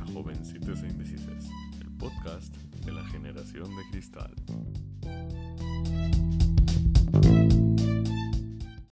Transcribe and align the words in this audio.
A 0.00 0.06
Jovencitos 0.12 0.82
e 0.82 0.86
Indecises, 0.86 1.50
el 1.80 1.96
podcast 1.96 2.54
de 2.84 2.92
la 2.92 3.04
generación 3.06 3.64
de 3.76 3.82
cristal. 3.90 4.34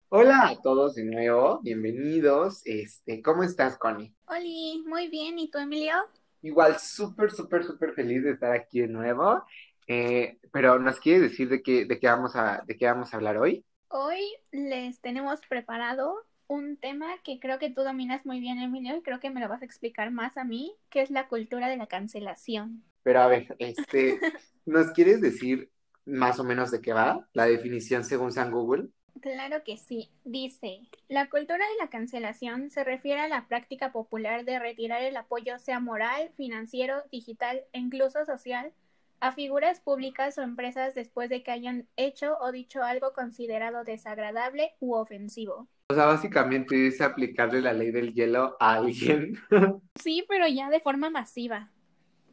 Hola 0.09 0.49
a 0.49 0.61
todos 0.61 0.95
de 0.95 1.05
nuevo, 1.05 1.59
bienvenidos. 1.61 2.61
Este, 2.65 3.21
¿cómo 3.21 3.43
estás, 3.43 3.77
Connie? 3.77 4.13
Oli, 4.27 4.83
muy 4.87 5.09
bien. 5.09 5.39
¿Y 5.39 5.49
tú, 5.49 5.57
Emilio? 5.57 5.95
Igual, 6.41 6.77
súper, 6.79 7.31
súper, 7.31 7.63
súper 7.63 7.93
feliz 7.93 8.23
de 8.23 8.31
estar 8.31 8.51
aquí 8.51 8.81
de 8.81 8.87
nuevo. 8.87 9.43
Eh, 9.87 10.39
pero 10.51 10.79
¿nos 10.79 10.99
quieres 10.99 11.21
decir 11.21 11.49
de 11.49 11.61
qué, 11.61 11.85
de 11.85 11.99
qué 11.99 12.07
vamos 12.07 12.35
a, 12.35 12.63
de 12.65 12.77
qué 12.77 12.85
vamos 12.85 13.13
a 13.13 13.17
hablar 13.17 13.37
hoy? 13.37 13.65
Hoy 13.89 14.21
les 14.51 14.99
tenemos 15.01 15.39
preparado 15.47 16.15
un 16.47 16.77
tema 16.77 17.07
que 17.23 17.39
creo 17.39 17.59
que 17.59 17.69
tú 17.69 17.81
dominas 17.83 18.25
muy 18.25 18.39
bien, 18.39 18.59
Emilio, 18.59 18.95
y 18.97 19.01
creo 19.01 19.19
que 19.19 19.29
me 19.29 19.39
lo 19.39 19.49
vas 19.49 19.61
a 19.61 19.65
explicar 19.65 20.11
más 20.11 20.37
a 20.37 20.43
mí, 20.43 20.75
que 20.89 21.01
es 21.01 21.09
la 21.09 21.27
cultura 21.27 21.67
de 21.67 21.77
la 21.77 21.87
cancelación. 21.87 22.83
Pero 23.03 23.21
a 23.21 23.27
ver, 23.27 23.55
este, 23.59 24.19
¿nos 24.65 24.91
quieres 24.91 25.21
decir 25.21 25.69
más 26.05 26.39
o 26.39 26.43
menos 26.43 26.71
de 26.71 26.81
qué 26.81 26.93
va 26.93 27.27
la 27.33 27.45
definición 27.45 28.03
según 28.03 28.31
San 28.31 28.51
Google? 28.51 28.89
Claro 29.21 29.63
que 29.63 29.77
sí. 29.77 30.11
Dice, 30.23 30.81
la 31.07 31.29
cultura 31.29 31.65
de 31.65 31.83
la 31.83 31.89
cancelación 31.89 32.69
se 32.69 32.83
refiere 32.83 33.21
a 33.21 33.27
la 33.27 33.47
práctica 33.47 33.91
popular 33.91 34.45
de 34.45 34.59
retirar 34.59 35.01
el 35.03 35.17
apoyo, 35.17 35.57
sea 35.57 35.79
moral, 35.79 36.31
financiero, 36.35 37.01
digital 37.11 37.63
e 37.71 37.79
incluso 37.79 38.25
social, 38.25 38.73
a 39.21 39.31
figuras 39.31 39.79
públicas 39.79 40.37
o 40.37 40.41
empresas 40.41 40.93
después 40.93 41.29
de 41.29 41.43
que 41.43 41.51
hayan 41.51 41.87
hecho 41.95 42.37
o 42.39 42.51
dicho 42.51 42.83
algo 42.83 43.13
considerado 43.13 43.83
desagradable 43.83 44.75
u 44.79 44.93
ofensivo. 44.93 45.67
O 45.87 45.93
sea, 45.93 46.05
básicamente 46.07 46.87
es 46.87 46.99
aplicarle 46.99 47.61
la 47.61 47.71
ley 47.71 47.91
del 47.91 48.13
hielo 48.13 48.57
a 48.59 48.73
alguien. 48.73 49.37
Sí, 50.01 50.25
pero 50.27 50.45
ya 50.47 50.69
de 50.69 50.81
forma 50.81 51.09
masiva. 51.09 51.69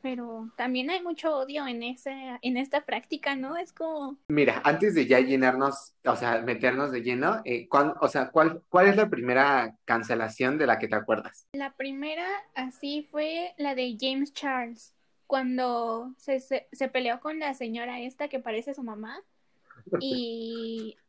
Pero 0.02 0.50
también 0.56 0.90
hay 0.90 1.00
mucho 1.00 1.36
odio 1.36 1.64
en 1.66 1.82
ese, 1.84 2.12
en 2.42 2.56
esta 2.56 2.84
práctica, 2.84 3.36
¿no? 3.36 3.56
Es 3.56 3.72
como, 3.72 4.18
Mira, 4.28 4.60
antes 4.64 4.94
de 4.96 5.06
ya 5.06 5.20
llenarnos, 5.20 5.94
o 6.04 6.16
sea, 6.16 6.42
meternos 6.42 6.90
de 6.90 7.02
lleno, 7.02 7.40
eh, 7.44 7.68
¿cuán- 7.68 7.94
o 8.00 8.08
sea, 8.08 8.30
¿cuál, 8.30 8.62
cuál 8.68 8.88
es 8.88 8.96
la 8.96 9.08
primera 9.08 9.76
cancelación 9.84 10.58
de 10.58 10.66
la 10.66 10.78
que 10.80 10.88
te 10.88 10.96
acuerdas? 10.96 11.46
la 11.52 11.72
primera 11.76 12.26
así 12.56 13.06
fue 13.10 13.54
la 13.58 13.76
de 13.76 13.96
James 13.98 14.32
Charles, 14.34 14.92
cuando 15.28 16.12
se, 16.18 16.40
se, 16.40 16.66
se 16.72 16.88
peleó 16.88 17.20
con 17.20 17.38
la 17.38 17.54
señora 17.54 18.00
esta 18.00 18.26
que 18.28 18.40
parece 18.40 18.74
su 18.74 18.82
mamá 18.82 19.20
y, 20.00 20.96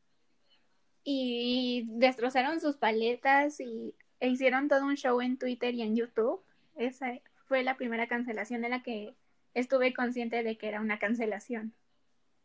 y 1.04 1.86
destrozaron 1.90 2.59
sus 2.59 2.78
paletas 2.78 3.59
y 3.59 3.96
e 4.20 4.30
hicieron 4.30 4.70
todo 4.70 4.86
un 4.86 4.96
show 4.96 5.20
en 5.22 5.38
Twitter 5.38 5.73
y 5.73 5.82
en 5.82 5.96
YouTube. 5.96 6.42
Esa 6.76 7.20
fue 7.46 7.64
la 7.64 7.76
primera 7.76 8.08
cancelación 8.08 8.62
de 8.62 8.70
la 8.70 8.82
que 8.82 9.16
estuve 9.54 9.94
consciente 9.94 10.44
de 10.44 10.58
que 10.58 10.68
era 10.68 10.80
una 10.80 10.98
cancelación. 10.98 11.74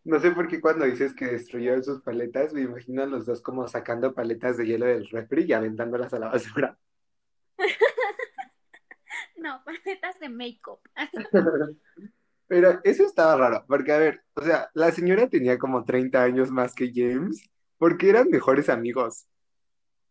No 0.05 0.19
sé 0.19 0.31
por 0.31 0.48
qué 0.48 0.61
cuando 0.61 0.86
dices 0.86 1.14
que 1.14 1.27
destruyó 1.27 1.81
sus 1.83 2.03
paletas, 2.03 2.53
me 2.53 2.62
imagino 2.62 3.03
a 3.03 3.06
los 3.06 3.27
dos 3.27 3.42
como 3.42 3.69
sacando 3.69 4.14
paletas 4.14 4.56
de 4.56 4.67
hielo 4.67 4.86
del 4.86 5.09
refri 5.09 5.45
y 5.45 5.53
aventándolas 5.53 6.12
a 6.14 6.19
la 6.19 6.29
basura. 6.29 6.79
No, 9.36 9.62
paletas 9.64 10.19
de 10.19 10.29
make-up. 10.29 10.81
Pero 12.48 12.81
eso 12.83 13.05
estaba 13.05 13.36
raro, 13.36 13.64
porque 13.69 13.92
a 13.92 13.98
ver, 13.98 14.25
o 14.34 14.42
sea, 14.42 14.69
la 14.75 14.91
señora 14.91 15.29
tenía 15.29 15.59
como 15.59 15.84
30 15.84 16.20
años 16.20 16.51
más 16.51 16.75
que 16.75 16.91
James, 16.92 17.48
porque 17.78 18.10
eran 18.10 18.28
mejores 18.28 18.68
amigos. 18.68 19.26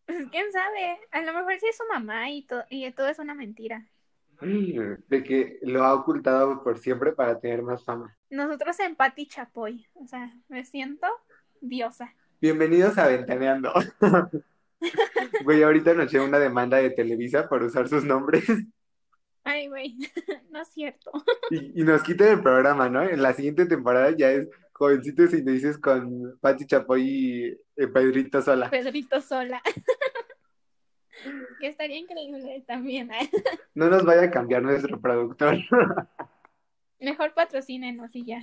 Pues, 0.06 0.26
¿Quién 0.32 0.52
sabe? 0.52 0.98
A 1.12 1.22
lo 1.22 1.34
mejor 1.34 1.60
sí 1.60 1.68
es 1.70 1.78
su 1.78 1.84
mamá 1.92 2.30
y, 2.32 2.46
to- 2.46 2.64
y 2.70 2.90
todo 2.92 3.08
es 3.08 3.20
una 3.20 3.34
mentira. 3.36 3.86
De 4.40 5.24
que 5.24 5.58
lo 5.64 5.84
ha 5.84 5.94
ocultado 5.96 6.64
por 6.64 6.78
siempre 6.78 7.12
para 7.12 7.40
tener 7.40 7.64
más 7.64 7.84
fama. 7.84 8.16
Nosotros 8.30 8.80
en 8.80 8.96
Pati 8.96 9.28
Chapoy, 9.28 9.88
o 9.96 10.06
sea, 10.08 10.32
me 10.48 10.64
siento 10.64 11.08
diosa. 11.60 12.14
Bienvenidos 12.40 12.98
a 12.98 13.08
Ventaneando. 13.08 13.74
Güey, 15.44 15.64
ahorita 15.64 15.96
nos 15.96 16.12
llega 16.12 16.24
una 16.24 16.38
demanda 16.38 16.78
de 16.78 16.92
Televisa 16.92 17.50
por 17.50 17.64
usar 17.64 17.88
sus 17.88 18.04
nombres 18.04 18.46
Ay, 19.44 19.68
güey, 19.70 19.98
no 20.52 20.62
es 20.62 20.68
cierto. 20.68 21.12
y, 21.50 21.82
y 21.82 21.84
nos 21.84 22.04
quitan 22.04 22.28
el 22.28 22.44
programa, 22.44 22.88
¿no? 22.90 23.02
En 23.02 23.22
la 23.24 23.34
siguiente 23.34 23.66
temporada 23.66 24.12
ya 24.12 24.30
es 24.30 24.48
Jovencitos 24.78 25.34
y 25.34 25.42
dices 25.42 25.78
con 25.80 26.38
Pati 26.40 26.68
Chapoy 26.68 27.02
y 27.02 27.46
eh, 27.76 27.88
Pedrito 27.88 28.42
Sola. 28.42 28.70
Pedrito 28.70 29.22
sola. 29.22 29.62
Que 31.60 31.68
estaría 31.68 31.98
increíble 31.98 32.64
también. 32.68 33.12
¿eh? 33.12 33.30
No 33.74 33.90
nos 33.90 34.06
vaya 34.06 34.22
a 34.22 34.30
cambiar 34.30 34.62
nuestro 34.62 35.02
productor. 35.02 35.58
Mejor 37.00 37.34
patrocínenos 37.34 38.16
y 38.16 38.24
ya. 38.24 38.40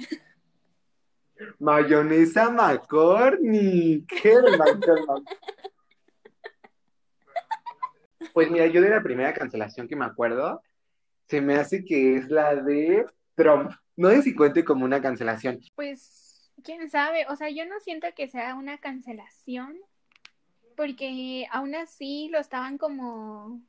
Mayonesa 1.61 2.51
McCormick. 2.51 4.13
Pues 8.33 8.51
mira, 8.51 8.67
yo 8.67 8.81
de 8.81 8.91
la 8.91 9.03
primera 9.03 9.33
cancelación 9.33 9.87
que 9.87 9.95
me 9.95 10.05
acuerdo, 10.05 10.61
se 11.29 11.41
me 11.41 11.55
hace 11.55 11.85
que 11.85 12.17
es 12.17 12.29
la 12.29 12.57
de 12.57 13.07
Trump. 13.37 13.71
No 13.97 14.11
sé 14.11 14.23
si 14.23 14.35
cuente 14.35 14.65
como 14.65 14.85
una 14.85 15.01
cancelación. 15.01 15.61
Pues, 15.75 16.24
quién 16.65 16.91
sabe, 16.91 17.27
o 17.29 17.37
sea, 17.37 17.51
yo 17.51 17.65
no 17.67 17.79
siento 17.81 18.09
que 18.17 18.27
sea 18.27 18.57
una 18.57 18.79
cancelación, 18.79 19.79
porque 20.77 21.47
aún 21.53 21.75
así 21.75 22.29
lo 22.33 22.39
estaban 22.41 22.79
como... 22.79 23.61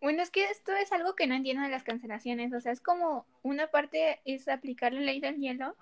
Bueno, 0.00 0.22
es 0.22 0.30
que 0.30 0.44
esto 0.50 0.72
es 0.72 0.92
algo 0.92 1.14
que 1.14 1.26
no 1.26 1.34
entiendo 1.34 1.62
de 1.62 1.70
las 1.70 1.84
cancelaciones, 1.84 2.52
o 2.52 2.60
sea, 2.60 2.72
es 2.72 2.82
como 2.82 3.24
una 3.42 3.68
parte 3.68 4.20
es 4.26 4.48
aplicar 4.48 4.92
la 4.92 5.00
ley 5.00 5.20
del 5.20 5.36
hielo, 5.36 5.76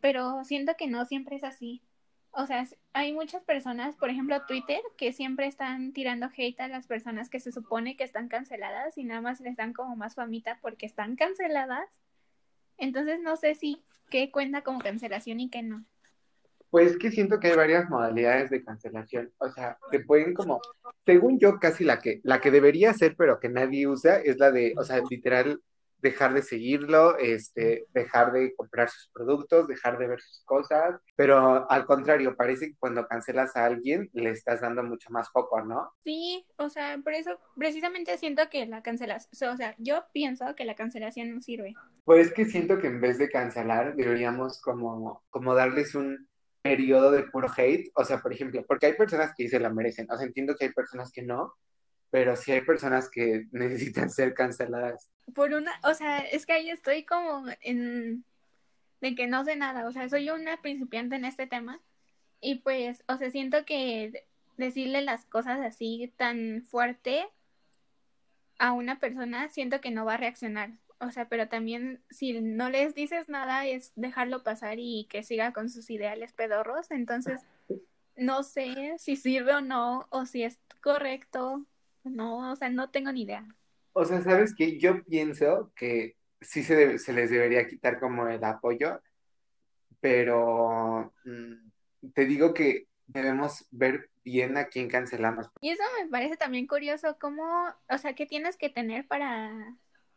pero 0.00 0.44
siento 0.44 0.76
que 0.76 0.86
no 0.86 1.04
siempre 1.04 1.34
es 1.36 1.42
así. 1.42 1.82
O 2.30 2.46
sea, 2.46 2.64
hay 2.92 3.12
muchas 3.12 3.42
personas, 3.42 3.96
por 3.96 4.10
ejemplo, 4.10 4.44
Twitter, 4.46 4.80
que 4.98 5.12
siempre 5.12 5.46
están 5.46 5.92
tirando 5.94 6.28
hate 6.36 6.60
a 6.60 6.68
las 6.68 6.86
personas 6.86 7.30
que 7.30 7.40
se 7.40 7.50
supone 7.50 7.96
que 7.96 8.04
están 8.04 8.28
canceladas 8.28 8.98
y 8.98 9.04
nada 9.04 9.22
más 9.22 9.40
les 9.40 9.56
dan 9.56 9.72
como 9.72 9.96
más 9.96 10.14
famita 10.14 10.58
porque 10.60 10.84
están 10.84 11.16
canceladas. 11.16 11.88
Entonces 12.78 13.20
no 13.20 13.36
sé 13.36 13.54
si 13.54 13.82
qué 14.10 14.30
cuenta 14.30 14.62
como 14.62 14.80
cancelación 14.80 15.40
y 15.40 15.50
qué 15.50 15.62
no. 15.62 15.84
Pues 16.70 16.98
que 16.98 17.10
siento 17.10 17.38
que 17.38 17.48
hay 17.48 17.56
varias 17.56 17.88
modalidades 17.88 18.50
de 18.50 18.62
cancelación. 18.62 19.32
O 19.38 19.48
sea, 19.50 19.78
te 19.90 20.00
pueden 20.00 20.34
como, 20.34 20.60
según 21.04 21.38
yo, 21.38 21.58
casi 21.58 21.84
la 21.84 22.00
que, 22.00 22.20
la 22.24 22.40
que 22.40 22.50
debería 22.50 22.92
ser, 22.92 23.14
pero 23.16 23.38
que 23.40 23.48
nadie 23.48 23.86
usa, 23.86 24.18
es 24.18 24.38
la 24.38 24.50
de, 24.50 24.74
o 24.76 24.84
sea, 24.84 25.00
literal, 25.08 25.60
dejar 25.98 26.34
de 26.34 26.42
seguirlo, 26.42 27.16
este, 27.18 27.86
dejar 27.92 28.32
de 28.32 28.54
comprar 28.54 28.88
sus 28.90 29.08
productos, 29.12 29.66
dejar 29.66 29.98
de 29.98 30.08
ver 30.08 30.20
sus 30.20 30.42
cosas. 30.44 31.00
Pero 31.16 31.70
al 31.70 31.86
contrario, 31.86 32.36
parece 32.36 32.68
que 32.68 32.76
cuando 32.78 33.06
cancelas 33.06 33.56
a 33.56 33.64
alguien, 33.64 34.10
le 34.12 34.30
estás 34.30 34.60
dando 34.60 34.82
mucho 34.82 35.10
más 35.10 35.30
foco, 35.30 35.62
¿no? 35.62 35.92
Sí, 36.04 36.46
o 36.56 36.68
sea, 36.68 36.98
por 37.02 37.14
eso 37.14 37.38
precisamente 37.56 38.16
siento 38.18 38.48
que 38.50 38.66
la 38.66 38.82
cancelación, 38.82 39.52
o 39.52 39.56
sea, 39.56 39.74
yo 39.78 40.04
pienso 40.12 40.54
que 40.54 40.64
la 40.64 40.74
cancelación 40.74 41.34
no 41.34 41.40
sirve. 41.40 41.74
Pues 42.04 42.32
que 42.32 42.44
siento 42.44 42.78
que 42.78 42.86
en 42.86 43.00
vez 43.00 43.18
de 43.18 43.28
cancelar, 43.28 43.96
deberíamos 43.96 44.60
como, 44.60 45.24
como 45.30 45.54
darles 45.54 45.94
un 45.94 46.28
periodo 46.62 47.10
de 47.10 47.24
puro 47.24 47.48
hate. 47.56 47.90
O 47.94 48.04
sea, 48.04 48.20
por 48.20 48.32
ejemplo, 48.32 48.64
porque 48.66 48.86
hay 48.86 48.94
personas 48.94 49.32
que 49.36 49.48
se 49.48 49.58
la 49.58 49.70
merecen. 49.70 50.06
O 50.10 50.16
sea, 50.16 50.26
entiendo 50.26 50.54
que 50.54 50.66
hay 50.66 50.72
personas 50.72 51.10
que 51.12 51.22
no, 51.22 51.54
pero 52.10 52.36
sí 52.36 52.52
hay 52.52 52.62
personas 52.62 53.10
que 53.10 53.46
necesitan 53.52 54.10
ser 54.10 54.34
canceladas. 54.34 55.10
Por 55.34 55.52
una, 55.52 55.72
o 55.82 55.94
sea, 55.94 56.18
es 56.18 56.46
que 56.46 56.52
ahí 56.52 56.70
estoy 56.70 57.04
como 57.04 57.44
en 57.60 58.24
de 59.00 59.14
que 59.14 59.26
no 59.26 59.44
sé 59.44 59.56
nada, 59.56 59.86
o 59.86 59.92
sea, 59.92 60.08
soy 60.08 60.30
una 60.30 60.62
principiante 60.62 61.16
en 61.16 61.26
este 61.26 61.46
tema 61.46 61.80
y 62.40 62.56
pues, 62.56 63.04
o 63.08 63.16
sea, 63.16 63.30
siento 63.30 63.64
que 63.64 64.24
decirle 64.56 65.02
las 65.02 65.24
cosas 65.26 65.60
así 65.60 66.12
tan 66.16 66.62
fuerte 66.62 67.28
a 68.58 68.72
una 68.72 68.98
persona, 68.98 69.48
siento 69.48 69.80
que 69.80 69.90
no 69.90 70.04
va 70.04 70.14
a 70.14 70.18
reaccionar. 70.18 70.70
O 70.98 71.10
sea, 71.10 71.28
pero 71.28 71.48
también 71.48 72.00
si 72.08 72.40
no 72.40 72.70
les 72.70 72.94
dices 72.94 73.28
nada 73.28 73.66
es 73.66 73.92
dejarlo 73.96 74.42
pasar 74.42 74.78
y 74.78 75.06
que 75.10 75.22
siga 75.22 75.52
con 75.52 75.68
sus 75.68 75.90
ideales 75.90 76.32
pedorros. 76.32 76.90
Entonces, 76.90 77.42
no 78.16 78.42
sé 78.42 78.94
si 78.98 79.16
sirve 79.16 79.54
o 79.56 79.60
no, 79.60 80.06
o 80.10 80.24
si 80.24 80.42
es 80.42 80.58
correcto. 80.80 81.66
No, 82.10 82.52
o 82.52 82.56
sea, 82.56 82.68
no 82.70 82.90
tengo 82.90 83.12
ni 83.12 83.22
idea. 83.22 83.46
O 83.92 84.04
sea, 84.04 84.20
¿sabes 84.22 84.54
qué? 84.56 84.78
Yo 84.78 85.02
pienso 85.04 85.72
que 85.74 86.16
sí 86.40 86.62
se, 86.62 86.74
debe- 86.76 86.98
se 86.98 87.12
les 87.12 87.30
debería 87.30 87.66
quitar 87.66 87.98
como 87.98 88.28
el 88.28 88.42
apoyo, 88.44 89.00
pero 90.00 91.12
mm, 91.24 92.10
te 92.14 92.24
digo 92.26 92.54
que 92.54 92.88
debemos 93.06 93.66
ver 93.70 94.10
bien 94.24 94.56
a 94.56 94.66
quién 94.66 94.88
cancelamos. 94.88 95.48
Y 95.60 95.70
eso 95.70 95.82
me 96.02 96.08
parece 96.10 96.36
también 96.36 96.66
curioso, 96.66 97.16
cómo, 97.20 97.42
o 97.88 97.98
sea, 97.98 98.14
¿qué 98.14 98.26
tienes 98.26 98.56
que 98.56 98.68
tener 98.68 99.06
para, 99.06 99.52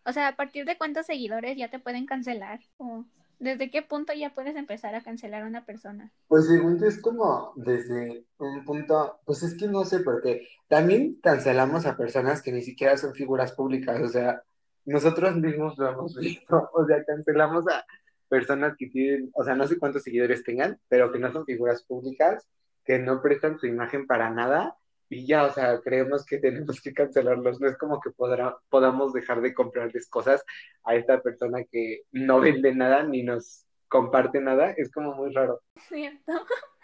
o 0.05 0.11
sea, 0.11 0.27
a 0.29 0.35
partir 0.35 0.65
de 0.65 0.77
cuántos 0.77 1.05
seguidores 1.05 1.57
ya 1.57 1.69
te 1.69 1.79
pueden 1.79 2.05
cancelar? 2.05 2.59
O 2.77 3.05
desde 3.39 3.71
qué 3.71 3.81
punto 3.81 4.13
ya 4.13 4.33
puedes 4.33 4.55
empezar 4.55 4.95
a 4.95 5.01
cancelar 5.01 5.43
a 5.43 5.47
una 5.47 5.65
persona? 5.65 6.11
Pues 6.27 6.47
según 6.47 6.79
yo 6.79 6.87
es 6.87 7.01
como 7.01 7.53
desde 7.55 8.25
un 8.37 8.65
punto, 8.65 9.19
pues 9.25 9.43
es 9.43 9.55
que 9.55 9.67
no 9.67 9.85
sé, 9.85 9.99
porque 9.99 10.47
también 10.67 11.19
cancelamos 11.21 11.85
a 11.85 11.97
personas 11.97 12.41
que 12.41 12.51
ni 12.51 12.61
siquiera 12.61 12.97
son 12.97 13.13
figuras 13.13 13.53
públicas, 13.53 14.01
o 14.01 14.09
sea, 14.09 14.43
nosotros 14.85 15.35
mismos 15.37 15.77
lo 15.77 15.89
hemos 15.89 16.15
visto, 16.17 16.69
o 16.73 16.85
sea, 16.85 17.03
cancelamos 17.05 17.65
a 17.67 17.85
personas 18.27 18.75
que 18.77 18.87
tienen, 18.87 19.31
o 19.33 19.43
sea, 19.43 19.55
no 19.55 19.67
sé 19.67 19.79
cuántos 19.79 20.03
seguidores 20.03 20.43
tengan, 20.43 20.79
pero 20.87 21.11
que 21.11 21.19
no 21.19 21.31
son 21.31 21.45
figuras 21.45 21.83
públicas, 21.83 22.47
que 22.83 22.99
no 22.99 23.21
prestan 23.21 23.57
su 23.57 23.67
imagen 23.67 24.05
para 24.05 24.29
nada 24.29 24.75
y 25.09 25.25
ya, 25.25 25.45
o 25.45 25.51
sea, 25.51 25.79
creemos 25.81 26.25
que 26.25 26.37
tenemos 26.37 26.79
que 26.81 26.93
cancelarlos. 26.93 27.59
No 27.59 27.67
es 27.67 27.77
como 27.77 27.99
que 27.99 28.11
podrá, 28.11 28.57
podamos 28.69 29.11
dejar 29.11 29.41
de 29.41 29.53
comprarles 29.53 30.07
cosas 30.07 30.43
a 30.83 30.95
esta 30.95 31.21
persona 31.21 31.63
que 31.69 32.01
no 32.11 32.39
vende 32.39 32.73
nada 32.75 33.03
ni 33.03 33.23
nos 33.23 33.65
comparte 33.87 34.39
nada. 34.39 34.71
Es 34.71 34.91
como 34.91 35.13
muy 35.15 35.33
raro. 35.33 35.61
Cierto. 35.87 36.31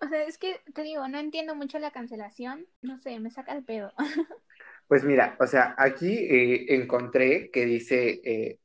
O 0.00 0.06
sea, 0.06 0.22
es 0.22 0.38
que 0.38 0.60
te 0.74 0.82
digo, 0.84 1.08
no 1.08 1.18
entiendo 1.18 1.56
mucho 1.56 1.80
la 1.80 1.90
cancelación. 1.90 2.68
No 2.82 2.98
sé, 2.98 3.18
me 3.18 3.32
saca 3.32 3.52
el 3.52 3.64
pedo. 3.64 3.92
Pues 4.86 5.04
mira, 5.04 5.36
o 5.38 5.46
sea, 5.46 5.74
aquí 5.76 6.16
eh, 6.16 6.74
encontré 6.74 7.50
que 7.50 7.66
dice 7.66 8.20
eh, 8.24 8.58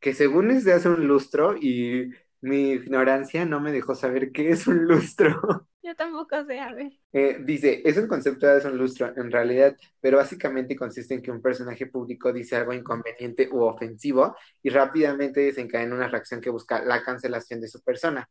que 0.00 0.12
según 0.12 0.50
es 0.50 0.64
de 0.64 0.72
hace 0.72 0.88
un 0.88 1.06
lustro 1.06 1.56
y 1.56 2.10
mi 2.40 2.72
ignorancia 2.72 3.44
no 3.44 3.60
me 3.60 3.70
dejó 3.70 3.94
saber 3.94 4.32
qué 4.32 4.50
es 4.50 4.66
un 4.66 4.86
lustro. 4.86 5.40
Yo 5.88 5.96
tampoco 5.96 6.44
sé, 6.44 6.60
a 6.60 6.74
ver. 6.74 6.92
Eh, 7.14 7.38
dice, 7.46 7.80
es 7.82 7.96
un 7.96 8.06
concepto 8.06 8.46
de 8.46 8.68
un 8.68 8.76
lustro 8.76 9.10
en 9.16 9.32
realidad, 9.32 9.74
pero 10.02 10.18
básicamente 10.18 10.76
consiste 10.76 11.14
en 11.14 11.22
que 11.22 11.30
un 11.30 11.40
personaje 11.40 11.86
público 11.86 12.30
dice 12.30 12.56
algo 12.56 12.74
inconveniente 12.74 13.48
u 13.50 13.62
ofensivo 13.62 14.36
y 14.62 14.68
rápidamente 14.68 15.40
desencadena 15.40 15.94
una 15.94 16.08
reacción 16.08 16.42
que 16.42 16.50
busca 16.50 16.84
la 16.84 17.02
cancelación 17.02 17.62
de 17.62 17.68
su 17.68 17.80
persona. 17.80 18.28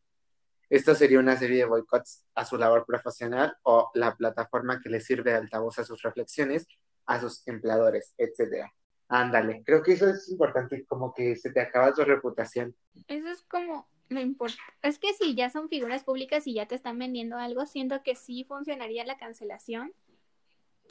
Esto 0.70 0.94
sería 0.94 1.20
una 1.20 1.36
serie 1.36 1.58
de 1.58 1.66
boicots 1.66 2.28
a 2.36 2.46
su 2.46 2.58
labor 2.58 2.86
profesional 2.86 3.58
o 3.64 3.90
la 3.96 4.16
plataforma 4.16 4.80
que 4.80 4.90
le 4.90 5.02
sirve 5.02 5.32
de 5.32 5.38
altavoz 5.38 5.80
a 5.80 5.84
sus 5.84 6.04
reflexiones, 6.04 6.68
a 7.08 7.20
sus 7.20 7.42
empleadores, 7.48 8.14
etcétera. 8.20 8.72
Ándale, 9.08 9.64
creo 9.66 9.82
que 9.82 9.94
eso 9.94 10.08
es 10.08 10.30
importante, 10.30 10.86
como 10.86 11.12
que 11.12 11.36
se 11.36 11.52
te 11.52 11.60
acaba 11.60 11.92
tu 11.92 12.04
reputación. 12.04 12.76
Eso 13.08 13.30
es 13.30 13.42
como 13.50 13.88
lo 14.10 14.20
importante. 14.20 14.74
Es 14.82 15.00
que 15.00 15.14
si 15.14 15.36
ya 15.36 15.50
son 15.50 15.70
figuras 15.70 16.04
públicas 16.04 16.48
y 16.48 16.54
ya 16.54 16.66
te 16.66 16.76
están 16.76 16.98
vendiendo 16.98 17.38
algo, 17.38 17.66
siento 17.66 18.04
que 18.04 18.16
sí 18.16 18.44
funcionaría 18.44 19.06
la 19.06 19.18
cancelación, 19.18 19.94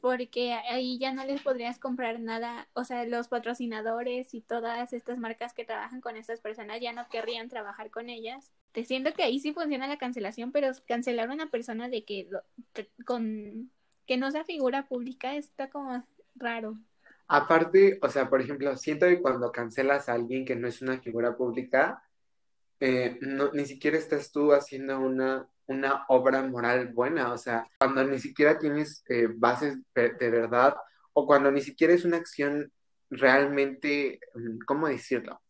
porque 0.01 0.53
ahí 0.53 0.99
ya 0.99 1.13
no 1.13 1.25
les 1.25 1.41
podrías 1.43 1.79
comprar 1.79 2.21
nada, 2.21 2.69
o 2.75 2.85
sea, 2.85 3.05
los 3.07 3.29
patrocinadores 3.29 4.35
y 4.35 4.41
todas 4.41 4.93
estas 4.93 5.19
marcas 5.19 5.55
que 5.55 5.65
trabajan 5.65 6.01
con 6.01 6.17
estas 6.17 6.41
personas 6.41 6.81
ya 6.81 6.93
no 6.93 7.09
querrían 7.09 7.49
trabajar 7.49 7.91
con 7.91 8.09
ellas. 8.09 8.53
Te 8.73 8.85
siento 8.85 9.13
que 9.15 9.23
ahí 9.23 9.41
sí 9.41 9.53
funciona 9.53 9.89
la 9.89 9.99
cancelación, 9.99 10.53
pero 10.53 10.71
cancelar 10.87 11.31
a 11.31 11.35
una 11.35 11.51
persona 11.51 11.89
de 11.89 12.05
que 12.05 12.29
con 13.05 13.71
que 14.07 14.17
no 14.17 14.31
sea 14.31 14.45
figura 14.45 14.87
pública 14.87 15.35
está 15.35 15.69
como 15.69 16.05
raro. 16.37 16.79
Aparte, 17.29 17.99
o 18.03 18.09
sea, 18.09 18.31
por 18.31 18.41
ejemplo, 18.41 18.77
siento 18.77 19.07
que 19.07 19.21
cuando 19.21 19.51
cancelas 19.51 20.09
a 20.09 20.13
alguien 20.13 20.45
que 20.45 20.55
no 20.55 20.69
es 20.69 20.81
una 20.81 21.01
figura 21.01 21.37
pública, 21.37 22.05
eh, 22.81 23.19
no, 23.21 23.53
ni 23.53 23.65
siquiera 23.67 23.97
estás 23.97 24.31
tú 24.33 24.53
haciendo 24.53 24.99
una, 25.01 25.49
una 25.67 26.05
obra 26.09 26.43
moral 26.43 26.89
buena, 26.93 27.33
o 27.33 27.39
sea, 27.39 27.67
cuando 27.79 28.05
ni 28.05 28.19
siquiera 28.19 28.59
tienes 28.59 29.03
eh, 29.09 29.29
bases 29.35 29.79
de, 29.95 30.31
verdad 30.31 30.77
o 31.13 31.27
cuando 31.27 31.51
ni 31.51 31.61
siquiera 31.61 31.95
es 31.95 32.05
una 32.05 32.19
acción 32.19 32.71
realmente, 33.11 34.21
mm, 34.35 34.59
¿cómo 34.67 34.89
decirlo? 34.89 35.41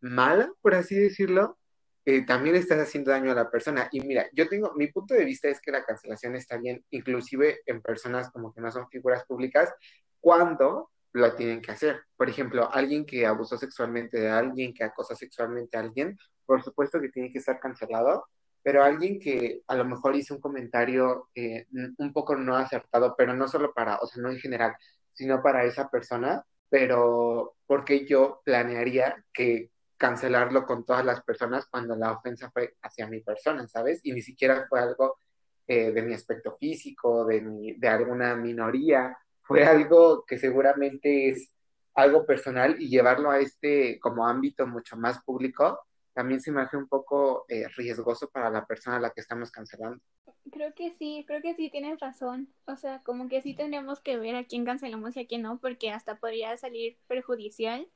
Mala, 0.00 0.50
por 0.60 0.74
así 0.74 0.94
decirlo, 0.94 1.58
eh, 2.04 2.24
también 2.24 2.56
estás 2.56 2.78
haciendo 2.80 3.10
daño 3.10 3.32
a 3.32 3.34
la 3.34 3.50
persona. 3.50 3.88
Y 3.92 4.00
mira, 4.00 4.28
yo 4.32 4.48
tengo, 4.48 4.72
mi 4.76 4.88
punto 4.88 5.14
de 5.14 5.24
vista 5.24 5.48
es 5.48 5.60
que 5.60 5.72
la 5.72 5.84
cancelación 5.84 6.36
está 6.36 6.56
bien, 6.58 6.84
inclusive 6.90 7.60
en 7.66 7.82
personas 7.82 8.30
como 8.30 8.52
que 8.52 8.60
no 8.60 8.70
son 8.72 8.88
figuras 8.88 9.24
públicas, 9.26 9.72
cuando 10.20 10.90
lo 11.12 11.34
tienen 11.34 11.60
que 11.60 11.72
hacer. 11.72 12.02
Por 12.16 12.28
ejemplo, 12.28 12.68
alguien 12.72 13.04
que 13.04 13.26
abusó 13.26 13.58
sexualmente 13.58 14.20
de 14.20 14.30
alguien, 14.30 14.74
que 14.74 14.84
acosa 14.84 15.14
sexualmente 15.14 15.76
a 15.76 15.80
alguien, 15.80 16.16
por 16.48 16.62
supuesto 16.62 16.98
que 16.98 17.10
tiene 17.10 17.30
que 17.30 17.40
estar 17.40 17.60
cancelado, 17.60 18.26
pero 18.62 18.82
alguien 18.82 19.20
que 19.20 19.60
a 19.68 19.76
lo 19.76 19.84
mejor 19.84 20.16
hizo 20.16 20.34
un 20.34 20.40
comentario 20.40 21.28
eh, 21.34 21.66
un 21.98 22.12
poco 22.14 22.36
no 22.36 22.56
acertado, 22.56 23.14
pero 23.18 23.34
no 23.34 23.46
solo 23.48 23.74
para, 23.74 23.98
o 23.98 24.06
sea, 24.06 24.22
no 24.22 24.30
en 24.30 24.38
general, 24.38 24.74
sino 25.12 25.42
para 25.42 25.64
esa 25.64 25.90
persona, 25.90 26.42
pero 26.70 27.54
porque 27.66 28.06
yo 28.06 28.40
planearía 28.44 29.22
que 29.30 29.70
cancelarlo 29.98 30.64
con 30.64 30.86
todas 30.86 31.04
las 31.04 31.22
personas 31.22 31.66
cuando 31.66 31.94
la 31.96 32.12
ofensa 32.12 32.50
fue 32.50 32.76
hacia 32.80 33.06
mi 33.08 33.20
persona, 33.20 33.68
¿sabes? 33.68 34.00
Y 34.04 34.12
ni 34.12 34.22
siquiera 34.22 34.64
fue 34.70 34.80
algo 34.80 35.18
eh, 35.66 35.92
de 35.92 36.00
mi 36.00 36.14
aspecto 36.14 36.56
físico, 36.56 37.26
de, 37.26 37.42
mi, 37.42 37.74
de 37.74 37.88
alguna 37.88 38.34
minoría, 38.36 39.14
fue 39.42 39.64
algo 39.66 40.24
que 40.24 40.38
seguramente 40.38 41.28
es 41.28 41.52
algo 41.92 42.24
personal 42.24 42.76
y 42.80 42.88
llevarlo 42.88 43.30
a 43.30 43.38
este 43.38 43.98
como 44.00 44.26
ámbito 44.26 44.66
mucho 44.66 44.96
más 44.96 45.22
público 45.24 45.78
también 46.18 46.40
se 46.40 46.50
me 46.50 46.62
hace 46.62 46.76
un 46.76 46.88
poco 46.88 47.44
eh, 47.46 47.68
riesgoso 47.76 48.28
para 48.28 48.50
la 48.50 48.66
persona 48.66 48.96
a 48.96 49.00
la 49.00 49.10
que 49.10 49.20
estamos 49.20 49.52
cancelando. 49.52 50.02
Creo 50.50 50.74
que 50.74 50.90
sí, 50.90 51.22
creo 51.28 51.40
que 51.40 51.54
sí 51.54 51.70
tienes 51.70 52.00
razón. 52.00 52.52
O 52.66 52.74
sea, 52.74 53.04
como 53.04 53.28
que 53.28 53.40
sí 53.40 53.54
tendríamos 53.54 54.00
que 54.00 54.18
ver 54.18 54.34
a 54.34 54.42
quién 54.42 54.64
cancelamos 54.64 55.16
y 55.16 55.20
a 55.20 55.26
quién 55.28 55.42
no, 55.42 55.60
porque 55.60 55.92
hasta 55.92 56.16
podría 56.16 56.56
salir 56.56 56.98
perjudicial 57.06 57.86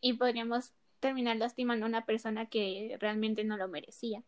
y 0.00 0.14
podríamos 0.14 0.72
terminar 0.98 1.36
lastimando 1.36 1.86
a 1.86 1.88
una 1.88 2.06
persona 2.06 2.46
que 2.46 2.96
realmente 2.98 3.44
no 3.44 3.56
lo 3.56 3.68
merecía. 3.68 4.24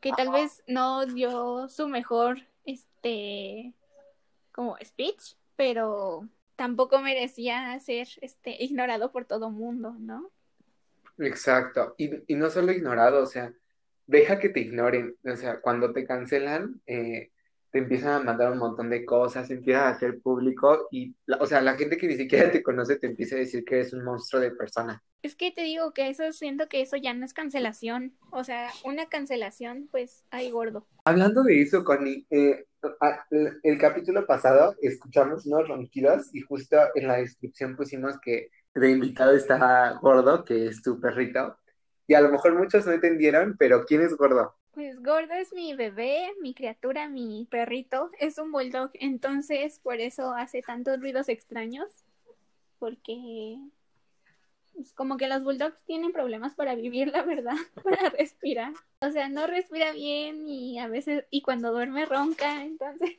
Que 0.00 0.10
tal 0.10 0.32
vez 0.32 0.64
no 0.66 1.06
dio 1.06 1.68
su 1.68 1.86
mejor, 1.86 2.40
este, 2.64 3.72
como 4.50 4.76
speech, 4.82 5.36
pero 5.54 6.28
tampoco 6.56 6.98
merecía 6.98 7.78
ser 7.78 8.08
este, 8.20 8.64
ignorado 8.64 9.12
por 9.12 9.26
todo 9.26 9.50
mundo, 9.50 9.94
¿no? 9.96 10.32
Exacto. 11.18 11.94
Y, 11.98 12.10
y 12.32 12.36
no 12.36 12.50
solo 12.50 12.72
ignorado, 12.72 13.22
o 13.22 13.26
sea, 13.26 13.52
deja 14.06 14.38
que 14.38 14.48
te 14.48 14.60
ignoren. 14.60 15.16
O 15.24 15.36
sea, 15.36 15.60
cuando 15.60 15.92
te 15.92 16.06
cancelan, 16.06 16.80
eh, 16.86 17.30
te 17.70 17.78
empiezan 17.80 18.12
a 18.12 18.24
mandar 18.24 18.52
un 18.52 18.58
montón 18.58 18.88
de 18.88 19.04
cosas, 19.04 19.50
empiezas 19.50 19.82
a 19.82 19.88
hacer 19.88 20.20
público 20.20 20.86
y, 20.92 21.16
o 21.40 21.44
sea, 21.44 21.60
la 21.60 21.74
gente 21.74 21.96
que 21.96 22.06
ni 22.06 22.16
siquiera 22.16 22.52
te 22.52 22.62
conoce 22.62 22.96
te 22.96 23.08
empieza 23.08 23.34
a 23.34 23.40
decir 23.40 23.64
que 23.64 23.76
eres 23.76 23.92
un 23.92 24.04
monstruo 24.04 24.40
de 24.40 24.52
persona. 24.52 25.02
Es 25.22 25.34
que 25.34 25.50
te 25.50 25.62
digo 25.62 25.92
que 25.92 26.08
eso 26.08 26.30
siento 26.32 26.68
que 26.68 26.82
eso 26.82 26.96
ya 26.96 27.14
no 27.14 27.24
es 27.24 27.34
cancelación. 27.34 28.16
O 28.30 28.44
sea, 28.44 28.70
una 28.84 29.08
cancelación, 29.08 29.88
pues, 29.90 30.24
ay, 30.30 30.50
gordo. 30.52 30.86
Hablando 31.04 31.42
de 31.42 31.62
eso, 31.62 31.82
Connie, 31.82 32.26
eh, 32.30 32.64
el 33.64 33.78
capítulo 33.78 34.24
pasado 34.24 34.76
escuchamos 34.80 35.44
unos 35.46 35.66
ronquidos 35.66 36.32
y 36.32 36.42
justo 36.42 36.76
en 36.94 37.08
la 37.08 37.16
descripción 37.16 37.74
pusimos 37.74 38.20
que 38.20 38.50
de 38.74 38.90
invitado 38.90 39.32
está 39.32 39.98
Gordo, 40.02 40.44
que 40.44 40.66
es 40.66 40.82
tu 40.82 41.00
perrito. 41.00 41.56
Y 42.06 42.14
a 42.14 42.20
lo 42.20 42.30
mejor 42.30 42.54
muchos 42.54 42.86
no 42.86 42.92
entendieron, 42.92 43.56
pero 43.58 43.84
¿quién 43.84 44.02
es 44.02 44.16
Gordo? 44.16 44.54
Pues 44.72 45.02
Gordo 45.02 45.34
es 45.34 45.52
mi 45.52 45.74
bebé, 45.74 46.32
mi 46.42 46.54
criatura, 46.54 47.08
mi 47.08 47.46
perrito. 47.50 48.10
Es 48.18 48.38
un 48.38 48.50
bulldog, 48.50 48.90
entonces 48.94 49.78
por 49.78 50.00
eso 50.00 50.32
hace 50.34 50.62
tantos 50.62 51.00
ruidos 51.00 51.28
extraños. 51.28 52.04
Porque 52.78 53.56
es 54.78 54.92
como 54.92 55.16
que 55.16 55.28
los 55.28 55.44
bulldogs 55.44 55.82
tienen 55.84 56.12
problemas 56.12 56.54
para 56.54 56.74
vivir, 56.74 57.08
la 57.08 57.22
verdad, 57.22 57.54
para 57.84 58.10
respirar. 58.10 58.72
O 59.00 59.10
sea, 59.10 59.28
no 59.28 59.46
respira 59.46 59.92
bien 59.92 60.48
y 60.48 60.78
a 60.78 60.88
veces, 60.88 61.24
y 61.30 61.42
cuando 61.42 61.72
duerme 61.72 62.04
ronca, 62.06 62.64
entonces. 62.64 63.12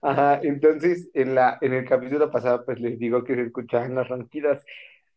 Ajá, 0.00 0.40
entonces 0.42 1.10
en, 1.14 1.34
la, 1.34 1.58
en 1.60 1.74
el 1.74 1.84
capítulo 1.88 2.30
pasado 2.30 2.64
pues 2.64 2.80
les 2.80 2.98
digo 2.98 3.22
que 3.22 3.36
se 3.36 3.42
escuchaban 3.42 3.94
los 3.94 4.08
ronquidos. 4.08 4.62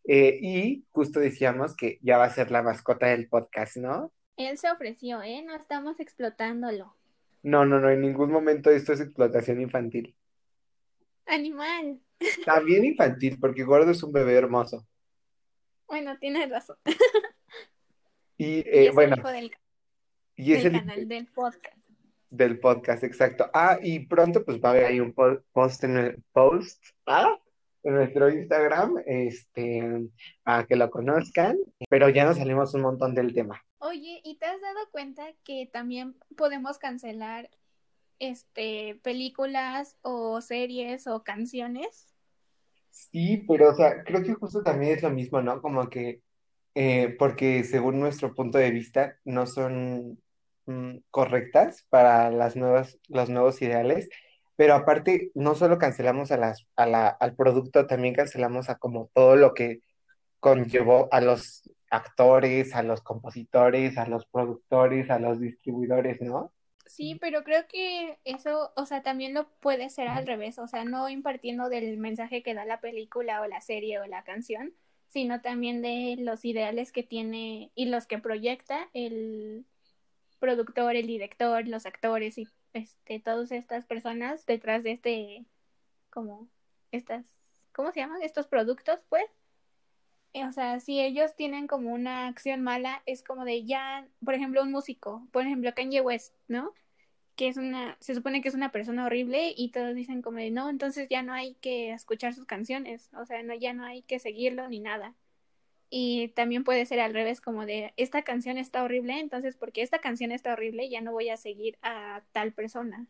Eh, 0.08 0.38
y 0.42 0.86
justo 0.92 1.20
decíamos 1.20 1.76
que 1.76 2.00
ya 2.02 2.18
va 2.18 2.26
a 2.26 2.30
ser 2.30 2.52
la 2.52 2.62
mascota 2.62 3.08
del 3.08 3.28
podcast, 3.28 3.78
¿no? 3.78 4.12
Él 4.38 4.58
se 4.58 4.70
ofreció, 4.70 5.22
¿eh? 5.22 5.44
No 5.44 5.56
estamos 5.56 6.00
explotándolo. 6.00 6.96
No, 7.42 7.66
no, 7.66 7.80
no, 7.80 7.90
en 7.90 8.02
ningún 8.02 8.32
momento 8.32 8.70
esto 8.70 8.94
es 8.94 9.02
explotación 9.02 9.62
infantil. 9.62 10.16
Animal. 11.26 12.00
También 12.46 12.86
infantil, 12.86 13.38
porque 13.40 13.64
Gordo 13.64 13.92
es 13.92 14.04
un 14.04 14.12
bebé 14.12 14.34
hermoso. 14.36 14.86
Bueno, 15.88 16.18
tienes 16.20 16.50
razón. 16.50 16.78
Y, 18.38 18.66
eh, 18.68 18.92
bueno. 18.94 19.16
del, 19.32 19.50
y 20.36 20.54
es 20.54 20.66
el 20.66 20.74
canal 20.74 21.08
del 21.08 21.26
podcast. 21.28 21.78
Del 22.30 22.60
podcast, 22.60 23.04
exacto. 23.06 23.50
Ah, 23.54 23.80
y 23.82 24.00
pronto 24.00 24.44
pues 24.44 24.60
va 24.60 24.70
a 24.70 24.72
haber 24.74 24.86
ahí 24.88 25.00
un 25.00 25.14
post 25.14 25.86
en 25.86 25.96
el 25.96 26.24
post. 26.34 26.84
¿Ah? 27.06 27.40
En 27.86 27.96
nuestro 27.96 28.30
Instagram, 28.30 29.02
este, 29.06 30.10
para 30.44 30.66
que 30.66 30.76
lo 30.76 30.90
conozcan, 30.90 31.58
pero 31.90 32.10
ya 32.10 32.26
nos 32.26 32.38
salimos 32.38 32.74
un 32.74 32.82
montón 32.82 33.16
del 33.16 33.34
tema. 33.34 33.64
Oye, 33.78 34.20
¿y 34.24 34.38
te 34.38 34.46
has 34.46 34.60
dado 34.60 34.80
cuenta 34.92 35.24
que 35.44 35.70
también 35.72 36.16
podemos 36.36 36.80
cancelar 36.80 37.50
este 38.20 39.00
películas 39.04 39.98
o 40.02 40.42
series 40.42 41.08
o 41.08 41.24
canciones? 41.24 42.14
Sí, 42.90 43.44
pero 43.48 43.72
o 43.72 43.76
sea, 43.76 44.04
creo 44.04 44.24
que 44.24 44.34
justo 44.34 44.64
también 44.64 44.94
es 44.94 45.04
lo 45.04 45.12
mismo, 45.12 45.42
¿no? 45.42 45.62
Como 45.62 45.90
que 45.90 46.22
eh, 46.76 47.16
porque 47.18 47.64
según 47.64 48.00
nuestro 48.00 48.34
punto 48.34 48.58
de 48.58 48.72
vista 48.72 49.18
no 49.24 49.48
son 49.48 50.20
mm, 50.66 50.98
correctas 51.12 51.86
para 51.90 52.30
las 52.32 52.56
nuevas, 52.56 53.00
los 53.08 53.30
nuevos 53.30 53.62
ideales 53.62 54.10
pero 54.56 54.74
aparte 54.76 55.32
no 55.36 55.56
solo 55.56 55.78
cancelamos 55.78 56.32
a 56.32 56.38
las, 56.38 56.68
a 56.76 56.86
la, 56.86 57.08
al 57.08 57.36
producto, 57.36 57.88
también 57.88 58.16
cancelamos 58.16 58.70
a 58.70 58.76
como 58.78 59.10
todo 59.14 59.36
lo 59.36 59.54
que 59.54 59.82
conllevó 60.40 61.10
a 61.12 61.22
los 61.22 61.70
actores, 61.90 62.76
a 62.76 62.84
los 62.84 63.02
compositores, 63.02 63.98
a 63.98 64.08
los 64.08 64.26
productores, 64.28 65.10
a 65.10 65.20
los 65.20 65.40
distribuidores, 65.40 66.22
¿no? 66.22 66.54
Sí, 66.86 67.18
pero 67.20 67.44
creo 67.44 67.68
que 67.68 68.20
eso, 68.26 68.72
o 68.76 68.86
sea, 68.86 69.02
también 69.02 69.34
lo 69.34 69.50
puede 69.60 69.90
ser 69.90 70.08
al 70.08 70.28
revés, 70.28 70.60
o 70.60 70.68
sea, 70.68 70.86
no 70.86 71.10
impartiendo 71.10 71.68
del 71.68 71.98
mensaje 71.98 72.44
que 72.44 72.54
da 72.54 72.64
la 72.64 72.80
película 72.80 73.42
o 73.42 73.48
la 73.48 73.60
serie 73.60 74.00
o 74.00 74.06
la 74.06 74.24
canción, 74.24 74.74
sino 75.08 75.42
también 75.42 75.82
de 75.82 76.16
los 76.20 76.46
ideales 76.46 76.92
que 76.92 77.02
tiene 77.02 77.72
y 77.74 77.86
los 77.88 78.06
que 78.06 78.20
proyecta 78.20 78.90
el 78.94 79.66
productor, 80.40 80.96
el 80.96 81.08
director, 81.08 81.68
los 81.68 81.86
actores 81.88 82.38
y 82.38 82.48
este 82.76 83.20
todas 83.20 83.52
estas 83.52 83.86
personas 83.86 84.46
detrás 84.46 84.84
de 84.84 84.92
este 84.92 85.46
como 86.10 86.48
estas 86.92 87.46
¿cómo 87.76 87.92
se 87.92 88.00
llaman? 88.00 88.22
estos 88.24 88.48
productos, 88.48 89.04
pues. 89.10 89.26
O 90.34 90.52
sea, 90.52 90.80
si 90.82 91.00
ellos 91.00 91.36
tienen 91.36 91.68
como 91.68 91.94
una 91.94 92.28
acción 92.28 92.62
mala, 92.62 93.02
es 93.06 93.24
como 93.24 93.46
de 93.46 93.64
ya, 93.66 94.08
por 94.24 94.34
ejemplo, 94.34 94.64
un 94.64 94.72
músico, 94.72 95.28
por 95.32 95.44
ejemplo, 95.46 95.74
Kanye 95.74 96.02
West, 96.02 96.34
¿no? 96.50 96.74
Que 97.36 97.48
es 97.48 97.58
una, 97.58 97.98
se 98.02 98.16
supone 98.16 98.42
que 98.42 98.50
es 98.50 98.56
una 98.56 98.72
persona 98.72 99.06
horrible 99.06 99.54
y 99.56 99.72
todos 99.72 99.96
dicen 99.96 100.22
como 100.22 100.40
de, 100.40 100.52
no, 100.52 100.70
entonces 100.70 101.08
ya 101.10 101.24
no 101.24 101.34
hay 101.34 101.56
que 101.56 101.92
escuchar 101.94 102.34
sus 102.34 102.46
canciones, 102.46 103.10
o 103.14 103.26
sea, 103.26 103.44
no, 103.44 103.54
ya 103.56 103.74
no 103.74 103.86
hay 103.86 104.02
que 104.04 104.20
seguirlo 104.20 104.68
ni 104.70 104.80
nada. 104.80 105.16
Y 105.90 106.30
también 106.30 106.64
puede 106.64 106.86
ser 106.86 107.00
al 107.00 107.14
revés, 107.14 107.42
como 107.42 107.66
de, 107.66 107.94
esta 107.98 108.24
canción 108.24 108.58
está 108.58 108.84
horrible, 108.84 109.20
entonces 109.20 109.56
porque 109.56 109.82
esta 109.82 110.00
canción 110.00 110.32
está 110.32 110.54
horrible, 110.54 110.90
ya 110.90 111.02
no 111.02 111.12
voy 111.12 111.30
a 111.30 111.38
seguir 111.38 111.78
a 111.82 112.24
tal 112.32 112.54
persona. 112.54 113.08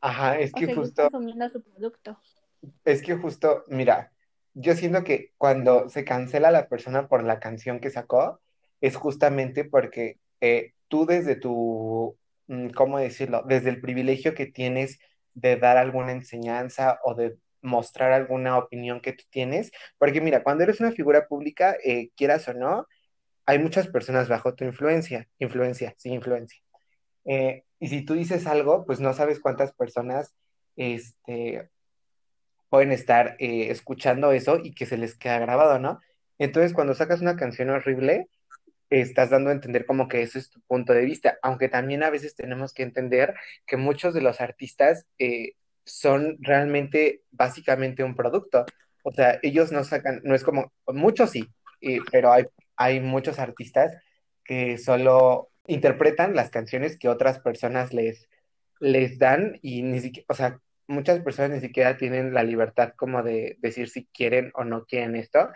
Ajá, 0.00 0.38
es 0.38 0.52
que 0.52 0.72
justo, 0.72 1.02
consumiendo 1.02 1.48
su 1.48 1.62
producto. 1.62 2.18
es 2.84 3.02
que 3.02 3.16
justo, 3.16 3.64
mira, 3.68 4.12
yo 4.54 4.74
siento 4.74 5.04
que 5.04 5.32
cuando 5.36 5.88
se 5.88 6.04
cancela 6.04 6.50
la 6.50 6.68
persona 6.68 7.08
por 7.08 7.22
la 7.24 7.40
canción 7.40 7.80
que 7.80 7.90
sacó, 7.90 8.40
es 8.80 8.96
justamente 8.96 9.64
porque 9.64 10.18
eh, 10.40 10.72
tú 10.88 11.06
desde 11.06 11.36
tu, 11.36 12.16
mm, 12.46 12.68
¿cómo 12.70 12.98
decirlo? 12.98 13.42
Desde 13.46 13.70
el 13.70 13.80
privilegio 13.80 14.34
que 14.34 14.46
tienes 14.46 14.98
de 15.34 15.56
dar 15.56 15.76
alguna 15.76 16.12
enseñanza 16.12 16.98
o 17.04 17.14
de 17.14 17.36
mostrar 17.62 18.12
alguna 18.12 18.58
opinión 18.58 19.00
que 19.00 19.12
tú 19.12 19.24
tienes, 19.30 19.72
porque 19.98 20.20
mira, 20.20 20.42
cuando 20.42 20.64
eres 20.64 20.80
una 20.80 20.92
figura 20.92 21.26
pública, 21.26 21.76
eh, 21.84 22.10
quieras 22.16 22.48
o 22.48 22.54
no, 22.54 22.86
hay 23.46 23.58
muchas 23.58 23.88
personas 23.88 24.28
bajo 24.28 24.54
tu 24.54 24.64
influencia, 24.64 25.28
influencia, 25.38 25.94
sí, 25.96 26.10
influencia. 26.10 26.60
Eh, 27.24 27.64
y 27.78 27.88
si 27.88 28.04
tú 28.04 28.14
dices 28.14 28.46
algo, 28.46 28.84
pues 28.86 29.00
no 29.00 29.12
sabes 29.12 29.40
cuántas 29.40 29.72
personas, 29.72 30.34
este, 30.76 31.68
pueden 32.68 32.92
estar 32.92 33.36
eh, 33.38 33.70
escuchando 33.70 34.32
eso 34.32 34.58
y 34.62 34.74
que 34.74 34.86
se 34.86 34.96
les 34.96 35.16
queda 35.16 35.38
grabado, 35.38 35.78
¿no? 35.78 36.00
Entonces, 36.38 36.74
cuando 36.74 36.94
sacas 36.94 37.20
una 37.20 37.36
canción 37.36 37.70
horrible, 37.70 38.28
estás 38.90 39.30
dando 39.30 39.50
a 39.50 39.52
entender 39.52 39.86
como 39.86 40.08
que 40.08 40.22
ese 40.22 40.38
es 40.38 40.50
tu 40.50 40.60
punto 40.62 40.92
de 40.92 41.04
vista, 41.04 41.38
aunque 41.42 41.68
también 41.68 42.02
a 42.02 42.10
veces 42.10 42.34
tenemos 42.36 42.72
que 42.72 42.82
entender 42.82 43.34
que 43.66 43.76
muchos 43.76 44.14
de 44.14 44.20
los 44.20 44.40
artistas 44.40 45.06
eh, 45.18 45.54
son 45.86 46.36
realmente 46.40 47.22
básicamente 47.30 48.04
un 48.04 48.14
producto. 48.14 48.66
O 49.04 49.12
sea, 49.12 49.38
ellos 49.42 49.72
no 49.72 49.84
sacan, 49.84 50.20
no 50.24 50.34
es 50.34 50.42
como, 50.42 50.72
muchos 50.88 51.30
sí, 51.30 51.48
pero 52.10 52.32
hay, 52.32 52.44
hay 52.76 53.00
muchos 53.00 53.38
artistas 53.38 53.96
que 54.44 54.78
solo 54.78 55.50
interpretan 55.66 56.34
las 56.34 56.50
canciones 56.50 56.98
que 56.98 57.08
otras 57.08 57.40
personas 57.40 57.94
les, 57.94 58.28
les 58.80 59.18
dan 59.18 59.58
y 59.62 59.82
ni 59.82 60.00
siquiera, 60.00 60.26
o 60.28 60.34
sea, 60.34 60.60
muchas 60.88 61.20
personas 61.20 61.50
ni 61.52 61.60
siquiera 61.60 61.96
tienen 61.96 62.34
la 62.34 62.42
libertad 62.42 62.92
como 62.96 63.22
de 63.22 63.56
decir 63.60 63.88
si 63.88 64.06
quieren 64.06 64.50
o 64.54 64.64
no 64.64 64.84
quieren 64.84 65.16
esto, 65.16 65.48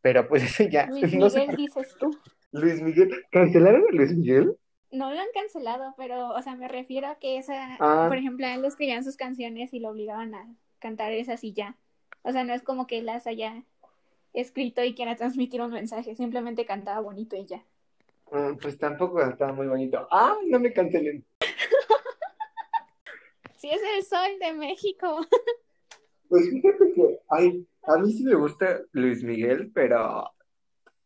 pero 0.00 0.28
pues 0.28 0.42
eso 0.60 0.64
ya, 0.64 0.86
Luis 0.86 1.14
no 1.14 1.30
sé 1.30 1.40
Miguel, 1.40 1.56
dices 1.56 1.96
tú. 1.98 2.10
Luis 2.52 2.80
Miguel, 2.80 3.24
¿cancelaron 3.30 3.82
a 3.88 3.92
Luis 3.92 4.14
Miguel? 4.14 4.56
No 4.94 5.12
lo 5.12 5.18
han 5.20 5.26
cancelado, 5.34 5.94
pero, 5.96 6.28
o 6.30 6.42
sea, 6.42 6.54
me 6.54 6.68
refiero 6.68 7.08
a 7.08 7.16
que 7.16 7.36
esa, 7.38 7.76
Ah. 7.80 8.06
por 8.08 8.16
ejemplo, 8.16 8.46
a 8.46 8.54
él 8.54 8.62
le 8.62 8.68
escribían 8.68 9.02
sus 9.04 9.16
canciones 9.16 9.74
y 9.74 9.80
lo 9.80 9.90
obligaban 9.90 10.34
a 10.34 10.46
cantar 10.78 11.12
esas 11.12 11.42
y 11.44 11.52
ya. 11.52 11.76
O 12.22 12.32
sea, 12.32 12.44
no 12.44 12.54
es 12.54 12.62
como 12.62 12.86
que 12.86 12.98
él 12.98 13.06
las 13.06 13.26
haya 13.26 13.64
escrito 14.32 14.82
y 14.84 14.94
quiera 14.94 15.16
transmitir 15.16 15.60
un 15.62 15.72
mensaje, 15.72 16.14
simplemente 16.14 16.64
cantaba 16.64 17.00
bonito 17.00 17.36
y 17.36 17.44
ya. 17.44 17.64
Mm, 18.30 18.56
pues 18.60 18.78
tampoco 18.78 19.20
estaba 19.20 19.52
muy 19.52 19.66
bonito. 19.66 20.06
Ah, 20.10 20.36
no 20.46 20.58
me 20.60 20.72
cancelen. 20.72 21.24
Sí, 23.56 23.70
es 23.70 23.80
el 23.96 24.04
sol 24.04 24.38
de 24.40 24.52
México. 24.52 25.20
Pues 26.28 26.50
fíjate 26.50 26.92
que, 26.94 27.20
ay, 27.28 27.66
a 27.84 27.96
mí 27.98 28.12
sí 28.12 28.24
me 28.24 28.34
gusta 28.34 28.80
Luis 28.92 29.22
Miguel, 29.22 29.70
pero 29.72 30.28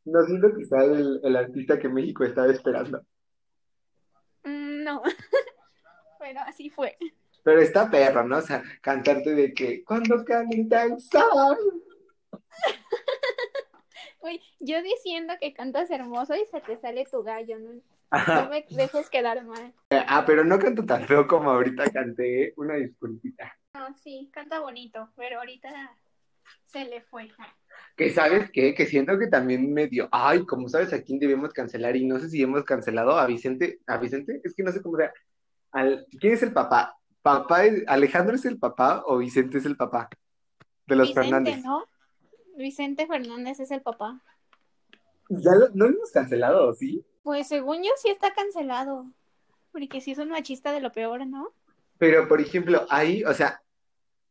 no 0.06 0.22
siento 0.24 0.54
que 0.56 0.64
sea 0.64 0.84
el, 0.84 1.20
el 1.22 1.36
artista 1.36 1.78
que 1.78 1.88
México 1.88 2.24
estaba 2.24 2.50
esperando. 2.50 3.02
No, 4.88 5.02
pero 6.18 6.40
así 6.40 6.70
fue. 6.70 6.96
Pero 7.44 7.60
está 7.60 7.90
perro, 7.90 8.24
¿no? 8.24 8.38
O 8.38 8.42
sea, 8.42 8.62
cantarte 8.80 9.34
de 9.34 9.52
que 9.52 9.84
cuando 9.84 10.24
calienta 10.24 10.84
el 10.84 10.98
sol. 10.98 11.58
Uy, 14.20 14.40
yo 14.60 14.82
diciendo 14.82 15.34
que 15.38 15.52
cantas 15.52 15.90
hermoso 15.90 16.34
y 16.34 16.44
se 16.46 16.60
te 16.62 16.78
sale 16.78 17.04
tu 17.04 17.22
gallo, 17.22 17.58
¿no? 17.58 17.82
No 18.26 18.48
me 18.48 18.64
dejes 18.70 19.10
quedar 19.10 19.44
mal. 19.44 19.74
Ah, 19.90 20.24
pero 20.26 20.42
no 20.42 20.58
canto 20.58 20.86
tan 20.86 21.06
feo 21.06 21.26
como 21.26 21.50
ahorita 21.50 21.90
canté. 21.90 22.54
Una 22.56 22.76
disculpita. 22.76 23.54
No, 23.74 23.94
sí, 23.94 24.30
canta 24.32 24.60
bonito, 24.60 25.10
pero 25.16 25.38
ahorita 25.38 25.94
se 26.66 26.84
le 26.84 27.00
fue. 27.02 27.30
Que 27.96 28.10
sabes 28.10 28.50
qué, 28.52 28.74
que 28.74 28.86
siento 28.86 29.18
que 29.18 29.26
también 29.26 29.72
me 29.72 29.86
dio, 29.86 30.08
ay, 30.12 30.44
como 30.46 30.68
sabes 30.68 30.92
a 30.92 31.02
quién 31.02 31.18
debemos 31.18 31.52
cancelar 31.52 31.96
y 31.96 32.06
no 32.06 32.18
sé 32.18 32.28
si 32.28 32.42
hemos 32.42 32.64
cancelado 32.64 33.18
a 33.18 33.26
Vicente, 33.26 33.80
a 33.86 33.98
Vicente, 33.98 34.40
es 34.44 34.54
que 34.54 34.62
no 34.62 34.72
sé 34.72 34.82
cómo 34.82 34.96
sea, 34.96 35.12
al, 35.72 36.06
¿quién 36.20 36.32
es 36.34 36.42
el 36.42 36.52
papá? 36.52 36.96
¿Papá 37.22 37.64
es- 37.64 37.84
Alejandro 37.86 38.36
es 38.36 38.44
el 38.44 38.58
papá 38.58 39.02
o 39.06 39.18
Vicente 39.18 39.58
es 39.58 39.66
el 39.66 39.76
papá 39.76 40.08
de 40.86 40.96
los 40.96 41.08
Vicente, 41.08 41.28
Fernández? 41.28 41.64
¿no? 41.64 41.84
Vicente 42.56 43.06
Fernández 43.06 43.60
es 43.60 43.70
el 43.70 43.82
papá. 43.82 44.22
Ya 45.28 45.54
lo, 45.54 45.68
no 45.74 45.88
lo 45.88 45.96
hemos 45.96 46.10
cancelado, 46.10 46.72
¿sí? 46.74 47.04
Pues 47.22 47.48
según 47.48 47.82
yo 47.82 47.90
sí 47.96 48.08
está 48.08 48.32
cancelado. 48.32 49.06
Porque 49.70 50.00
sí 50.00 50.12
es 50.12 50.18
un 50.18 50.30
machista 50.30 50.72
de 50.72 50.80
lo 50.80 50.90
peor, 50.92 51.26
¿no? 51.26 51.52
Pero, 51.98 52.26
por 52.26 52.40
ejemplo, 52.40 52.86
ahí, 52.88 53.22
o 53.24 53.34
sea, 53.34 53.62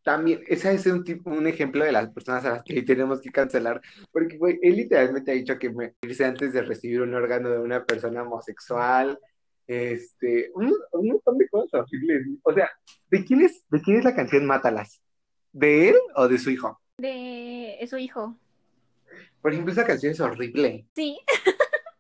también, 0.07 0.41
ese 0.47 0.73
es 0.73 0.85
un 0.85 1.03
tipo, 1.03 1.29
un 1.29 1.47
ejemplo 1.47 1.83
de 1.83 1.91
las 1.91 2.09
personas 2.11 2.45
a 2.45 2.49
las 2.51 2.63
que 2.63 2.81
tenemos 2.81 3.19
que 3.19 3.29
cancelar, 3.29 3.81
porque, 4.09 4.37
güey, 4.37 4.57
él 4.61 4.77
literalmente 4.77 5.31
ha 5.31 5.33
dicho 5.33 5.59
que 5.59 5.69
morirse 5.69 6.23
antes 6.23 6.53
de 6.53 6.61
recibir 6.61 7.01
un 7.01 7.13
órgano 7.13 7.49
de 7.49 7.59
una 7.59 7.83
persona 7.83 8.23
homosexual, 8.23 9.19
este, 9.67 10.49
un, 10.55 10.73
un 10.93 11.07
montón 11.09 11.37
de 11.37 11.49
cosas 11.49 11.81
horribles. 11.81 12.25
O 12.43 12.53
sea, 12.53 12.69
¿de 13.11 13.25
quién 13.25 13.41
es, 13.41 13.65
de 13.69 13.81
quién 13.81 13.97
es 13.97 14.05
la 14.05 14.15
canción 14.15 14.45
Mátalas? 14.45 15.01
¿De 15.51 15.89
él 15.89 15.97
o 16.15 16.29
de 16.29 16.37
su 16.37 16.51
hijo? 16.51 16.79
De 16.97 17.85
su 17.89 17.97
hijo. 17.97 18.37
Por 19.41 19.51
ejemplo, 19.51 19.73
esa 19.73 19.85
canción 19.85 20.13
es 20.13 20.21
horrible. 20.21 20.85
Sí, 20.95 21.19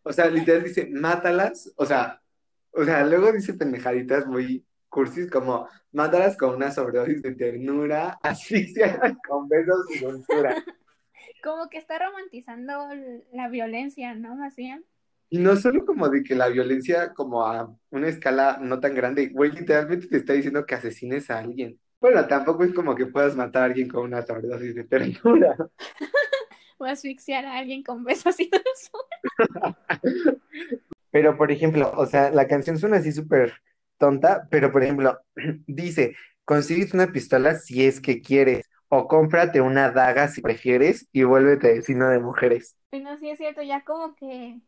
O 0.03 0.13
sea, 0.13 0.29
literal 0.29 0.63
dice, 0.63 0.87
mátalas, 0.89 1.73
o 1.75 1.85
sea, 1.85 2.21
o 2.71 2.85
sea, 2.85 3.05
luego 3.05 3.33
dice 3.33 3.53
pendejaditas 3.53 4.25
muy 4.25 4.65
cursis 4.89 5.29
como, 5.29 5.67
mátalas 5.91 6.37
con 6.37 6.55
una 6.55 6.71
sobredosis 6.71 7.21
de 7.21 7.35
ternura, 7.35 8.17
asfixialas 8.23 9.15
con 9.27 9.47
besos 9.47 9.85
y 9.95 9.99
dulzura. 9.99 10.63
como 11.43 11.69
que 11.69 11.77
está 11.77 11.99
romantizando 11.99 12.89
la 13.33 13.49
violencia, 13.49 14.15
¿no? 14.15 14.35
Más 14.35 14.55
bien. 14.55 14.85
Y 15.29 15.39
no 15.39 15.57
solo 15.57 15.85
como 15.85 16.07
de 16.07 16.23
que 16.23 16.35
la 16.35 16.47
violencia 16.47 17.13
como 17.13 17.45
a 17.45 17.75
una 17.89 18.07
escala 18.07 18.59
no 18.61 18.79
tan 18.79 18.95
grande, 18.95 19.27
güey, 19.27 19.51
literalmente 19.51 20.07
te 20.07 20.17
está 20.17 20.33
diciendo 20.33 20.65
que 20.65 20.75
asesines 20.75 21.29
a 21.29 21.39
alguien. 21.39 21.77
Bueno, 21.99 22.25
tampoco 22.27 22.63
es 22.63 22.73
como 22.73 22.95
que 22.95 23.07
puedas 23.07 23.35
matar 23.35 23.63
a 23.63 23.65
alguien 23.65 23.89
con 23.89 24.03
una 24.03 24.21
sobredosis 24.21 24.75
de 24.75 24.83
ternura. 24.83 25.55
O 26.79 26.85
asfixiar 26.85 27.43
a 27.43 27.57
alguien 27.57 27.81
con 27.81 28.03
besos 28.03 28.39
y 28.39 28.51
dulzura. 28.51 29.79
Pero, 31.09 31.35
por 31.35 31.51
ejemplo, 31.51 31.91
o 31.95 32.05
sea, 32.05 32.29
la 32.29 32.47
canción 32.47 32.77
suena 32.77 32.97
así 32.97 33.11
súper 33.11 33.51
tonta, 33.97 34.47
pero, 34.49 34.71
por 34.71 34.83
ejemplo, 34.83 35.19
dice, 35.67 36.15
consigues 36.45 36.93
una 36.93 37.07
pistola 37.07 37.55
si 37.55 37.85
es 37.85 37.99
que 37.99 38.21
quieres, 38.21 38.69
o 38.89 39.07
cómprate 39.07 39.61
una 39.61 39.91
daga 39.91 40.27
si 40.27 40.41
prefieres, 40.41 41.07
y 41.11 41.23
vuélvete 41.23 41.73
vecino 41.73 42.09
de 42.09 42.19
mujeres. 42.19 42.77
Bueno, 42.91 43.17
sí 43.17 43.29
es 43.29 43.37
cierto, 43.37 43.61
ya 43.61 43.83
como 43.83 44.15
que 44.15 44.59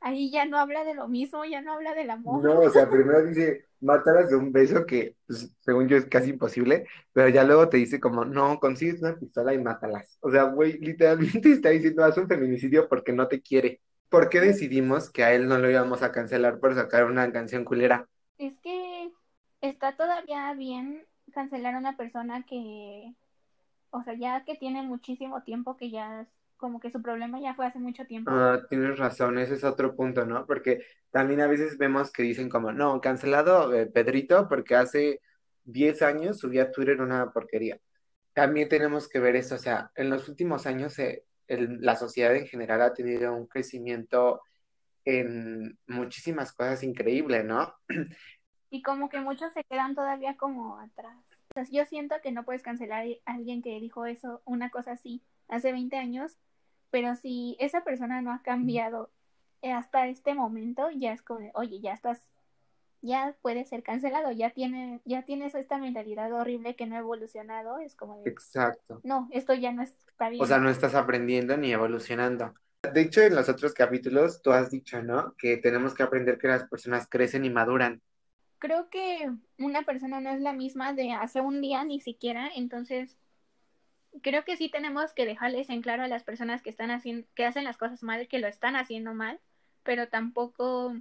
ahí 0.00 0.30
ya 0.30 0.44
no 0.44 0.58
habla 0.58 0.84
de 0.84 0.94
lo 0.94 1.08
mismo, 1.08 1.44
ya 1.44 1.62
no 1.62 1.72
habla 1.72 1.94
del 1.94 2.10
amor. 2.10 2.44
No, 2.44 2.60
o 2.60 2.70
sea, 2.70 2.88
primero 2.88 3.24
dice, 3.24 3.66
mátalas 3.80 4.30
de 4.30 4.36
un 4.36 4.52
beso 4.52 4.86
que, 4.86 5.16
pues, 5.26 5.50
según 5.60 5.88
yo, 5.88 5.96
es 5.96 6.06
casi 6.06 6.30
imposible, 6.30 6.86
pero 7.12 7.28
ya 7.28 7.44
luego 7.44 7.68
te 7.68 7.76
dice 7.76 8.00
como, 8.00 8.24
no, 8.24 8.58
consigues 8.60 9.00
una 9.00 9.16
pistola 9.16 9.54
y 9.54 9.58
mátalas. 9.58 10.18
O 10.20 10.30
sea, 10.30 10.44
güey, 10.44 10.78
literalmente 10.78 11.50
está 11.52 11.70
diciendo, 11.70 12.04
haz 12.04 12.18
un 12.18 12.28
feminicidio 12.28 12.88
porque 12.88 13.12
no 13.12 13.28
te 13.28 13.40
quiere. 13.40 13.80
¿Por 14.08 14.28
qué 14.28 14.40
decidimos 14.40 15.10
que 15.10 15.24
a 15.24 15.34
él 15.34 15.48
no 15.48 15.58
lo 15.58 15.70
íbamos 15.70 16.02
a 16.02 16.12
cancelar 16.12 16.60
por 16.60 16.74
sacar 16.74 17.04
una 17.06 17.32
canción 17.32 17.64
culera? 17.64 18.08
Es 18.38 18.58
que 18.58 19.10
está 19.60 19.96
todavía 19.96 20.52
bien 20.54 21.04
cancelar 21.32 21.74
a 21.74 21.78
una 21.78 21.96
persona 21.96 22.44
que, 22.44 23.14
o 23.90 24.02
sea, 24.02 24.14
ya 24.14 24.44
que 24.44 24.56
tiene 24.56 24.82
muchísimo 24.82 25.42
tiempo 25.42 25.76
que 25.76 25.90
ya 25.90 26.26
como 26.56 26.80
que 26.80 26.90
su 26.90 27.02
problema 27.02 27.40
ya 27.40 27.54
fue 27.54 27.66
hace 27.66 27.78
mucho 27.78 28.06
tiempo. 28.06 28.30
Ah, 28.30 28.62
tienes 28.68 28.98
razón, 28.98 29.38
ese 29.38 29.54
es 29.54 29.64
otro 29.64 29.94
punto, 29.94 30.24
¿no? 30.24 30.46
Porque 30.46 30.84
también 31.10 31.40
a 31.40 31.46
veces 31.46 31.76
vemos 31.78 32.10
que 32.10 32.22
dicen 32.22 32.48
como, 32.48 32.72
no, 32.72 33.00
cancelado 33.00 33.74
eh, 33.74 33.86
Pedrito 33.86 34.48
porque 34.48 34.74
hace 34.74 35.20
10 35.64 36.02
años 36.02 36.38
subía 36.38 36.64
a 36.64 36.70
Twitter 36.70 37.00
una 37.00 37.30
porquería. 37.30 37.78
También 38.32 38.68
tenemos 38.68 39.08
que 39.08 39.18
ver 39.18 39.36
eso, 39.36 39.54
o 39.54 39.58
sea, 39.58 39.90
en 39.94 40.10
los 40.10 40.28
últimos 40.28 40.66
años 40.66 40.98
eh, 40.98 41.24
la 41.48 41.96
sociedad 41.96 42.34
en 42.36 42.46
general 42.46 42.82
ha 42.82 42.94
tenido 42.94 43.34
un 43.34 43.46
crecimiento 43.46 44.42
en 45.06 45.78
muchísimas 45.86 46.52
cosas 46.52 46.82
increíble, 46.82 47.44
¿no? 47.44 47.72
Y 48.68 48.82
como 48.82 49.08
que 49.08 49.20
muchos 49.20 49.52
se 49.52 49.64
quedan 49.64 49.94
todavía 49.94 50.36
como 50.36 50.78
atrás. 50.78 51.16
O 51.50 51.54
sea, 51.54 51.64
yo 51.70 51.86
siento 51.86 52.16
que 52.22 52.32
no 52.32 52.44
puedes 52.44 52.62
cancelar 52.62 53.06
a 53.24 53.32
alguien 53.32 53.62
que 53.62 53.80
dijo 53.80 54.04
eso, 54.04 54.42
una 54.44 54.70
cosa 54.70 54.92
así, 54.92 55.22
hace 55.48 55.72
20 55.72 55.96
años, 55.96 56.36
pero 56.90 57.14
si 57.14 57.56
esa 57.60 57.84
persona 57.84 58.20
no 58.20 58.32
ha 58.32 58.42
cambiado 58.42 59.10
hasta 59.62 60.08
este 60.08 60.34
momento, 60.34 60.90
ya 60.90 61.12
es 61.12 61.22
como, 61.22 61.50
oye, 61.54 61.80
ya 61.80 61.92
estás, 61.92 62.20
ya 63.00 63.36
puede 63.40 63.64
ser 63.64 63.82
cancelado, 63.82 64.32
ya 64.32 64.50
tiene, 64.50 65.00
ya 65.04 65.22
tienes 65.22 65.54
esta 65.54 65.78
mentalidad 65.78 66.32
horrible 66.32 66.74
que 66.74 66.86
no 66.86 66.96
ha 66.96 66.98
evolucionado, 66.98 67.78
es 67.78 67.94
como 67.94 68.18
de, 68.18 68.30
Exacto. 68.30 69.00
no, 69.04 69.28
esto 69.32 69.54
ya 69.54 69.72
no 69.72 69.82
está 69.82 70.28
bien. 70.28 70.42
O 70.42 70.46
sea, 70.46 70.58
no 70.58 70.68
estás 70.68 70.94
aprendiendo 70.94 71.56
ni 71.56 71.72
evolucionando. 71.72 72.54
De 72.82 73.00
hecho, 73.00 73.20
en 73.22 73.34
los 73.34 73.48
otros 73.48 73.74
capítulos 73.74 74.42
tú 74.42 74.52
has 74.52 74.70
dicho, 74.70 75.02
¿no? 75.02 75.34
Que 75.36 75.56
tenemos 75.56 75.94
que 75.94 76.02
aprender 76.02 76.38
que 76.38 76.48
las 76.48 76.68
personas 76.68 77.08
crecen 77.08 77.44
y 77.44 77.50
maduran. 77.50 78.00
Creo 78.58 78.88
que 78.88 79.30
una 79.58 79.82
persona 79.82 80.20
no 80.20 80.30
es 80.30 80.40
la 80.40 80.52
misma 80.52 80.92
de 80.92 81.12
hace 81.12 81.40
un 81.40 81.60
día 81.60 81.84
ni 81.84 82.00
siquiera, 82.00 82.48
entonces 82.54 83.18
creo 84.22 84.44
que 84.44 84.56
sí 84.56 84.70
tenemos 84.70 85.12
que 85.12 85.26
dejarles 85.26 85.68
en 85.70 85.82
claro 85.82 86.02
a 86.02 86.08
las 86.08 86.24
personas 86.24 86.62
que 86.62 86.70
están 86.70 86.90
haciendo, 86.90 87.26
que 87.34 87.44
hacen 87.44 87.64
las 87.64 87.76
cosas 87.76 88.02
mal, 88.02 88.28
que 88.28 88.38
lo 88.38 88.46
están 88.46 88.76
haciendo 88.76 89.14
mal, 89.14 89.40
pero 89.82 90.08
tampoco 90.08 90.94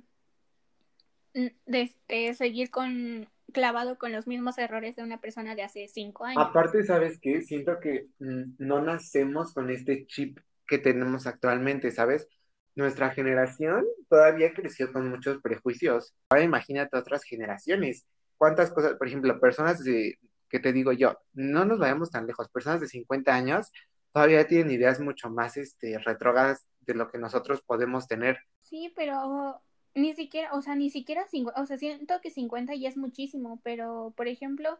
mm, 1.34 1.48
de 1.66 1.82
este, 1.82 2.34
seguir 2.34 2.70
con 2.72 3.28
clavado 3.54 3.98
con 3.98 4.12
los 4.12 4.28
mismos 4.28 4.58
errores 4.58 4.96
de 4.96 5.04
una 5.04 5.22
persona 5.22 5.56
de 5.56 5.64
hace 5.64 5.88
cinco 5.88 6.26
años. 6.26 6.44
Aparte, 6.46 6.84
¿sabes 6.84 7.20
qué? 7.22 7.42
Siento 7.42 7.80
que 7.80 8.08
mm, 8.20 8.56
no 8.58 8.82
nacemos 8.82 9.54
con 9.54 9.70
este 9.70 10.06
chip 10.08 10.40
que 10.68 10.78
tenemos 10.78 11.28
actualmente, 11.28 11.92
¿sabes? 11.92 12.28
Nuestra 12.76 13.12
generación 13.12 13.86
todavía 14.10 14.54
creció 14.54 14.92
con 14.92 15.10
muchos 15.10 15.42
prejuicios. 15.42 16.14
Ahora 16.30 16.44
imagínate 16.44 16.98
otras 16.98 17.24
generaciones. 17.24 18.06
¿Cuántas 18.38 18.72
cosas, 18.72 18.96
por 18.96 19.08
ejemplo, 19.08 19.40
personas 19.40 19.84
de, 19.84 20.20
que 20.50 20.60
te 20.60 20.74
digo 20.74 20.92
yo, 20.92 21.18
no 21.34 21.66
nos 21.66 21.80
vayamos 21.80 22.12
tan 22.12 22.28
lejos, 22.28 22.50
personas 22.50 22.82
de 22.82 22.88
50 22.88 23.34
años 23.34 23.72
todavía 24.12 24.48
tienen 24.48 24.72
ideas 24.72 25.02
mucho 25.02 25.30
más 25.30 25.58
este, 25.58 26.00
retrógradas 26.00 26.66
de 26.82 26.94
lo 26.94 27.10
que 27.10 27.18
nosotros 27.18 27.62
podemos 27.62 28.08
tener. 28.08 28.40
Sí, 28.60 28.94
pero 28.96 29.62
ni 29.94 30.14
siquiera, 30.16 30.54
o 30.54 30.62
sea, 30.62 30.76
ni 30.76 30.90
siquiera, 30.90 31.26
o 31.56 31.66
sea, 31.66 31.78
siento 31.78 32.22
que 32.22 32.32
50 32.32 32.76
ya 32.76 32.88
es 32.88 32.96
muchísimo, 32.96 33.60
pero 33.64 34.14
por 34.16 34.28
ejemplo, 34.28 34.80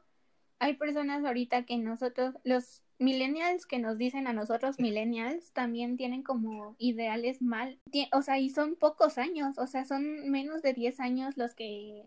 hay 0.60 0.76
personas 0.76 1.24
ahorita 1.24 1.66
que 1.66 1.78
nosotros, 1.78 2.36
los 2.44 2.84
millennials 2.98 3.66
que 3.66 3.80
nos 3.80 3.98
dicen 3.98 4.28
a 4.28 4.34
nosotros 4.34 4.80
millennials, 4.80 5.52
también 5.52 5.98
tienen 5.98 6.24
como 6.24 6.76
ideales 6.78 7.42
mal, 7.42 7.80
o 8.14 8.22
sea, 8.22 8.40
y 8.40 8.50
son 8.50 8.76
pocos 8.76 9.18
años, 9.18 9.58
o 9.58 9.68
sea, 9.68 9.86
son 9.86 10.30
menos 10.30 10.62
de 10.62 10.74
10 10.74 11.00
años 11.00 11.38
los 11.38 11.56
que 11.56 12.04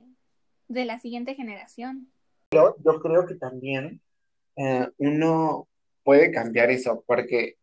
de 0.69 0.85
la 0.85 0.99
siguiente 0.99 1.35
generación. 1.35 2.11
Yo, 2.53 2.77
yo 2.85 3.01
creo 3.01 3.27
que 3.27 3.35
también 3.35 4.01
eh, 4.57 4.89
uno 4.99 5.69
puede 6.03 6.33
cambiar 6.33 6.71
eso, 6.71 7.05
porque 7.07 7.57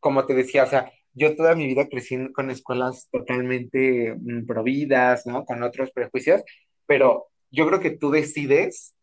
como 0.00 0.26
te 0.26 0.34
decía, 0.34 0.64
o 0.64 0.66
sea, 0.66 0.92
yo 1.14 1.34
toda 1.34 1.54
mi 1.54 1.66
vida 1.66 1.88
crecí 1.88 2.32
con 2.32 2.50
escuelas 2.50 3.08
totalmente 3.10 4.14
mm, 4.14 4.46
prohibidas, 4.46 5.26
¿no? 5.26 5.44
Con 5.44 5.62
otros 5.62 5.90
prejuicios, 5.92 6.42
pero 6.86 7.28
yo 7.50 7.66
creo 7.66 7.80
que 7.80 7.90
tú 7.90 8.10
decides 8.10 8.94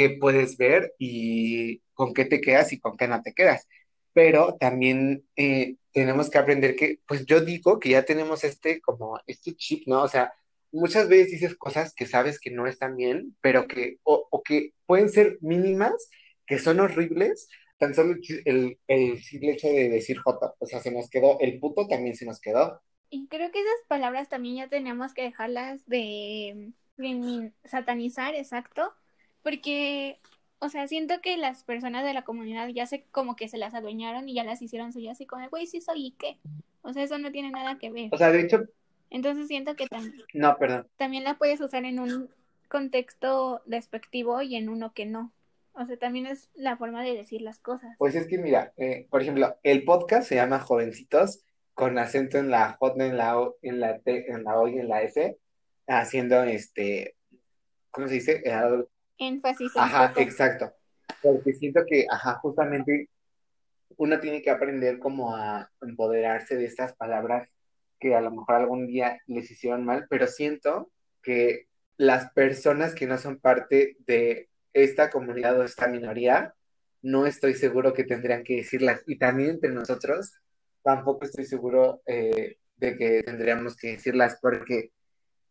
qué 0.00 0.16
puedes 0.18 0.56
ver 0.56 0.94
y 0.98 1.82
con 1.92 2.14
qué 2.14 2.24
te 2.24 2.40
quedas 2.40 2.72
y 2.72 2.80
con 2.80 2.96
qué 2.96 3.06
no 3.06 3.20
te 3.22 3.34
quedas. 3.34 3.68
Pero 4.14 4.56
también 4.58 5.26
eh, 5.36 5.76
tenemos 5.92 6.30
que 6.30 6.38
aprender 6.38 6.74
que, 6.74 7.00
pues 7.06 7.26
yo 7.26 7.42
digo 7.42 7.78
que 7.78 7.90
ya 7.90 8.04
tenemos 8.06 8.42
este, 8.44 8.80
como, 8.80 9.20
este 9.26 9.54
chip, 9.56 9.86
¿no? 9.86 10.02
O 10.02 10.08
sea, 10.08 10.32
muchas 10.72 11.06
veces 11.06 11.32
dices 11.32 11.54
cosas 11.54 11.92
que 11.94 12.06
sabes 12.06 12.40
que 12.40 12.50
no 12.50 12.66
están 12.66 12.96
bien, 12.96 13.36
pero 13.42 13.66
que, 13.66 13.98
o, 14.02 14.26
o 14.30 14.42
que 14.42 14.72
pueden 14.86 15.10
ser 15.10 15.36
mínimas, 15.42 16.08
que 16.46 16.58
son 16.58 16.80
horribles, 16.80 17.50
tan 17.76 17.94
solo 17.94 18.14
el, 18.46 18.78
el, 18.88 19.18
el 19.32 19.48
hecho 19.50 19.68
de 19.68 19.90
decir 19.90 20.16
joto, 20.16 20.54
o 20.58 20.66
sea, 20.66 20.80
se 20.80 20.90
nos 20.90 21.10
quedó, 21.10 21.38
el 21.40 21.60
puto 21.60 21.86
también 21.86 22.16
se 22.16 22.24
nos 22.24 22.40
quedó. 22.40 22.80
Y 23.10 23.28
creo 23.28 23.50
que 23.50 23.60
esas 23.60 23.86
palabras 23.86 24.30
también 24.30 24.56
ya 24.56 24.68
tenemos 24.68 25.12
que 25.12 25.24
dejarlas 25.24 25.84
de, 25.86 26.72
de 26.96 27.52
satanizar, 27.64 28.34
exacto, 28.34 28.94
porque, 29.42 30.18
o 30.58 30.68
sea, 30.68 30.86
siento 30.88 31.20
que 31.20 31.36
las 31.36 31.64
personas 31.64 32.04
de 32.04 32.14
la 32.14 32.22
comunidad 32.22 32.68
ya 32.68 32.86
se 32.86 33.04
como 33.10 33.36
que 33.36 33.48
se 33.48 33.58
las 33.58 33.74
adueñaron 33.74 34.28
y 34.28 34.34
ya 34.34 34.44
las 34.44 34.62
hicieron 34.62 34.92
suyas 34.92 35.20
y 35.20 35.26
como, 35.26 35.48
güey, 35.48 35.66
sí 35.66 35.80
soy 35.80 36.06
y 36.06 36.10
qué. 36.12 36.38
O 36.82 36.92
sea, 36.92 37.02
eso 37.02 37.18
no 37.18 37.30
tiene 37.32 37.50
nada 37.50 37.78
que 37.78 37.90
ver. 37.90 38.08
O 38.12 38.18
sea, 38.18 38.30
de 38.30 38.40
hecho, 38.40 38.62
Entonces 39.10 39.48
siento 39.48 39.74
que 39.76 39.86
tam- 39.86 40.12
no, 40.34 40.56
perdón. 40.56 40.86
también 40.96 41.24
la 41.24 41.34
puedes 41.38 41.60
usar 41.60 41.84
en 41.84 41.98
un 41.98 42.30
contexto 42.68 43.60
despectivo 43.66 44.40
y 44.42 44.56
en 44.56 44.68
uno 44.68 44.92
que 44.94 45.04
no. 45.06 45.32
O 45.72 45.84
sea, 45.86 45.96
también 45.98 46.26
es 46.26 46.48
la 46.54 46.76
forma 46.76 47.02
de 47.02 47.14
decir 47.14 47.42
las 47.42 47.58
cosas. 47.58 47.96
Pues 47.98 48.14
es 48.14 48.26
que 48.26 48.38
mira, 48.38 48.72
eh, 48.76 49.06
por 49.10 49.22
ejemplo, 49.22 49.56
el 49.62 49.84
podcast 49.84 50.28
se 50.28 50.36
llama 50.36 50.58
Jovencitos 50.60 51.42
con 51.74 51.98
acento 51.98 52.38
en 52.38 52.50
la 52.50 52.72
J, 52.78 53.04
en 53.06 53.16
la 53.16 53.38
O, 53.38 53.56
en 53.62 53.80
la 53.80 53.98
T, 54.00 54.30
en 54.30 54.44
la 54.44 54.58
O 54.58 54.68
y 54.68 54.78
en 54.78 54.88
la 54.88 55.02
S, 55.02 55.38
haciendo 55.86 56.42
este, 56.44 57.16
¿cómo 57.90 58.08
se 58.08 58.14
dice? 58.14 58.42
Énfasis 59.20 59.76
en 59.76 59.82
Ajá, 59.82 60.08
joto. 60.08 60.20
exacto. 60.20 60.72
Porque 61.22 61.52
siento 61.52 61.82
que, 61.86 62.06
ajá, 62.10 62.34
justamente 62.36 63.08
uno 63.96 64.18
tiene 64.18 64.42
que 64.42 64.50
aprender 64.50 64.98
como 64.98 65.36
a 65.36 65.70
empoderarse 65.82 66.56
de 66.56 66.64
estas 66.64 66.94
palabras 66.94 67.48
que 67.98 68.14
a 68.14 68.20
lo 68.22 68.30
mejor 68.30 68.54
algún 68.54 68.86
día 68.86 69.20
les 69.26 69.50
hicieron 69.50 69.84
mal, 69.84 70.06
pero 70.08 70.26
siento 70.26 70.90
que 71.22 71.66
las 71.98 72.32
personas 72.32 72.94
que 72.94 73.06
no 73.06 73.18
son 73.18 73.38
parte 73.38 73.96
de 74.06 74.48
esta 74.72 75.10
comunidad 75.10 75.58
o 75.60 75.64
esta 75.64 75.86
minoría, 75.86 76.54
no 77.02 77.26
estoy 77.26 77.54
seguro 77.54 77.92
que 77.92 78.04
tendrían 78.04 78.42
que 78.42 78.56
decirlas. 78.56 79.02
Y 79.06 79.18
también 79.18 79.50
entre 79.50 79.70
nosotros, 79.70 80.32
tampoco 80.82 81.26
estoy 81.26 81.44
seguro 81.44 82.00
eh, 82.06 82.56
de 82.76 82.96
que 82.96 83.22
tendríamos 83.22 83.76
que 83.76 83.92
decirlas 83.92 84.38
porque 84.40 84.92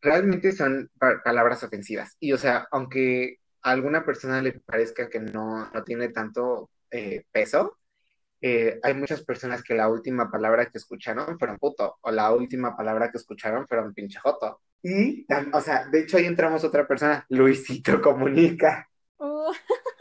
realmente 0.02 0.52
son 0.54 0.90
pa- 0.98 1.22
palabras 1.24 1.62
ofensivas. 1.64 2.16
Y 2.20 2.34
o 2.34 2.38
sea, 2.38 2.68
aunque 2.72 3.39
alguna 3.62 4.06
persona 4.06 4.42
le 4.42 4.54
parezca 4.54 5.10
que 5.10 5.20
no, 5.20 5.70
no 5.70 5.84
tiene 5.84 6.10
tanto 6.10 6.70
eh, 6.92 7.24
peso, 7.32 7.78
eh, 8.42 8.80
hay 8.84 8.94
muchas 8.94 9.22
personas 9.24 9.64
que 9.64 9.74
la 9.74 9.90
última 9.90 10.32
palabra 10.32 10.68
que 10.68 10.78
escucharon 10.78 11.38
fueron 11.38 11.58
puto, 11.58 11.98
o 12.02 12.12
la 12.12 12.32
última 12.32 12.76
palabra 12.76 13.12
que 13.12 13.18
escucharon 13.18 13.68
fueron 13.68 13.94
pinche 13.94 14.20
joto. 14.20 14.62
Y, 14.82 15.26
o 15.52 15.62
sea, 15.62 15.88
de 15.88 16.02
hecho 16.02 16.18
ahí 16.18 16.26
entramos 16.26 16.64
otra 16.64 16.88
persona, 16.88 17.26
Luisito 17.30 18.02
Comunica. 18.02 18.90
Uh, 19.18 19.52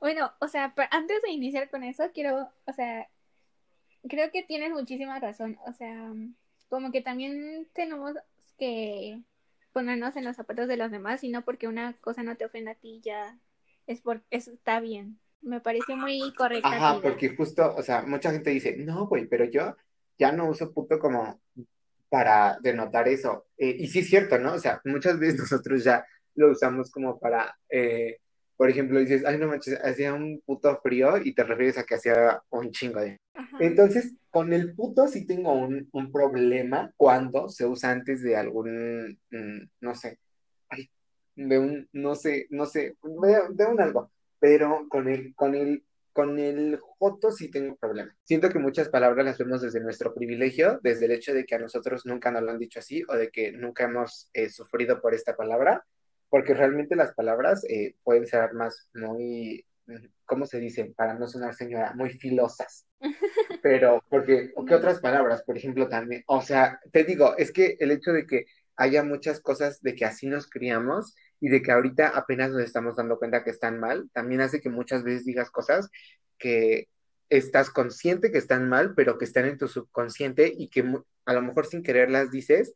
Bueno, 0.00 0.32
o 0.40 0.48
sea, 0.48 0.72
antes 0.90 1.22
de 1.22 1.30
iniciar 1.30 1.68
con 1.70 1.82
eso, 1.82 2.04
quiero, 2.14 2.48
o 2.66 2.72
sea, 2.72 3.08
creo 4.08 4.30
que 4.30 4.44
tienes 4.44 4.70
muchísima 4.70 5.18
razón. 5.18 5.58
O 5.66 5.72
sea, 5.72 6.12
como 6.68 6.92
que 6.92 7.00
también 7.02 7.68
tenemos 7.72 8.14
que 8.58 9.20
ponernos 9.72 10.16
en 10.16 10.24
los 10.24 10.36
zapatos 10.36 10.68
de 10.68 10.76
los 10.76 10.90
demás 10.90 11.24
y 11.24 11.28
no 11.28 11.44
porque 11.44 11.68
una 11.68 11.94
cosa 12.00 12.22
no 12.22 12.36
te 12.36 12.44
ofenda 12.44 12.72
a 12.72 12.74
ti 12.74 13.00
ya 13.02 13.38
es 13.88 14.02
por 14.02 14.22
eso 14.30 14.52
está 14.52 14.80
bien. 14.80 15.18
Me 15.40 15.60
pareció 15.60 15.96
muy 15.96 16.32
correcta. 16.34 16.68
tu 16.68 16.76
Ajá, 16.76 17.00
porque 17.00 17.34
justo, 17.34 17.74
o 17.74 17.82
sea, 17.82 18.02
mucha 18.02 18.30
gente 18.30 18.50
dice, 18.50 18.76
no, 18.76 19.06
güey, 19.06 19.26
pero 19.26 19.44
yo 19.44 19.76
ya 20.18 20.30
no 20.30 20.48
uso 20.48 20.72
puto 20.72 20.98
como 20.98 21.40
para 22.08 22.58
denotar 22.60 23.08
eso. 23.08 23.46
Eh, 23.56 23.76
y 23.78 23.86
sí 23.88 24.00
es 24.00 24.08
cierto, 24.08 24.38
¿no? 24.38 24.54
O 24.54 24.58
sea, 24.58 24.80
muchas 24.84 25.18
veces 25.18 25.38
nosotros 25.40 25.82
ya 25.84 26.04
lo 26.34 26.50
usamos 26.50 26.90
como 26.90 27.18
para, 27.18 27.56
eh, 27.68 28.18
por 28.58 28.68
ejemplo, 28.68 28.98
dices, 28.98 29.24
ay, 29.24 29.38
no 29.38 29.46
manches, 29.46 29.78
hacía 29.84 30.12
un 30.12 30.42
puto 30.44 30.80
frío 30.82 31.16
y 31.18 31.32
te 31.32 31.44
refieres 31.44 31.78
a 31.78 31.84
que 31.84 31.94
hacía 31.94 32.42
un 32.50 32.72
chingo 32.72 33.00
de... 33.00 33.20
Ajá. 33.32 33.56
Entonces, 33.60 34.14
con 34.30 34.52
el 34.52 34.74
puto 34.74 35.06
sí 35.06 35.24
tengo 35.28 35.52
un, 35.52 35.88
un 35.92 36.10
problema 36.10 36.92
cuando 36.96 37.48
se 37.48 37.66
usa 37.66 37.92
antes 37.92 38.20
de 38.20 38.36
algún, 38.36 39.16
mm, 39.30 39.62
no 39.80 39.94
sé, 39.94 40.18
ay, 40.70 40.90
de 41.36 41.56
un, 41.56 41.88
no 41.92 42.16
sé, 42.16 42.48
no 42.50 42.66
sé, 42.66 42.96
de, 43.00 43.40
de 43.52 43.64
un 43.64 43.80
algo, 43.80 44.10
pero 44.40 44.88
con 44.88 45.06
el, 45.06 45.36
con 45.36 45.54
el, 45.54 45.84
con 46.12 46.40
el 46.40 46.80
joto 46.80 47.30
sí 47.30 47.52
tengo 47.52 47.76
problema. 47.76 48.12
Siento 48.24 48.48
que 48.48 48.58
muchas 48.58 48.88
palabras 48.88 49.24
las 49.24 49.38
vemos 49.38 49.62
desde 49.62 49.78
nuestro 49.78 50.12
privilegio, 50.12 50.80
desde 50.82 51.04
el 51.04 51.12
hecho 51.12 51.32
de 51.32 51.46
que 51.46 51.54
a 51.54 51.60
nosotros 51.60 52.06
nunca 52.06 52.32
nos 52.32 52.42
lo 52.42 52.50
han 52.50 52.58
dicho 52.58 52.80
así 52.80 53.04
o 53.08 53.14
de 53.14 53.30
que 53.30 53.52
nunca 53.52 53.84
hemos 53.84 54.28
eh, 54.32 54.48
sufrido 54.48 55.00
por 55.00 55.14
esta 55.14 55.36
palabra, 55.36 55.86
porque 56.30 56.54
realmente 56.54 56.96
las 56.96 57.14
palabras 57.14 57.64
eh, 57.68 57.94
pueden 58.02 58.26
ser 58.26 58.52
más 58.54 58.88
muy, 58.94 59.64
¿cómo 60.24 60.46
se 60.46 60.60
dice? 60.60 60.92
Para 60.96 61.14
no 61.14 61.26
sonar 61.26 61.54
señora, 61.54 61.92
muy 61.94 62.10
filosas. 62.10 62.86
Pero, 63.62 64.04
porque, 64.08 64.52
¿qué 64.66 64.74
otras 64.74 65.00
palabras? 65.00 65.42
Por 65.42 65.56
ejemplo, 65.56 65.88
también, 65.88 66.22
o 66.26 66.40
sea, 66.42 66.80
te 66.92 67.04
digo, 67.04 67.36
es 67.36 67.52
que 67.52 67.76
el 67.80 67.90
hecho 67.90 68.12
de 68.12 68.26
que 68.26 68.46
haya 68.76 69.02
muchas 69.02 69.40
cosas 69.40 69.82
de 69.82 69.94
que 69.94 70.04
así 70.04 70.28
nos 70.28 70.48
criamos 70.48 71.14
y 71.40 71.48
de 71.48 71.62
que 71.62 71.72
ahorita 71.72 72.08
apenas 72.08 72.50
nos 72.50 72.62
estamos 72.62 72.96
dando 72.96 73.18
cuenta 73.18 73.42
que 73.42 73.50
están 73.50 73.78
mal, 73.80 74.08
también 74.12 74.40
hace 74.40 74.60
que 74.60 74.70
muchas 74.70 75.02
veces 75.02 75.24
digas 75.24 75.50
cosas 75.50 75.90
que 76.38 76.88
estás 77.28 77.70
consciente 77.70 78.30
que 78.30 78.38
están 78.38 78.68
mal, 78.68 78.94
pero 78.94 79.18
que 79.18 79.24
están 79.24 79.46
en 79.46 79.58
tu 79.58 79.68
subconsciente 79.68 80.52
y 80.56 80.68
que 80.68 80.84
a 81.26 81.32
lo 81.32 81.42
mejor 81.42 81.66
sin 81.66 81.82
querer 81.82 82.10
las 82.10 82.30
dices 82.30 82.74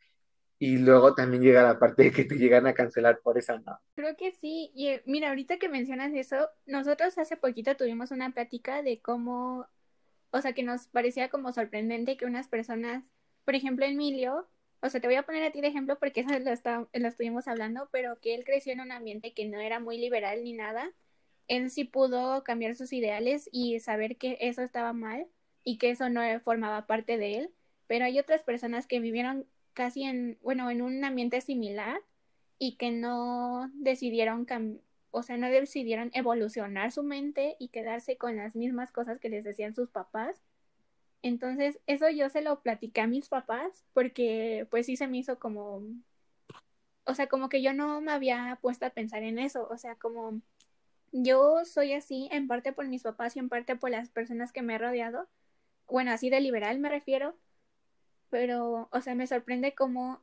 y 0.58 0.76
luego 0.78 1.14
también 1.14 1.42
llega 1.42 1.62
la 1.62 1.78
parte 1.78 2.04
de 2.04 2.12
que 2.12 2.24
te 2.24 2.36
llegan 2.36 2.66
a 2.66 2.74
cancelar 2.74 3.20
por 3.20 3.36
esa 3.36 3.58
no. 3.58 3.80
Creo 3.96 4.16
que 4.16 4.32
sí. 4.32 4.70
Y 4.74 4.88
eh, 4.88 5.02
mira, 5.06 5.30
ahorita 5.30 5.58
que 5.58 5.68
mencionas 5.68 6.12
eso, 6.14 6.48
nosotros 6.66 7.18
hace 7.18 7.36
poquito 7.36 7.76
tuvimos 7.76 8.12
una 8.12 8.30
plática 8.30 8.82
de 8.82 9.00
cómo, 9.00 9.66
o 10.30 10.40
sea, 10.40 10.52
que 10.52 10.62
nos 10.62 10.86
parecía 10.86 11.30
como 11.30 11.52
sorprendente 11.52 12.16
que 12.16 12.26
unas 12.26 12.46
personas, 12.48 13.04
por 13.44 13.56
ejemplo, 13.56 13.84
Emilio, 13.84 14.48
o 14.82 14.88
sea, 14.88 15.00
te 15.00 15.06
voy 15.06 15.16
a 15.16 15.22
poner 15.22 15.44
a 15.44 15.52
ti 15.52 15.60
de 15.60 15.68
ejemplo 15.68 15.98
porque 15.98 16.20
eso 16.20 16.38
lo, 16.38 16.50
está, 16.50 16.88
lo 16.92 17.08
estuvimos 17.08 17.46
hablando, 17.46 17.88
pero 17.92 18.18
que 18.20 18.34
él 18.34 18.44
creció 18.44 18.72
en 18.72 18.80
un 18.80 18.90
ambiente 18.90 19.32
que 19.32 19.46
no 19.46 19.60
era 19.60 19.78
muy 19.78 19.96
liberal 19.96 20.42
ni 20.42 20.52
nada. 20.54 20.92
Él 21.46 21.70
sí 21.70 21.84
pudo 21.84 22.42
cambiar 22.44 22.74
sus 22.74 22.92
ideales 22.92 23.48
y 23.52 23.78
saber 23.80 24.16
que 24.16 24.38
eso 24.40 24.62
estaba 24.62 24.92
mal 24.92 25.28
y 25.64 25.78
que 25.78 25.90
eso 25.90 26.08
no 26.08 26.22
formaba 26.40 26.86
parte 26.86 27.16
de 27.16 27.38
él. 27.38 27.50
Pero 27.86 28.04
hay 28.06 28.18
otras 28.18 28.42
personas 28.42 28.86
que 28.86 29.00
vivieron 29.00 29.46
casi 29.74 30.04
en, 30.04 30.38
bueno, 30.42 30.70
en 30.70 30.82
un 30.82 31.04
ambiente 31.04 31.40
similar 31.40 32.00
y 32.58 32.76
que 32.76 32.90
no 32.90 33.70
decidieron 33.74 34.46
o 35.10 35.22
sea, 35.22 35.36
no 35.36 35.48
decidieron 35.48 36.10
evolucionar 36.14 36.90
su 36.92 37.02
mente 37.02 37.56
y 37.58 37.68
quedarse 37.68 38.16
con 38.16 38.36
las 38.36 38.56
mismas 38.56 38.92
cosas 38.92 39.18
que 39.18 39.28
les 39.28 39.44
decían 39.44 39.74
sus 39.74 39.90
papás. 39.90 40.40
Entonces, 41.22 41.78
eso 41.86 42.08
yo 42.10 42.28
se 42.30 42.42
lo 42.42 42.60
platicé 42.62 43.00
a 43.02 43.06
mis 43.06 43.28
papás 43.28 43.84
porque 43.94 44.66
pues 44.70 44.86
sí 44.86 44.96
se 44.96 45.06
me 45.08 45.18
hizo 45.18 45.38
como, 45.38 45.82
o 47.04 47.14
sea, 47.14 47.28
como 47.28 47.48
que 47.48 47.62
yo 47.62 47.72
no 47.72 48.00
me 48.00 48.12
había 48.12 48.58
puesto 48.60 48.86
a 48.86 48.90
pensar 48.90 49.22
en 49.22 49.38
eso, 49.38 49.68
o 49.70 49.76
sea, 49.78 49.96
como 49.96 50.40
yo 51.12 51.64
soy 51.64 51.92
así 51.92 52.28
en 52.32 52.48
parte 52.48 52.72
por 52.72 52.88
mis 52.88 53.02
papás 53.02 53.36
y 53.36 53.38
en 53.38 53.48
parte 53.48 53.76
por 53.76 53.90
las 53.90 54.08
personas 54.08 54.52
que 54.52 54.62
me 54.62 54.74
he 54.74 54.78
rodeado, 54.78 55.28
bueno, 55.88 56.10
así 56.10 56.30
de 56.30 56.40
liberal 56.40 56.78
me 56.78 56.88
refiero, 56.88 57.36
pero, 58.32 58.88
o 58.90 59.00
sea, 59.02 59.14
me 59.14 59.26
sorprende 59.26 59.74
cómo 59.74 60.22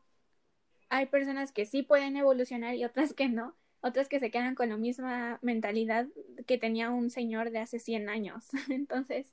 hay 0.90 1.06
personas 1.06 1.52
que 1.52 1.68
sí 1.68 1.84
pueden 1.84 2.18
evolucionar 2.18 2.74
y 2.74 2.84
otras 2.84 3.14
que 3.14 3.30
no, 3.30 3.56
otras 3.82 4.10
que 4.10 4.20
se 4.20 4.32
quedan 4.32 4.56
con 4.56 4.70
la 4.70 4.78
misma 4.78 5.38
mentalidad 5.44 6.08
que 6.48 6.58
tenía 6.58 6.90
un 6.90 7.12
señor 7.12 7.52
de 7.52 7.60
hace 7.60 7.78
100 7.78 8.10
años. 8.10 8.48
Entonces, 8.70 9.28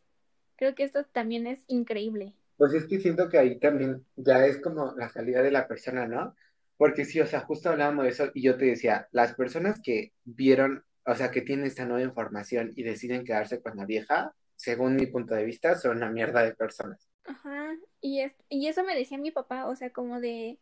creo 0.57 0.75
que 0.75 0.85
esto 0.85 1.05
también 1.07 1.47
es 1.47 1.65
increíble. 1.69 2.35
Pues 2.59 2.75
es 2.75 2.85
que 2.85 3.01
siento 3.01 3.31
que 3.31 3.39
ahí 3.39 3.59
también 3.59 4.05
ya 4.15 4.45
es 4.45 4.61
como 4.61 4.95
la 4.95 5.09
calidad 5.09 5.43
de 5.43 5.53
la 5.53 5.67
persona, 5.67 6.07
¿no? 6.07 6.37
Porque 6.77 7.07
sí, 7.07 7.19
o 7.21 7.27
sea, 7.27 7.41
justo 7.41 7.71
hablábamos 7.71 8.05
de 8.05 8.11
eso 8.11 8.31
y 8.35 8.43
yo 8.43 8.59
te 8.59 8.67
decía, 8.67 9.09
las 9.11 9.33
personas 9.35 9.81
que 9.83 10.13
vieron, 10.25 10.85
o 11.07 11.15
sea, 11.15 11.31
que 11.31 11.41
tienen 11.41 11.65
esta 11.65 11.87
nueva 11.87 12.03
información 12.03 12.73
y 12.77 12.83
deciden 12.83 13.25
quedarse 13.25 13.63
con 13.63 13.75
la 13.79 13.87
vieja, 13.87 14.35
según 14.55 14.97
mi 14.97 15.07
punto 15.07 15.35
de 15.35 15.47
vista, 15.47 15.77
son 15.77 15.97
una 15.97 16.11
mierda 16.11 16.43
de 16.43 16.55
personas. 16.55 17.09
Ajá, 17.27 17.77
y, 18.01 18.21
es, 18.21 18.33
y 18.49 18.69
eso 18.69 18.85
me 18.85 18.95
decía 18.95 19.19
mi 19.19 19.31
papá, 19.31 19.67
o 19.67 19.75
sea, 19.75 19.91
como 19.91 20.21
de, 20.21 20.59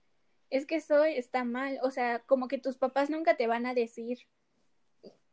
es 0.50 0.66
que 0.66 0.76
eso 0.76 1.04
está 1.04 1.44
mal, 1.44 1.78
o 1.82 1.90
sea, 1.90 2.20
como 2.20 2.48
que 2.48 2.58
tus 2.58 2.76
papás 2.76 3.10
nunca 3.10 3.36
te 3.36 3.46
van 3.46 3.66
a 3.66 3.74
decir, 3.74 4.20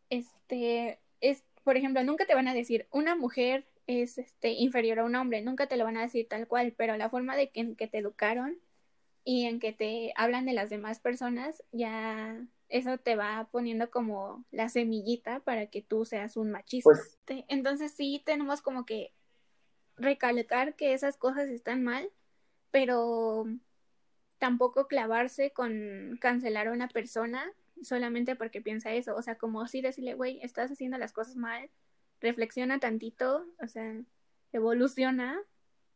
este, 0.10 1.00
es, 1.22 1.44
por 1.64 1.78
ejemplo, 1.78 2.04
nunca 2.04 2.26
te 2.26 2.36
van 2.36 2.48
a 2.48 2.54
decir, 2.54 2.88
una 2.92 3.16
mujer 3.16 3.66
es, 3.88 4.18
este, 4.18 4.52
inferior 4.52 5.00
a 5.00 5.06
un 5.06 5.16
hombre, 5.16 5.42
nunca 5.42 5.68
te 5.68 5.78
lo 5.78 5.86
van 5.86 5.98
a 5.98 6.02
decir 6.02 6.28
tal 6.28 6.48
cual, 6.48 6.74
pero 6.76 6.98
la 6.98 7.10
forma 7.10 7.36
de 7.36 7.50
que, 7.50 7.62
en 7.62 7.76
que 7.76 7.88
te 7.88 8.00
educaron 8.00 8.60
y 9.24 9.46
en 9.46 9.60
que 9.60 9.72
te 9.72 10.14
hablan 10.16 10.46
de 10.46 10.54
las 10.54 10.70
demás 10.70 11.00
personas, 11.00 11.64
ya 11.72 12.46
eso 12.68 12.98
te 12.98 13.16
va 13.16 13.48
poniendo 13.52 13.92
como 13.92 14.44
la 14.52 14.70
semillita 14.70 15.42
para 15.42 15.68
que 15.68 15.82
tú 15.82 16.06
seas 16.06 16.38
un 16.38 16.52
machista. 16.52 16.90
Pues 16.90 17.18
Entonces 17.48 17.92
sí 17.92 18.22
tenemos 18.26 18.62
como 18.62 18.86
que 18.86 19.14
recalcar 20.02 20.76
que 20.76 20.94
esas 20.94 21.18
cosas 21.18 21.50
están 21.50 21.84
mal, 21.84 22.10
pero 22.72 23.46
tampoco 24.40 24.88
clavarse 24.88 25.52
con 25.52 26.18
cancelar 26.20 26.68
a 26.68 26.72
una 26.72 26.88
persona 26.88 27.52
solamente 27.84 28.36
porque 28.36 28.62
piensa 28.62 28.92
eso. 28.92 29.16
O 29.16 29.22
sea, 29.22 29.36
como 29.36 29.68
si 29.68 29.82
decirle, 29.82 30.14
güey, 30.16 30.40
estás 30.42 30.72
haciendo 30.72 30.98
las 30.98 31.14
cosas 31.14 31.36
mal, 31.36 31.70
reflexiona 32.20 32.80
tantito, 32.80 33.46
o 33.62 33.68
sea, 33.68 33.96
evoluciona 34.52 35.40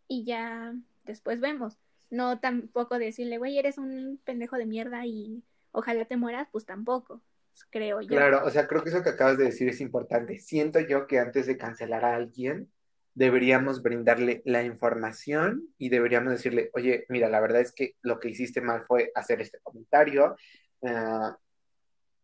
y 0.07 0.23
ya 0.25 0.75
después 1.03 1.39
vemos. 1.39 1.77
No 2.09 2.39
tampoco 2.39 2.99
decirle, 2.99 3.37
güey, 3.37 3.57
eres 3.57 3.77
un 3.77 4.19
pendejo 4.23 4.57
de 4.57 4.65
mierda 4.65 5.05
y 5.05 5.43
ojalá 5.71 6.05
te 6.05 6.17
mueras, 6.17 6.47
pues 6.51 6.65
tampoco, 6.65 7.21
creo 7.69 8.01
yo. 8.01 8.09
Claro, 8.09 8.45
o 8.45 8.49
sea, 8.49 8.67
creo 8.67 8.83
que 8.83 8.89
eso 8.89 9.03
que 9.03 9.09
acabas 9.09 9.37
de 9.37 9.45
decir 9.45 9.67
es 9.69 9.81
importante. 9.81 10.39
Siento 10.39 10.79
yo 10.79 11.07
que 11.07 11.19
antes 11.19 11.47
de 11.47 11.57
cancelar 11.57 12.05
a 12.05 12.15
alguien, 12.15 12.69
deberíamos 13.15 13.82
brindarle 13.82 14.41
la 14.45 14.63
información 14.63 15.69
y 15.78 15.89
deberíamos 15.89 16.34
decirle, 16.34 16.69
oye, 16.73 17.06
mira, 17.10 17.30
la 17.30 17.39
verdad 17.39 17.62
es 17.62 17.71
que 17.71 17.95
lo 18.01 18.19
que 18.19 18.30
hiciste 18.30 18.62
mal 18.62 18.84
fue 18.86 19.12
hacer 19.15 19.41
este 19.41 19.60
comentario, 19.63 20.36
uh, 20.82 21.32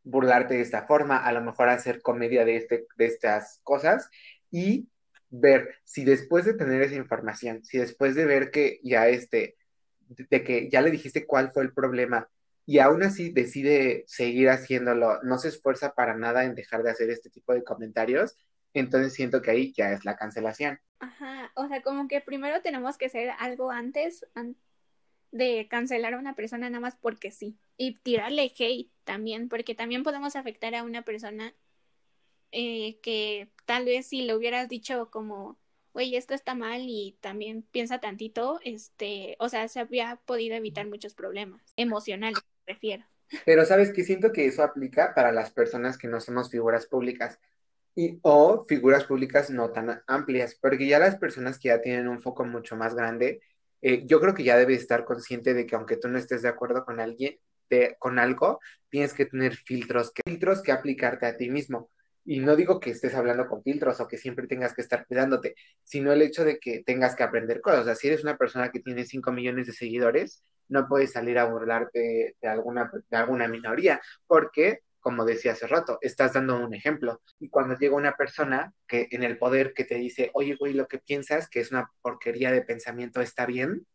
burlarte 0.04 0.56
de 0.56 0.62
esta 0.62 0.86
forma, 0.86 1.18
a 1.18 1.32
lo 1.32 1.42
mejor 1.42 1.70
hacer 1.70 2.02
comedia 2.02 2.44
de, 2.44 2.58
este, 2.58 2.88
de 2.98 3.06
estas 3.06 3.62
cosas 3.64 4.10
y 4.52 4.90
ver 5.30 5.76
si 5.86 6.04
después 6.04 6.44
de 6.44 6.56
tener 6.56 6.82
esa 6.82 6.96
información, 6.96 7.64
si 7.64 7.78
después 7.78 8.14
de 8.14 8.26
ver 8.26 8.52
que 8.52 8.82
ya 8.84 9.08
este, 9.08 9.56
de 10.10 10.44
que 10.44 10.70
ya 10.70 10.82
le 10.82 10.92
dijiste 10.92 11.26
cuál 11.26 11.52
fue 11.52 11.64
el 11.64 11.74
problema 11.74 12.30
y 12.66 12.80
aún 12.80 13.02
así 13.04 13.32
decide 13.32 14.04
seguir 14.08 14.50
haciéndolo, 14.50 15.24
no 15.24 15.38
se 15.38 15.48
esfuerza 15.48 15.94
para 15.94 16.18
nada 16.18 16.44
en 16.44 16.56
dejar 16.56 16.84
de 16.84 16.92
hacer 16.92 17.10
este 17.10 17.30
tipo 17.30 17.54
de 17.54 17.64
comentarios, 17.64 18.36
entonces 18.80 19.14
siento 19.14 19.42
que 19.42 19.52
ahí 19.52 19.74
ya 19.74 19.92
es 19.92 20.06
la 20.06 20.16
cancelación. 20.16 20.80
Ajá, 21.00 21.52
o 21.56 21.68
sea, 21.68 21.82
como 21.82 22.08
que 22.08 22.22
primero 22.22 22.62
tenemos 22.62 22.98
que 22.98 23.08
hacer 23.08 23.32
algo 23.40 23.72
antes 23.72 24.26
de 25.32 25.68
cancelar 25.70 26.14
a 26.14 26.20
una 26.20 26.36
persona 26.36 26.70
nada 26.70 26.82
más 26.82 26.96
porque 26.96 27.32
sí. 27.32 27.58
Y 27.78 27.98
tirarle 28.00 28.54
hate 28.58 28.92
también, 29.04 29.50
porque 29.50 29.76
también 29.76 30.04
podemos 30.04 30.36
afectar 30.36 30.76
a 30.76 30.84
una 30.84 31.04
persona 31.04 31.54
eh, 32.52 33.00
que 33.02 33.50
tal 33.66 33.86
vez 33.86 34.08
si 34.08 34.24
le 34.24 34.36
hubieras 34.36 34.70
dicho 34.70 35.10
como, 35.10 35.58
güey, 35.94 36.16
esto 36.16 36.34
está 36.34 36.54
mal 36.54 36.82
y 36.86 37.18
también 37.22 37.64
piensa 37.72 38.00
tantito, 38.00 38.60
este, 38.64 39.36
o 39.40 39.50
sea, 39.50 39.68
se 39.68 39.80
había 39.80 40.18
podido 40.26 40.56
evitar 40.56 40.86
muchos 40.88 41.14
problemas 41.14 41.74
emocionales, 41.78 42.42
prefiero. 42.66 43.06
Pero 43.46 43.66
sabes 43.66 43.94
que 43.94 44.04
siento 44.04 44.34
que 44.34 44.46
eso 44.46 44.64
aplica 44.64 45.14
para 45.16 45.32
las 45.32 45.52
personas 45.52 45.98
que 45.98 46.10
no 46.10 46.20
somos 46.20 46.52
figuras 46.52 46.86
públicas 46.86 47.40
y, 47.96 48.20
o 48.22 48.66
figuras 48.68 49.06
públicas 49.06 49.50
no 49.50 49.72
tan 49.72 50.02
amplias, 50.08 50.56
porque 50.56 50.88
ya 50.88 51.00
las 51.00 51.18
personas 51.18 51.60
que 51.60 51.70
ya 51.70 51.82
tienen 51.82 52.08
un 52.08 52.22
foco 52.22 52.46
mucho 52.46 52.76
más 52.76 52.96
grande, 52.96 53.42
eh, 53.82 54.04
yo 54.06 54.20
creo 54.20 54.34
que 54.34 54.44
ya 54.44 54.58
debes 54.58 54.82
estar 54.82 55.06
consciente 55.06 55.54
de 55.54 55.66
que 55.66 55.76
aunque 55.76 55.98
tú 55.98 56.08
no 56.08 56.18
estés 56.18 56.42
de 56.42 56.50
acuerdo 56.50 56.86
con 56.86 57.00
alguien, 57.00 57.38
de, 57.70 57.96
con 58.00 58.20
algo, 58.20 58.60
tienes 58.90 59.14
que 59.14 59.26
tener 59.26 59.56
filtros, 59.56 60.12
que, 60.14 60.22
filtros 60.26 60.62
que 60.62 60.72
aplicarte 60.72 61.26
a 61.26 61.38
ti 61.38 61.50
mismo. 61.50 61.90
Y 62.24 62.40
no 62.40 62.56
digo 62.56 62.80
que 62.80 62.92
estés 62.92 63.16
hablando 63.16 63.48
con 63.48 63.64
filtros 63.64 64.00
o 64.00 64.08
que 64.08 64.18
siempre 64.18 64.48
tengas 64.48 64.76
que 64.76 64.82
estar 64.82 65.08
cuidándote, 65.08 65.56
sino 65.84 66.12
el 66.12 66.22
hecho 66.22 66.46
de 66.46 66.60
que 66.60 66.84
tengas 66.84 67.16
que 67.16 67.24
aprender 67.24 67.62
cosas. 67.62 67.82
O 67.82 67.86
sea, 67.86 67.96
si 67.96 68.08
eres 68.08 68.24
una 68.24 68.38
persona 68.38 68.70
que 68.72 68.80
tiene 68.80 69.06
5 69.06 69.32
millones 69.32 69.68
de 69.68 69.74
seguidores, 69.74 70.44
no 70.68 70.88
puedes 70.88 71.12
salir 71.14 71.40
a 71.40 71.46
burlarte 71.46 72.36
de 72.40 72.48
alguna, 72.48 72.92
de 73.10 73.18
alguna 73.18 73.48
minoría, 73.48 74.02
porque 74.28 74.82
como 75.02 75.26
decía 75.26 75.54
hace 75.54 75.68
rato, 75.68 75.98
estás 76.02 76.34
dando 76.34 76.64
un 76.64 76.74
ejemplo. 76.74 77.22
Y 77.40 77.50
cuando 77.50 77.78
llega 77.78 77.96
una 77.96 78.16
persona 78.16 78.74
que 78.88 79.08
en 79.12 79.24
el 79.24 79.38
poder 79.38 79.74
que 79.74 79.84
te 79.84 79.96
dice, 79.96 80.32
oye, 80.34 80.56
güey, 80.56 80.74
lo 80.74 80.88
que 80.88 81.00
piensas, 81.00 81.50
que 81.50 81.60
es 81.60 81.72
una 81.72 81.92
porquería 82.02 82.52
de 82.52 82.62
pensamiento, 82.62 83.22
está 83.22 83.46
bien, 83.46 83.86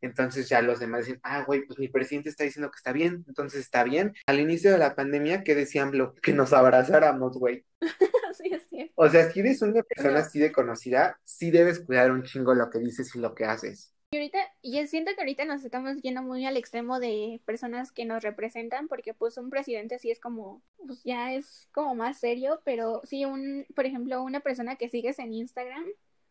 entonces 0.00 0.48
ya 0.48 0.62
los 0.62 0.78
demás 0.78 1.06
dicen, 1.06 1.20
ah, 1.22 1.42
güey, 1.44 1.64
pues 1.66 1.78
mi 1.78 1.88
presidente 1.88 2.28
está 2.28 2.44
diciendo 2.44 2.70
que 2.70 2.76
está 2.76 2.92
bien, 2.92 3.24
entonces 3.26 3.60
está 3.60 3.82
bien. 3.84 4.14
Al 4.26 4.38
inicio 4.38 4.70
de 4.70 4.78
la 4.78 4.94
pandemia, 4.94 5.42
¿qué 5.42 5.54
decían? 5.54 5.92
Que 6.22 6.32
nos 6.32 6.52
abrazáramos, 6.52 7.36
güey. 7.38 7.64
sí, 8.34 8.50
sí. 8.70 8.92
O 8.94 9.08
sea, 9.08 9.30
si 9.30 9.40
eres 9.40 9.62
una 9.62 9.82
persona 9.82 10.20
así 10.20 10.38
de 10.38 10.52
conocida, 10.52 11.18
sí 11.24 11.50
debes 11.50 11.80
cuidar 11.80 12.12
un 12.12 12.22
chingo 12.22 12.54
lo 12.54 12.70
que 12.70 12.78
dices 12.78 13.14
y 13.14 13.18
lo 13.18 13.34
que 13.34 13.44
haces. 13.44 13.92
Y 14.10 14.16
ahorita, 14.16 14.38
y 14.62 14.86
siento 14.86 15.12
que 15.14 15.20
ahorita 15.20 15.44
nos 15.44 15.64
estamos 15.64 16.00
yendo 16.00 16.22
muy 16.22 16.46
al 16.46 16.56
extremo 16.56 16.98
de 16.98 17.42
personas 17.44 17.92
que 17.92 18.06
nos 18.06 18.22
representan, 18.22 18.88
porque 18.88 19.12
pues 19.12 19.36
un 19.36 19.50
presidente 19.50 19.98
sí 19.98 20.10
es 20.10 20.18
como, 20.18 20.62
pues 20.86 21.04
ya 21.04 21.34
es 21.34 21.68
como 21.72 21.94
más 21.94 22.18
serio, 22.18 22.62
pero 22.64 23.02
sí 23.04 23.26
un, 23.26 23.66
por 23.74 23.84
ejemplo, 23.84 24.22
una 24.22 24.40
persona 24.40 24.76
que 24.76 24.88
sigues 24.88 25.18
en 25.18 25.34
Instagram 25.34 25.84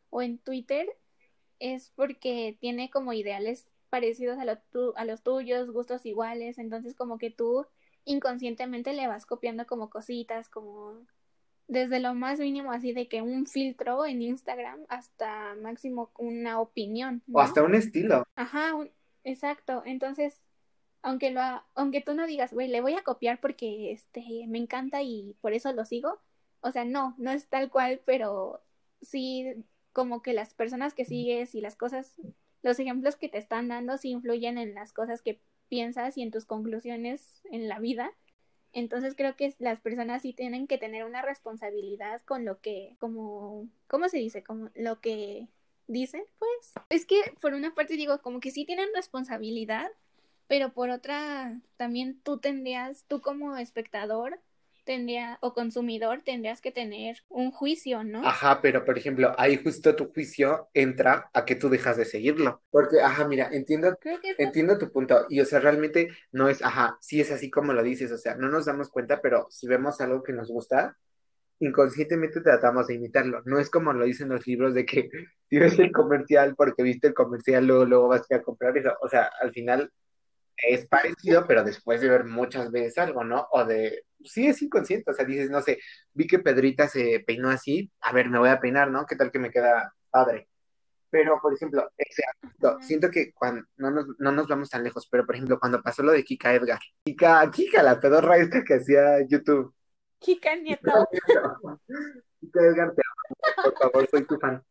o 0.10 0.24
en 0.24 0.40
Twitter 0.40 0.88
es 1.60 1.92
porque 1.96 2.58
tiene 2.60 2.90
como 2.90 3.14
ideales 3.14 3.68
parecidos 3.90 4.40
a, 4.40 4.46
lo 4.46 4.58
a 4.96 5.06
los 5.06 5.22
tuyos, 5.22 5.70
gustos 5.70 6.06
iguales, 6.08 6.58
entonces 6.58 6.96
como 6.96 7.20
que 7.20 7.30
tú 7.30 7.68
inconscientemente 8.06 8.94
le 8.94 9.08
vas 9.08 9.28
copiando 9.28 9.68
como 9.68 9.92
cositas, 9.92 10.50
como 10.50 11.06
desde 11.68 12.00
lo 12.00 12.14
más 12.14 12.40
mínimo 12.40 12.72
así 12.72 12.94
de 12.94 13.08
que 13.08 13.22
un 13.22 13.46
filtro 13.46 14.06
en 14.06 14.22
Instagram 14.22 14.80
hasta 14.90 15.56
máximo 15.56 16.12
una 16.18 16.60
opinión. 16.60 17.22
O 17.32 17.40
hasta 17.40 17.64
un 17.64 17.76
estilo. 17.76 18.26
Ajá, 18.36 18.74
exacto. 19.24 19.84
Entonces, 19.86 20.42
aunque 21.02 21.32
lo 21.32 21.42
aunque 21.76 22.02
tú 22.02 22.14
no 22.14 22.26
digas, 22.26 22.54
güey, 22.54 22.68
le 22.68 22.82
voy 22.82 22.94
a 22.94 23.04
copiar 23.04 23.40
porque 23.40 23.92
este 23.92 24.22
me 24.48 24.58
encanta 24.58 25.02
y 25.02 25.36
por 25.42 25.54
eso 25.54 25.74
lo 25.74 25.86
sigo. 25.86 26.20
O 26.62 26.72
sea, 26.72 26.86
no, 26.86 27.16
no 27.18 27.32
es 27.32 27.48
tal 27.48 27.70
cual, 27.70 28.02
pero 28.06 28.62
sí 29.02 29.66
como 29.94 30.22
que 30.22 30.34
las 30.34 30.54
personas 30.54 30.94
que 30.94 31.06
sigues 31.06 31.56
y 31.56 31.62
las 31.62 31.76
cosas, 31.76 32.16
los 32.62 32.80
ejemplos 32.80 33.16
que 33.16 33.30
te 33.30 33.38
están 33.38 33.68
dando 33.68 33.98
sí 33.98 34.10
influyen 34.10 34.58
en 34.58 34.74
las 34.74 34.94
cosas 34.94 35.22
que 35.22 35.40
piensas 35.70 36.18
y 36.18 36.22
en 36.22 36.32
tus 36.32 36.46
conclusiones 36.46 37.42
en 37.52 37.68
la 37.68 37.80
vida. 37.80 38.12
Entonces 38.74 39.16
creo 39.16 39.36
que 39.36 39.54
las 39.60 39.80
personas 39.80 40.22
sí 40.22 40.34
tienen 40.34 40.68
que 40.68 40.78
tener 40.78 41.06
una 41.06 41.22
responsabilidad 41.22 42.22
con 42.24 42.46
lo 42.46 42.60
que, 42.60 42.96
como, 43.00 43.68
¿cómo 43.88 44.10
se 44.10 44.18
dice? 44.18 44.44
Como 44.44 44.70
lo 44.76 45.00
que 45.00 45.48
dicen, 45.88 46.24
pues. 46.38 46.74
Es 46.90 47.06
que 47.06 47.18
por 47.42 47.54
una 47.54 47.74
parte 47.74 47.96
digo, 47.96 48.22
como 48.22 48.40
que 48.40 48.52
sí 48.52 48.66
tienen 48.66 48.90
responsabilidad, 48.94 49.90
pero 50.48 50.74
por 50.74 50.90
otra 50.90 51.60
también 51.78 52.20
tú 52.22 52.40
tendrías, 52.40 53.06
tú 53.08 53.22
como 53.22 53.58
espectador, 53.58 54.40
tendría, 54.88 55.38
o 55.42 55.54
consumidor, 55.54 56.22
tendrías 56.24 56.62
que 56.62 56.72
tener 56.72 57.18
un 57.30 57.52
juicio, 57.52 58.04
¿no? 58.04 58.28
Ajá, 58.28 58.62
pero 58.62 58.84
por 58.86 58.98
ejemplo, 58.98 59.36
ahí 59.38 59.58
justo 59.58 59.96
tu 59.96 60.12
juicio 60.12 60.70
entra 60.74 61.30
a 61.34 61.46
que 61.46 61.56
tú 61.56 61.70
dejas 61.70 61.98
de 61.98 62.06
seguirlo. 62.06 62.64
Porque, 62.72 63.02
ajá, 63.02 63.28
mira, 63.28 63.50
entiendo, 63.52 63.96
entiendo 64.40 64.80
tu 64.80 64.92
punto. 64.92 65.26
Y, 65.30 65.42
o 65.42 65.46
sea, 65.46 65.60
realmente 65.60 66.10
no 66.32 66.50
es, 66.50 66.64
ajá, 66.64 66.98
sí 67.02 67.22
es 67.22 67.30
así 67.32 67.52
como 67.52 67.74
lo 67.74 67.84
dices, 67.84 68.12
o 68.12 68.18
sea, 68.18 68.36
no 68.36 68.50
nos 68.50 68.66
damos 68.66 68.90
cuenta, 68.90 69.22
pero 69.22 69.46
si 69.52 69.68
vemos 69.68 70.02
algo 70.02 70.24
que 70.24 70.34
nos 70.34 70.48
gusta, 70.48 70.98
inconscientemente 71.60 72.42
tratamos 72.42 72.88
de 72.88 72.96
imitarlo. 72.96 73.42
No 73.46 73.60
es 73.60 73.70
como 73.70 73.94
lo 73.94 74.06
dicen 74.06 74.30
los 74.30 74.48
libros 74.48 74.74
de 74.74 74.86
que 74.86 75.10
si 75.50 75.60
ves 75.60 75.78
el 75.80 75.92
comercial 75.92 76.56
porque 76.56 76.82
viste 76.82 77.08
el 77.08 77.14
comercial, 77.14 77.68
luego, 77.68 77.86
luego 77.86 78.08
vas 78.08 78.26
a 78.32 78.42
comprar 78.42 78.78
eso. 78.78 78.94
O 79.02 79.10
sea, 79.10 79.30
al 79.42 79.52
final 79.52 79.92
es 80.58 80.88
parecido, 80.88 81.46
pero 81.48 81.64
después 81.64 82.02
de 82.02 82.10
ver 82.10 82.26
muchas 82.26 82.72
veces 82.72 82.98
algo, 82.98 83.24
¿no? 83.24 83.48
O 83.52 83.66
de, 83.66 84.04
sí 84.24 84.48
es 84.48 84.62
inconsciente, 84.62 85.12
o 85.12 85.14
sea, 85.14 85.26
dices, 85.26 85.50
no 85.50 85.62
sé, 85.62 85.80
vi 86.14 86.28
que 86.28 86.40
Pedrita 86.40 86.88
se 86.88 87.24
peinó 87.26 87.50
así, 87.50 87.92
a 88.02 88.12
ver, 88.14 88.30
me 88.30 88.40
voy 88.40 88.50
a 88.50 88.60
peinar, 88.60 88.90
¿no? 88.92 89.06
¿Qué 89.06 89.16
tal 89.16 89.32
que 89.32 89.40
me 89.40 89.52
queda 89.52 89.94
padre? 90.10 90.48
Pero, 91.10 91.40
por 91.42 91.54
ejemplo, 91.54 91.90
siento 92.82 93.10
que 93.10 93.32
cuando, 93.34 93.66
no 93.78 93.92
nos, 93.92 94.08
no 94.20 94.32
nos 94.32 94.48
vamos 94.48 94.70
tan 94.70 94.84
lejos, 94.84 95.08
pero 95.10 95.26
por 95.26 95.36
ejemplo, 95.36 95.60
cuando 95.60 95.82
pasó 95.82 96.04
lo 96.04 96.12
de 96.12 96.24
Kika 96.24 96.54
Edgar, 96.54 96.80
Kika, 97.06 97.50
Kika, 97.50 97.82
la 97.82 98.00
pedorra 98.00 98.38
esta 98.38 98.64
que 98.64 98.76
hacía 98.76 99.26
YouTube. 99.26 99.74
Kika 100.20 100.56
Nieto. 100.58 101.08
Kika 102.42 102.62
Edgar, 102.62 102.94
te 102.94 103.02
amo, 103.06 103.64
por 103.64 103.78
favor, 103.78 104.08
soy 104.10 104.26
tu 104.26 104.38
fan. 104.38 104.62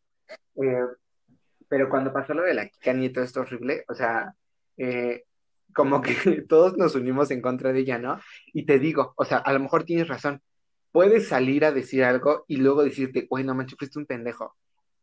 Eh, 0.61 0.85
pero 1.67 1.89
cuando 1.89 2.13
pasó 2.13 2.33
lo 2.33 2.43
de 2.43 2.53
la 2.53 2.67
Kika 2.67 2.93
Nieto, 2.93 3.21
esto 3.23 3.41
horrible, 3.41 3.83
o 3.87 3.95
sea, 3.95 4.35
eh, 4.77 5.25
como 5.77 6.01
que 6.01 6.13
todos 6.49 6.75
nos 6.75 6.95
unimos 6.95 7.29
en 7.29 7.39
contra 7.39 7.71
de 7.71 7.81
ella, 7.81 7.99
¿no? 7.99 8.19
Y 8.51 8.65
te 8.65 8.79
digo, 8.79 9.13
o 9.15 9.23
sea, 9.23 9.37
a 9.37 9.53
lo 9.53 9.59
mejor 9.59 9.83
tienes 9.83 10.07
razón. 10.07 10.41
Puedes 10.91 11.27
salir 11.27 11.63
a 11.65 11.71
decir 11.71 12.03
algo 12.03 12.45
y 12.47 12.57
luego 12.57 12.83
decirte, 12.83 13.27
güey, 13.29 13.43
no 13.43 13.53
manches, 13.53 13.77
fuiste 13.77 13.99
un 13.99 14.07
pendejo. 14.07 14.55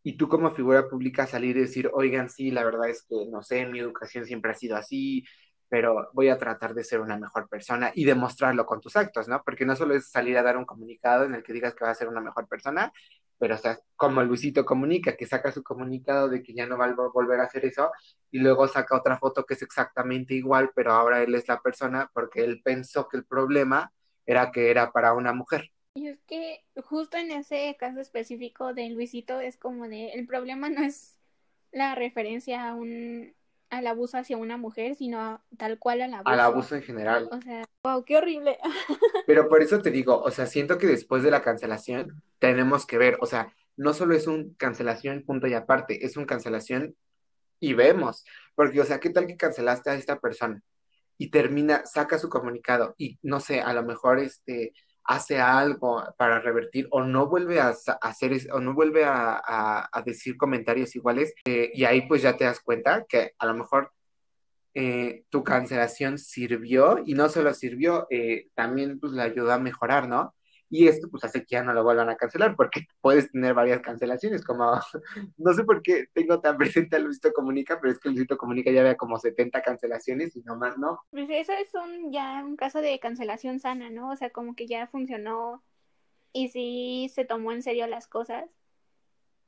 Y 0.03 0.17
tú 0.17 0.29
como 0.29 0.51
figura 0.51 0.89
pública 0.89 1.29
salir 1.29 1.57
y 1.57 1.61
decir, 1.61 1.89
oigan, 1.95 2.29
sí, 2.29 2.51
la 2.51 2.65
verdad 2.65 2.89
es 2.89 3.07
que, 3.09 3.25
no 3.31 3.43
sé, 3.43 3.65
mi 3.67 3.79
educación 3.79 4.27
siempre 4.27 4.51
ha 4.51 4.55
sido 4.55 4.77
así, 4.77 5.25
pero 5.69 6.11
voy 6.13 6.29
a 6.29 6.39
tratar 6.39 6.75
de 6.75 6.83
ser 6.83 7.01
una 7.01 7.17
mejor 7.17 7.49
persona 7.49 7.93
y 7.95 8.05
demostrarlo 8.05 8.67
con 8.67 8.81
tus 8.81 8.97
actos, 8.97 9.29
¿no? 9.29 9.43
Porque 9.45 9.65
no 9.65 9.77
solo 9.77 9.95
es 9.95 10.11
salir 10.11 10.37
a 10.37 10.43
dar 10.43 10.57
un 10.57 10.65
comunicado 10.65 11.25
en 11.25 11.35
el 11.35 11.45
que 11.45 11.53
digas 11.53 11.75
que 11.75 11.85
vas 11.85 11.93
a 11.93 12.01
ser 12.01 12.09
una 12.09 12.21
mejor 12.21 12.49
persona, 12.49 12.93
pero 13.39 13.55
o 13.55 13.59
sea, 13.59 13.79
como 13.97 14.23
Luisito 14.23 14.65
comunica, 14.65 15.17
que 15.17 15.27
saca 15.27 15.53
su 15.53 15.63
comunicado 15.63 16.29
de 16.29 16.43
que 16.43 16.55
ya 16.55 16.67
no 16.67 16.79
va 16.79 16.87
a 16.87 16.95
volver 17.13 17.41
a 17.41 17.45
hacer 17.45 17.65
eso, 17.65 17.91
y 18.31 18.39
luego 18.39 18.69
saca 18.69 18.97
otra 18.97 19.19
foto 19.19 19.45
que 19.45 19.55
es 19.55 19.63
exactamente 19.63 20.35
igual, 20.35 20.71
pero 20.75 20.93
ahora 20.93 21.23
él 21.23 21.35
es 21.35 21.49
la 21.49 21.61
persona 21.61 22.11
porque 22.13 22.45
él 22.45 22.61
pensó 22.63 23.09
que 23.09 23.17
el 23.17 23.25
problema 23.25 23.93
era 24.27 24.51
que 24.51 24.71
era 24.71 24.93
para 24.93 25.13
una 25.13 25.33
mujer. 25.33 25.71
Y 25.95 26.09
es 26.09 26.21
que 26.27 26.65
justo 26.83 27.17
en 27.17 27.31
ese 27.31 27.77
caso 27.79 28.01
específico 28.01 28.75
de 28.75 28.91
Luisito 28.91 29.41
es 29.41 29.57
como 29.57 29.87
de, 29.89 30.09
el 30.13 30.27
problema 30.27 30.69
no 30.69 30.83
es 30.83 31.19
la 31.71 31.95
referencia 31.95 32.69
a 32.69 32.75
un 32.75 33.35
al 33.75 33.87
abuso 33.87 34.17
hacia 34.17 34.37
una 34.37 34.57
mujer, 34.57 34.95
sino 34.95 35.43
tal 35.59 35.79
cual 35.79 36.03
al 36.03 36.15
abuso. 36.15 36.29
Al 36.29 36.41
abuso 36.41 36.77
en 36.77 36.83
general. 36.83 37.29
O 37.33 37.41
sea, 37.41 37.65
wow, 37.83 38.05
qué 38.05 38.17
horrible. 38.17 38.59
Pero 39.27 39.49
por 39.49 39.63
eso 39.63 39.83
te 39.83 39.91
digo, 39.91 40.21
o 40.23 40.31
sea, 40.31 40.47
siento 40.47 40.79
que 40.79 40.87
después 40.87 41.23
de 41.23 41.31
la 41.31 41.43
cancelación 41.43 42.23
tenemos 42.39 42.87
que 42.87 42.99
ver, 42.99 43.19
o 43.21 43.27
sea, 43.27 43.53
no 43.77 43.93
solo 43.93 44.15
es 44.15 44.27
un 44.27 44.55
cancelación 44.55 45.25
punto 45.25 45.47
y 45.47 45.55
aparte, 45.55 46.07
es 46.07 46.17
un 46.17 46.25
cancelación 46.25 46.95
y 47.59 47.75
vemos, 47.75 48.25
porque, 48.55 48.81
o 48.81 48.85
sea, 48.85 49.01
¿qué 49.01 49.11
tal 49.11 49.27
que 49.27 49.37
cancelaste 49.37 49.91
a 49.91 49.95
esta 49.95 50.21
persona? 50.21 50.63
Y 51.19 51.31
termina, 51.31 51.85
saca 51.85 52.19
su 52.19 52.29
comunicado 52.29 52.95
y 52.97 53.19
no 53.23 53.41
sé, 53.41 53.61
a 53.61 53.73
lo 53.73 53.83
mejor 53.83 54.21
este 54.21 54.73
hace 55.05 55.39
algo 55.39 56.03
para 56.17 56.41
revertir 56.41 56.89
o 56.91 57.05
no 57.05 57.27
vuelve 57.27 57.61
a, 57.61 57.75
hacer 58.01 58.33
o 58.53 58.61
no 58.61 58.75
vuelve 58.75 59.05
a, 59.05 59.89
decir 60.05 60.37
comentarios 60.37 60.97
iguales 60.97 61.35
eh, 61.45 61.71
y 61.75 61.85
ahí 61.85 62.03
pues 62.09 62.23
ya 62.23 62.37
te 62.37 62.45
das 62.45 62.61
cuenta 62.61 63.05
que 63.09 63.33
a 63.39 63.47
lo 63.47 63.55
mejor 63.55 63.93
eh, 64.77 65.25
tu 65.31 65.45
cancelación 65.45 66.19
sirvió 66.19 66.99
y 67.07 67.15
no 67.15 67.29
solo 67.29 67.55
sirvió, 67.55 68.09
eh, 68.11 68.49
también 68.55 68.99
pues 68.99 69.13
le 69.13 69.23
ayudó 69.23 69.53
a 69.53 69.59
mejorar, 69.59 70.09
¿no? 70.09 70.35
Y 70.75 70.89
esto 70.89 71.09
pues 71.09 71.23
hace 71.23 71.43
que 71.43 71.55
ya 71.55 71.63
no 71.63 71.73
lo 71.73 71.85
vuelvan 71.85 72.09
a 72.09 72.17
cancelar 72.17 72.57
porque 72.57 72.81
puedes 73.01 73.31
tener 73.31 73.55
varias 73.55 73.81
cancelaciones, 73.81 74.45
como 74.45 74.73
no 75.37 75.55
sé 75.55 75.63
por 75.63 75.83
qué 75.83 76.07
tengo 76.13 76.41
tan 76.41 76.57
presente 76.57 76.97
a 76.97 76.99
Luisito 76.99 77.33
Comunica, 77.33 77.79
pero 77.81 77.93
es 77.93 78.01
que 78.01 78.09
Luisito 78.09 78.37
Comunica 78.37 78.73
ya 78.73 78.81
había 78.81 78.97
como 78.97 79.17
70 79.17 79.63
cancelaciones 79.63 80.35
y 80.35 80.43
nomás 80.43 80.77
no. 80.77 80.99
Pues 81.13 81.31
eso 81.31 81.53
es 81.53 81.73
un, 81.77 82.11
ya 82.11 82.43
un 82.45 82.57
caso 82.57 82.81
de 82.81 82.99
cancelación 82.99 83.61
sana, 83.61 83.89
¿no? 83.89 84.11
O 84.11 84.17
sea, 84.17 84.31
como 84.31 84.57
que 84.57 84.67
ya 84.67 84.89
funcionó 84.89 85.63
y 86.33 86.49
sí 86.49 87.09
se 87.15 87.25
tomó 87.25 87.53
en 87.53 87.63
serio 87.63 87.87
las 87.87 88.09
cosas. 88.09 88.51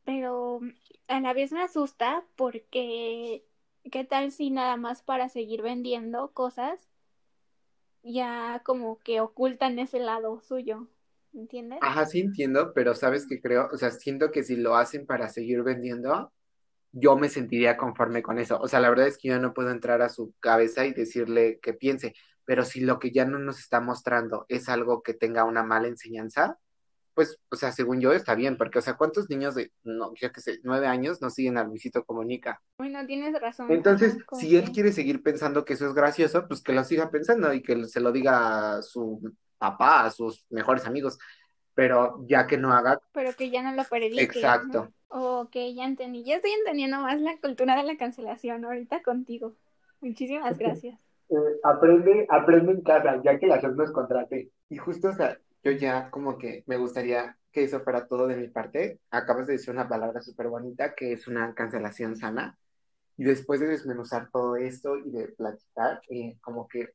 Pero 0.05 0.61
a 1.09 1.19
la 1.19 1.33
vez 1.33 1.51
me 1.51 1.61
asusta 1.61 2.23
porque 2.37 3.45
¿qué 3.91 4.05
tal 4.05 4.31
si 4.31 4.51
nada 4.51 4.77
más 4.77 5.03
para 5.03 5.29
seguir 5.29 5.63
vendiendo 5.63 6.31
cosas 6.31 6.89
ya 8.05 8.63
como 8.65 9.01
que 9.01 9.21
ocultan 9.21 9.81
ese 9.81 9.99
lado 9.99 10.41
suyo? 10.41 10.87
¿Entiendes? 11.37 11.79
Ajá, 11.83 12.07
sí 12.07 12.21
entiendo, 12.21 12.73
pero 12.75 12.95
sabes 12.95 13.27
que 13.27 13.41
creo, 13.41 13.69
o 13.73 13.77
sea, 13.77 13.91
siento 13.91 14.31
que 14.31 14.43
si 14.43 14.57
lo 14.57 14.77
hacen 14.77 15.07
para 15.07 15.29
seguir 15.29 15.63
vendiendo, 15.63 16.33
yo 16.93 17.17
me 17.17 17.29
sentiría 17.29 17.77
conforme 17.77 18.23
con 18.23 18.39
eso. 18.39 18.59
O 18.61 18.69
sea, 18.69 18.81
la 18.81 18.89
verdad 18.89 19.07
es 19.07 19.19
que 19.19 19.29
yo 19.29 19.39
no 19.39 19.53
puedo 19.53 19.71
entrar 19.71 20.03
a 20.03 20.09
su 20.09 20.35
cabeza 20.41 20.87
y 20.87 20.95
decirle 20.95 21.59
que 21.61 21.75
piense, 21.75 22.15
pero 22.45 22.65
si 22.65 22.81
lo 22.81 22.99
que 22.99 23.11
ya 23.11 23.25
no 23.25 23.39
nos 23.39 23.59
está 23.59 23.81
mostrando 23.81 24.47
es 24.49 24.69
algo 24.69 25.03
que 25.03 25.15
tenga 25.15 25.45
una 25.45 25.63
mala 25.63 25.89
enseñanza, 25.89 26.59
pues, 27.17 27.39
o 27.51 27.57
sea, 27.57 27.73
según 27.73 28.01
yo 28.01 28.13
está 28.13 28.35
bien, 28.35 28.59
porque, 28.59 28.79
o 28.79 28.83
sea, 28.83 28.99
¿cuántos 28.99 29.31
niños 29.31 29.55
de, 29.55 29.73
no, 29.85 30.13
yo 30.15 30.31
qué 30.33 30.41
sé, 30.43 30.61
nueve 30.63 30.87
años 30.87 31.23
no 31.23 31.31
siguen 31.31 31.57
a 31.57 31.65
Luisito 31.65 32.05
Comunica? 32.05 32.63
Bueno, 32.77 33.05
tienes 33.07 33.41
razón. 33.41 33.71
Entonces, 33.71 34.19
si 34.39 34.55
él 34.55 34.71
quiere 34.71 34.93
seguir 34.93 35.23
pensando 35.23 35.65
que 35.65 35.73
eso 35.73 35.87
es 35.87 35.95
gracioso, 35.95 36.47
pues 36.47 36.63
que 36.63 36.75
lo 36.75 36.85
siga 36.85 37.11
pensando 37.11 37.55
y 37.55 37.63
que 37.63 37.87
se 37.87 38.01
lo 38.01 38.13
diga 38.13 38.77
a 38.77 38.83
su 38.83 39.35
papá, 39.59 40.05
a 40.05 40.11
sus 40.11 40.47
mejores 40.51 40.87
amigos, 40.87 41.19
pero 41.75 42.25
ya 42.27 42.47
que 42.47 42.57
no 42.57 42.73
haga... 42.73 43.01
Pero 43.13 43.35
que 43.35 43.51
ya 43.51 43.63
no 43.63 43.73
lo 43.73 43.85
predique. 43.85 44.23
Exacto. 44.23 44.93
Ok, 45.09 45.55
ya 45.75 45.85
entendí. 45.85 46.25
Ya 46.25 46.37
estoy 46.37 46.53
entendiendo 46.53 47.01
más 47.01 47.21
la 47.21 47.37
cultura 47.39 47.77
de 47.77 47.85
la 47.85 47.97
cancelación 47.97 48.65
ahorita 48.65 49.03
contigo. 49.03 49.55
Muchísimas 50.01 50.59
gracias. 50.59 50.99
Eh, 51.29 51.35
aprende, 51.65 52.27
aprende 52.31 52.73
en 52.73 52.83
casa, 52.83 53.21
ya 53.25 53.39
que 53.39 53.47
la 53.47 53.59
gente 53.59 53.77
nos 53.77 53.93
contrate. 53.93 54.51
Y 54.69 54.77
justo, 54.77 55.09
o 55.09 55.13
sea, 55.13 55.39
yo 55.63 55.73
ya 55.73 56.11
como 56.11 56.39
que 56.39 56.65
me 56.67 56.77
gustaría 56.77 57.37
que 57.51 57.65
eso 57.65 57.81
fuera 57.81 58.07
todo 58.07 58.27
de 58.27 58.37
mi 58.37 58.49
parte. 58.49 59.01
Acabas 59.11 59.47
de 59.47 59.55
decir 59.55 59.73
una 59.73 59.89
palabra 59.89 60.21
súper 60.21 60.49
bonita 60.49 60.95
que 60.95 61.13
es 61.13 61.27
una 61.27 61.55
cancelación 61.55 62.17
sana. 62.17 62.59
Y 63.17 63.25
después 63.25 63.61
de 63.61 63.69
desmenuzar 63.69 64.31
todo 64.31 64.57
esto 64.57 64.99
y 64.99 65.11
de 65.11 65.29
platicar, 65.29 66.01
eh, 66.11 66.37
como 66.41 66.69
que 66.69 66.91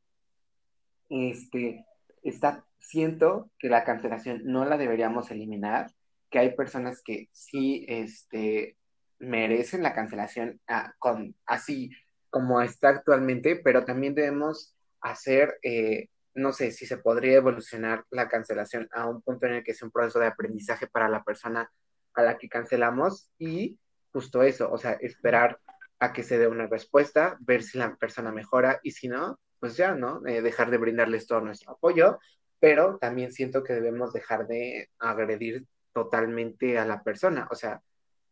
este, 1.09 1.85
está, 2.21 2.65
siento 2.79 3.49
que 3.59 3.69
la 3.69 3.83
cancelación 3.83 4.41
no 4.45 4.65
la 4.65 4.77
deberíamos 4.77 5.31
eliminar, 5.31 5.91
que 6.29 6.39
hay 6.39 6.55
personas 6.55 7.01
que 7.03 7.29
sí 7.31 7.85
este, 7.87 8.77
merecen 9.19 9.83
la 9.83 9.93
cancelación 9.93 10.59
ah, 10.67 10.93
con, 10.99 11.35
así 11.45 11.91
como 12.29 12.61
está 12.61 12.89
actualmente, 12.89 13.57
pero 13.57 13.83
también 13.85 14.15
debemos 14.15 14.75
hacer, 15.01 15.59
eh, 15.63 16.07
no 16.33 16.53
sé 16.53 16.71
si 16.71 16.85
se 16.85 16.97
podría 16.97 17.37
evolucionar 17.37 18.05
la 18.09 18.29
cancelación 18.29 18.87
a 18.93 19.07
un 19.07 19.21
punto 19.21 19.45
en 19.45 19.55
el 19.55 19.63
que 19.63 19.73
sea 19.73 19.85
un 19.85 19.91
proceso 19.91 20.19
de 20.19 20.27
aprendizaje 20.27 20.87
para 20.87 21.09
la 21.09 21.23
persona 21.23 21.69
a 22.13 22.21
la 22.23 22.37
que 22.37 22.49
cancelamos 22.49 23.29
y 23.37 23.77
justo 24.11 24.43
eso, 24.43 24.71
o 24.71 24.77
sea, 24.77 24.93
esperar 24.93 25.59
a 25.99 26.13
que 26.13 26.23
se 26.23 26.37
dé 26.37 26.47
una 26.47 26.67
respuesta, 26.67 27.37
ver 27.41 27.63
si 27.63 27.77
la 27.77 27.95
persona 27.95 28.31
mejora 28.31 28.79
y 28.83 28.91
si 28.91 29.07
no, 29.07 29.39
pues 29.61 29.77
ya, 29.77 29.95
¿no? 29.95 30.21
Eh, 30.27 30.41
dejar 30.41 30.69
de 30.71 30.77
brindarles 30.77 31.25
todo 31.25 31.39
nuestro 31.39 31.71
apoyo 31.71 32.19
pero 32.61 32.99
también 32.99 33.33
siento 33.33 33.63
que 33.63 33.73
debemos 33.73 34.13
dejar 34.13 34.47
de 34.47 34.91
agredir 34.99 35.65
totalmente 35.93 36.77
a 36.77 36.85
la 36.85 37.03
persona, 37.03 37.47
o 37.51 37.55
sea, 37.55 37.81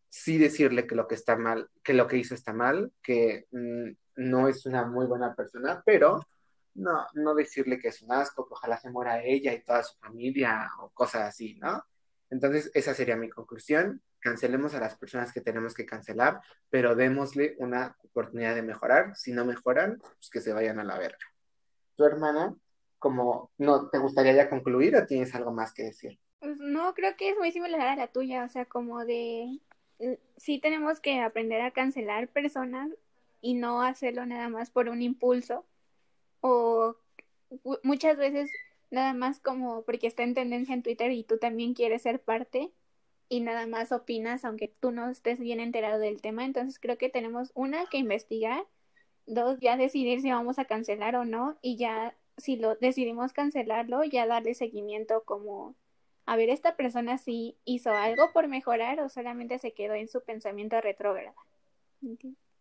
sí 0.07 0.37
decirle 0.37 0.85
que 0.85 0.95
lo 0.95 1.07
que 1.07 1.15
está 1.15 1.35
mal, 1.35 1.69
que 1.83 1.95
lo 1.95 2.07
que 2.07 2.17
hizo 2.17 2.35
está 2.35 2.53
mal, 2.53 2.93
que 3.01 3.47
mm, 3.51 3.89
no 4.17 4.47
es 4.47 4.67
una 4.67 4.85
muy 4.85 5.07
buena 5.07 5.35
persona, 5.35 5.81
pero 5.83 6.21
no, 6.75 7.07
no 7.15 7.33
decirle 7.33 7.79
que 7.79 7.87
es 7.87 8.03
un 8.03 8.11
asco, 8.11 8.47
que 8.47 8.53
ojalá 8.53 8.77
se 8.77 8.91
muera 8.91 9.23
ella 9.23 9.51
y 9.51 9.63
toda 9.63 9.83
su 9.83 9.97
familia 9.97 10.69
o 10.79 10.91
cosas 10.91 11.23
así, 11.23 11.55
¿no? 11.55 11.83
Entonces, 12.29 12.69
esa 12.75 12.93
sería 12.93 13.15
mi 13.15 13.29
conclusión. 13.29 14.01
Cancelemos 14.19 14.75
a 14.75 14.79
las 14.79 14.97
personas 14.97 15.31
que 15.31 15.41
tenemos 15.41 15.73
que 15.73 15.85
cancelar, 15.85 16.41
pero 16.69 16.95
démosle 16.95 17.55
una 17.59 17.95
oportunidad 18.03 18.55
de 18.55 18.61
mejorar. 18.61 19.15
Si 19.15 19.31
no 19.31 19.45
mejoran, 19.45 19.99
pues 19.99 20.29
que 20.29 20.41
se 20.41 20.53
vayan 20.53 20.79
a 20.79 20.83
la 20.83 20.97
verga. 20.97 21.25
Tu 21.95 22.03
hermana, 22.03 22.55
como, 22.97 23.51
¿no 23.57 23.89
te 23.89 23.97
gustaría 23.97 24.33
ya 24.33 24.49
concluir 24.49 24.95
o 24.95 25.05
tienes 25.05 25.33
algo 25.35 25.51
más 25.51 25.73
que 25.73 25.83
decir? 25.83 26.19
Pues 26.39 26.59
no, 26.59 26.93
creo 26.93 27.15
que 27.17 27.29
es 27.29 27.37
muy 27.37 27.51
similar 27.51 27.81
a 27.81 27.95
la 27.95 28.07
tuya, 28.07 28.43
o 28.43 28.49
sea, 28.49 28.65
como 28.65 29.03
de, 29.05 29.59
sí 30.37 30.59
tenemos 30.59 30.99
que 30.99 31.19
aprender 31.21 31.61
a 31.61 31.71
cancelar 31.71 32.27
personas 32.29 32.89
y 33.41 33.53
no 33.53 33.81
hacerlo 33.81 34.25
nada 34.25 34.49
más 34.49 34.69
por 34.69 34.89
un 34.89 35.01
impulso 35.01 35.65
o 36.41 36.95
muchas 37.83 38.17
veces 38.17 38.49
nada 38.91 39.13
más 39.13 39.39
como 39.39 39.83
porque 39.83 40.07
está 40.07 40.23
en 40.23 40.33
tendencia 40.33 40.73
en 40.73 40.83
Twitter 40.83 41.11
y 41.11 41.23
tú 41.23 41.37
también 41.37 41.73
quieres 41.73 42.03
ser 42.03 42.21
parte 42.21 42.71
y 43.29 43.41
nada 43.41 43.67
más 43.67 43.91
opinas 43.91 44.43
aunque 44.43 44.73
tú 44.79 44.91
no 44.91 45.09
estés 45.09 45.39
bien 45.39 45.59
enterado 45.59 45.99
del 45.99 46.21
tema. 46.21 46.43
Entonces 46.43 46.79
creo 46.79 46.97
que 46.97 47.09
tenemos 47.09 47.51
una 47.53 47.85
que 47.85 47.97
investigar, 47.97 48.63
dos 49.25 49.59
ya 49.59 49.77
decidir 49.77 50.21
si 50.21 50.31
vamos 50.31 50.59
a 50.59 50.65
cancelar 50.65 51.15
o 51.15 51.23
no 51.23 51.57
y 51.61 51.77
ya 51.77 52.15
si 52.37 52.55
lo 52.55 52.75
decidimos 52.75 53.33
cancelarlo 53.33 54.03
ya 54.03 54.25
darle 54.25 54.53
seguimiento 54.55 55.23
como 55.23 55.75
a 56.25 56.35
ver 56.35 56.49
esta 56.49 56.75
persona 56.75 57.17
si 57.17 57.57
hizo 57.65 57.91
algo 57.91 58.31
por 58.33 58.47
mejorar 58.47 58.99
o 58.99 59.09
solamente 59.09 59.59
se 59.59 59.73
quedó 59.73 59.93
en 59.93 60.07
su 60.07 60.21
pensamiento 60.21 60.79
retrógrado. 60.79 61.35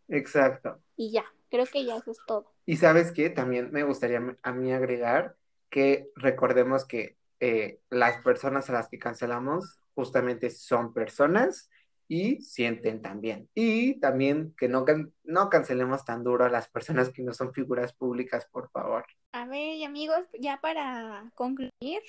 Exacto. 0.09 0.81
Y 0.97 1.13
ya, 1.13 1.25
creo 1.51 1.67
que 1.67 1.85
ya 1.85 1.97
eso 1.97 2.11
es 2.11 2.19
todo. 2.27 2.51
Y 2.65 2.77
sabes 2.77 3.13
qué, 3.13 3.29
también 3.31 3.71
me 3.71 3.83
gustaría 3.83 4.37
a 4.43 4.53
mí 4.53 4.73
agregar 4.73 5.37
que 5.69 6.09
recordemos 6.17 6.87
que 6.87 7.17
eh, 7.41 7.79
las 7.91 8.23
personas 8.23 8.71
a 8.71 8.73
las 8.73 8.89
que 8.89 8.99
cancelamos 8.99 9.79
justamente 9.99 10.49
son 10.51 10.95
personas 10.95 11.69
y 12.07 12.41
sienten 12.41 13.03
también. 13.03 13.49
Y 13.53 13.99
también 13.99 14.55
que 14.57 14.69
no, 14.69 14.85
no 15.25 15.51
cancelemos 15.51 16.05
tan 16.05 16.23
duro 16.23 16.45
a 16.45 16.49
las 16.49 16.69
personas 16.69 17.11
que 17.11 17.25
no 17.25 17.35
son 17.35 17.53
figuras 17.53 17.93
públicas, 17.95 18.47
por 18.53 18.71
favor. 18.71 19.05
A 19.33 19.45
ver, 19.47 19.85
amigos, 19.85 20.21
ya 20.39 20.61
para 20.61 21.33
concluir, 21.35 22.01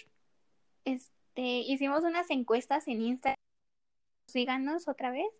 este, 0.85 1.41
hicimos 1.41 2.03
unas 2.03 2.29
encuestas 2.29 2.87
en 2.87 3.01
Instagram. 3.01 3.35
Síganos 4.27 4.87
otra 4.87 5.09
vez. 5.09 5.31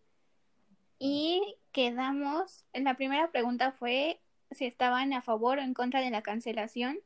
Y 0.98 1.56
quedamos, 1.72 2.66
la 2.74 2.96
primera 2.96 3.32
pregunta 3.32 3.74
fue 3.74 4.20
si 4.50 4.66
estaban 4.66 5.14
a 5.14 5.22
favor 5.22 5.60
o 5.60 5.62
en 5.62 5.76
contra 5.76 6.02
de 6.02 6.10
la 6.10 6.24
cancelación. 6.24 6.98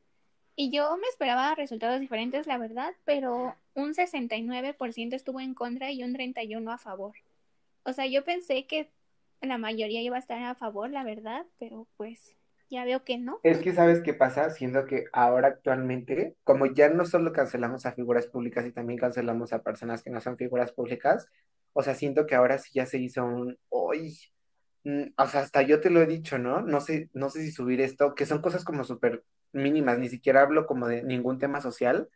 Y 0.56 0.70
yo 0.70 0.96
me 0.96 1.08
esperaba 1.08 1.54
resultados 1.54 2.00
diferentes, 2.00 2.46
la 2.46 2.58
verdad, 2.58 2.92
pero 3.04 3.56
un 3.74 3.94
69% 3.94 5.14
estuvo 5.14 5.40
en 5.40 5.54
contra 5.54 5.90
y 5.90 6.04
un 6.04 6.14
31% 6.14 6.72
a 6.72 6.78
favor. 6.78 7.14
O 7.82 7.92
sea, 7.92 8.06
yo 8.06 8.24
pensé 8.24 8.66
que 8.66 8.90
la 9.40 9.58
mayoría 9.58 10.00
iba 10.00 10.16
a 10.16 10.20
estar 10.20 10.42
a 10.42 10.54
favor, 10.54 10.90
la 10.90 11.04
verdad, 11.04 11.44
pero 11.58 11.86
pues 11.96 12.36
ya 12.70 12.84
veo 12.84 13.04
que 13.04 13.18
no. 13.18 13.40
Es 13.42 13.58
que 13.58 13.72
sabes 13.72 14.00
qué 14.00 14.14
pasa, 14.14 14.50
siendo 14.50 14.86
que 14.86 15.06
ahora 15.12 15.48
actualmente, 15.48 16.36
como 16.44 16.66
ya 16.66 16.88
no 16.88 17.04
solo 17.04 17.32
cancelamos 17.32 17.84
a 17.84 17.92
figuras 17.92 18.26
públicas 18.26 18.64
y 18.66 18.72
también 18.72 18.98
cancelamos 18.98 19.52
a 19.52 19.62
personas 19.62 20.02
que 20.02 20.10
no 20.10 20.20
son 20.20 20.36
figuras 20.36 20.72
públicas, 20.72 21.28
o 21.72 21.82
sea, 21.82 21.94
siento 21.94 22.26
que 22.26 22.36
ahora 22.36 22.58
sí 22.58 22.70
ya 22.74 22.86
se 22.86 22.98
hizo 22.98 23.24
un, 23.24 23.58
hoy, 23.68 24.16
mm, 24.84 25.06
o 25.16 25.26
sea, 25.26 25.40
hasta 25.40 25.62
yo 25.62 25.80
te 25.80 25.90
lo 25.90 26.00
he 26.00 26.06
dicho, 26.06 26.38
¿no? 26.38 26.62
No 26.62 26.80
sé, 26.80 27.10
no 27.12 27.28
sé 27.28 27.42
si 27.42 27.50
subir 27.50 27.80
esto, 27.80 28.14
que 28.14 28.26
son 28.26 28.40
cosas 28.40 28.64
como 28.64 28.84
súper 28.84 29.24
mínimas, 29.54 29.98
ni 29.98 30.08
siquiera 30.08 30.42
hablo 30.42 30.66
como 30.66 30.88
de 30.88 31.02
ningún 31.02 31.38
tema 31.38 31.60
social, 31.60 32.08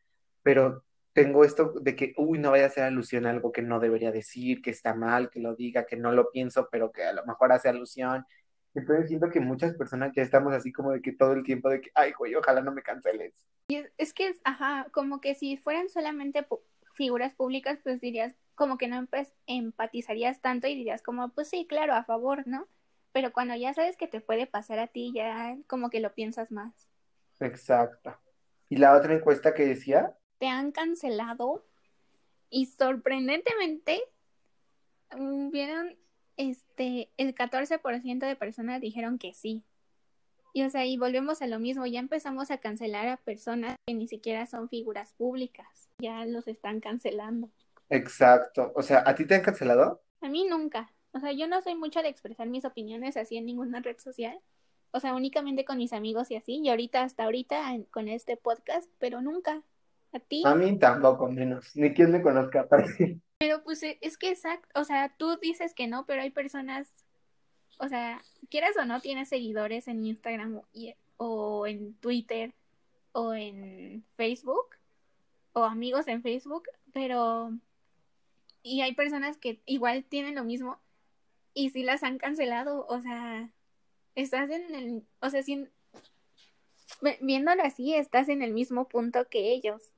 pero 0.43 0.85
tengo 1.13 1.45
esto 1.45 1.73
de 1.81 1.97
que, 1.97 2.15
uy, 2.17 2.39
no 2.39 2.53
vaya 2.53 2.65
a 2.65 2.67
hacer 2.69 2.85
alusión 2.85 3.27
a 3.27 3.31
algo 3.31 3.51
que 3.51 3.63
no 3.63 3.81
debería 3.81 4.13
decir, 4.13 4.63
que 4.63 4.71
está 4.71 4.95
mal, 4.95 5.31
que 5.31 5.41
lo 5.41 5.55
diga, 5.57 5.85
que 5.85 5.97
no 5.97 6.13
lo 6.13 6.31
pienso, 6.31 6.69
pero 6.71 6.93
que 6.93 7.05
a 7.05 7.13
lo 7.13 7.25
mejor 7.27 7.53
hace 7.53 7.69
alusión. 7.69 8.25
Entonces 8.75 9.09
siento 9.09 9.29
que 9.31 9.41
muchas 9.41 9.75
personas 9.75 10.13
ya 10.15 10.23
estamos 10.23 10.53
así 10.53 10.73
como 10.73 10.93
de 10.93 11.03
que 11.03 11.13
todo 11.13 11.33
el 11.33 11.43
tiempo 11.43 11.69
de 11.71 11.81
que, 11.81 11.91
ay, 11.95 12.13
güey, 12.17 12.35
ojalá 12.35 12.61
no 12.61 12.73
me 12.73 12.83
canceles. 12.83 13.35
Y 13.69 13.83
es, 13.97 14.13
que, 14.13 14.33
ajá, 14.45 14.87
como 14.93 15.21
que 15.21 15.35
si 15.35 15.57
fueran 15.57 15.89
solamente 15.89 16.47
figuras 16.95 17.35
públicas, 17.35 17.79
pues 17.83 18.01
dirías, 18.01 18.35
como 18.55 18.79
que 18.79 18.89
no 18.89 19.07
empatizarías 19.47 20.41
tanto 20.41 20.69
y 20.69 20.77
dirías 20.77 21.03
como, 21.03 21.31
pues 21.31 21.49
sí, 21.49 21.67
claro, 21.69 21.95
a 21.95 22.05
favor, 22.05 22.47
¿no? 22.47 22.69
Pero 23.13 23.33
cuando 23.33 23.57
ya 23.57 23.75
sabes 23.75 23.97
que 23.97 24.07
te 24.07 24.21
puede 24.21 24.47
pasar 24.47 24.79
a 24.79 24.87
ti, 24.87 25.13
ya 25.15 25.57
como 25.67 25.91
que 25.91 26.01
lo 26.01 26.15
piensas 26.15 26.53
más. 26.53 26.88
Exacto. 27.41 28.19
¿Y 28.69 28.77
la 28.77 28.97
otra 28.97 29.15
encuesta 29.15 29.55
que 29.55 29.67
decía? 29.67 30.15
Te 30.39 30.47
han 30.47 30.73
cancelado 30.73 31.67
y 32.51 32.67
sorprendentemente 32.67 34.03
mm, 35.17 35.51
vieron 35.51 35.97
este 36.37 37.11
el 37.17 37.35
14% 37.35 38.27
de 38.27 38.37
personas 38.37 38.81
dijeron 38.81 39.19
que 39.19 39.35
sí. 39.35 39.65
Y 40.53 40.63
o 40.63 40.71
sea, 40.71 40.87
y 40.87 40.97
volvemos 40.97 41.43
a 41.43 41.47
lo 41.47 41.59
mismo, 41.59 41.87
ya 41.87 42.01
empezamos 42.01 42.51
a 42.51 42.59
cancelar 42.59 43.07
a 43.09 43.17
personas 43.19 43.77
que 43.87 43.95
ni 43.95 44.09
siquiera 44.09 44.47
son 44.47 44.69
figuras 44.69 45.13
públicas. 45.13 45.89
Ya 45.99 46.25
los 46.25 46.49
están 46.49 46.81
cancelando. 46.81 47.51
Exacto. 47.91 48.73
O 48.75 48.83
sea, 48.83 49.03
¿a 49.07 49.15
ti 49.15 49.27
te 49.27 49.35
han 49.35 49.43
cancelado? 49.43 50.03
A 50.21 50.29
mí 50.29 50.47
nunca. 50.49 50.93
O 51.13 51.21
sea, 51.21 51.33
yo 51.33 51.47
no 51.49 51.61
soy 51.63 51.75
mucho 51.75 52.03
de 52.03 52.09
expresar 52.09 52.49
mis 52.49 52.65
opiniones 52.65 53.17
así 53.17 53.37
en 53.37 53.47
ninguna 53.47 53.81
red 53.81 53.99
social. 53.99 54.39
O 54.91 55.01
sea, 55.01 55.15
únicamente 55.15 55.65
con 55.65 55.79
mis 55.79 55.93
amigos 55.93 56.31
y 56.31 56.37
así. 56.37 56.61
Y 56.63 56.69
ahorita, 56.69 57.03
hasta 57.03 57.25
ahorita, 57.25 57.77
con 57.91 58.09
este 58.09 58.37
podcast, 58.37 58.91
pero 58.99 59.21
nunca. 59.21 59.63
¿A 60.13 60.19
ti? 60.19 60.43
A 60.47 60.55
mí 60.55 60.79
tampoco, 60.79 61.29
menos. 61.31 61.77
Ni 61.77 61.93
quien 61.93 62.11
me 62.13 62.23
conozca. 62.23 62.67
Pero 63.39 63.63
pues 63.63 63.83
e, 63.83 63.99
es 64.01 64.17
que 64.17 64.31
exacto. 64.31 64.81
O 64.81 64.85
sea, 64.85 65.15
tú 65.17 65.37
dices 65.37 65.75
que 65.75 65.87
no, 65.87 66.07
pero 66.07 66.23
hay 66.23 66.31
personas. 66.31 66.93
O 67.79 67.89
sea, 67.89 68.21
quieras 68.51 68.77
o 68.81 68.85
no, 68.85 69.01
tienes 69.01 69.29
seguidores 69.29 69.87
en 69.87 70.05
Instagram 70.05 70.63
o 71.19 71.67
en 71.67 71.95
Twitter 71.95 72.55
o 73.13 73.35
en 73.35 74.03
Facebook 74.17 74.71
o 75.53 75.65
amigos 75.65 76.09
en 76.09 76.23
Facebook, 76.23 76.65
pero 76.93 77.53
y 78.63 78.81
hay 78.83 78.95
personas 78.95 79.37
que 79.37 79.61
igual 79.67 80.05
tienen 80.05 80.35
lo 80.35 80.45
mismo 80.45 80.79
y 81.55 81.71
si 81.71 81.83
las 81.83 82.03
han 82.03 82.19
cancelado, 82.19 82.87
o 82.89 83.01
sea, 83.01 83.51
estás 84.23 84.51
en 84.51 84.75
el, 84.75 85.03
o 85.21 85.31
sea, 85.31 85.43
sin, 85.43 85.71
viéndolo 87.21 87.63
así, 87.63 87.95
estás 87.95 88.29
en 88.29 88.43
el 88.43 88.53
mismo 88.53 88.89
punto 88.89 89.29
que 89.29 89.53
ellos. 89.53 89.95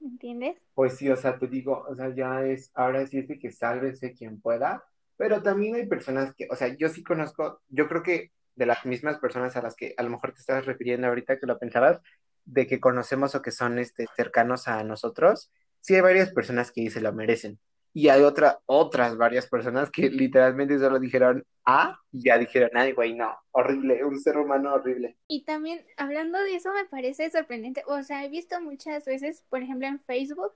¿Entiendes? 0.00 0.56
Pues 0.74 0.96
sí, 0.96 1.08
o 1.08 1.16
sea, 1.16 1.38
te 1.38 1.46
digo, 1.46 1.84
o 1.88 1.94
sea, 1.94 2.14
ya 2.14 2.44
es, 2.44 2.70
ahora 2.74 3.06
sí 3.06 3.18
es 3.18 3.38
que 3.40 3.50
sálvese 3.50 4.12
quien 4.12 4.40
pueda, 4.40 4.84
pero 5.16 5.42
también 5.42 5.74
hay 5.74 5.86
personas 5.86 6.34
que, 6.34 6.46
o 6.50 6.56
sea, 6.56 6.68
yo 6.76 6.88
sí 6.88 7.02
conozco, 7.02 7.62
yo 7.68 7.88
creo 7.88 8.02
que 8.02 8.32
de 8.54 8.66
las 8.66 8.84
mismas 8.84 9.18
personas 9.18 9.56
a 9.56 9.62
las 9.62 9.74
que 9.74 9.94
a 9.96 10.02
lo 10.02 10.10
mejor 10.10 10.32
te 10.32 10.40
estás 10.40 10.66
refiriendo 10.66 11.06
ahorita 11.06 11.38
que 11.38 11.46
lo 11.46 11.58
pensabas, 11.58 12.00
de 12.44 12.66
que 12.66 12.78
conocemos 12.78 13.34
o 13.34 13.42
que 13.42 13.50
son 13.50 13.78
este, 13.78 14.06
cercanos 14.16 14.68
a 14.68 14.82
nosotros, 14.84 15.50
sí 15.80 15.94
hay 15.94 16.00
varias 16.02 16.32
personas 16.32 16.70
que 16.70 16.88
se 16.90 17.00
lo 17.00 17.12
merecen. 17.12 17.58
Y 17.96 18.10
hay 18.10 18.20
otra, 18.24 18.60
otras 18.66 19.16
varias 19.16 19.46
personas 19.48 19.90
que 19.90 20.10
literalmente 20.10 20.78
solo 20.78 20.98
dijeron 20.98 21.42
ah 21.64 21.98
y 22.12 22.24
ya 22.24 22.36
dijeron, 22.36 22.68
ay, 22.74 22.92
güey, 22.92 23.14
no, 23.14 23.34
horrible, 23.52 24.04
un 24.04 24.20
ser 24.20 24.36
humano 24.36 24.74
horrible. 24.74 25.16
Y 25.28 25.44
también, 25.44 25.82
hablando 25.96 26.38
de 26.38 26.56
eso, 26.56 26.74
me 26.74 26.84
parece 26.84 27.30
sorprendente. 27.30 27.84
O 27.86 28.02
sea, 28.02 28.22
he 28.22 28.28
visto 28.28 28.60
muchas 28.60 29.06
veces, 29.06 29.46
por 29.48 29.62
ejemplo, 29.62 29.88
en 29.88 29.98
Facebook, 30.00 30.52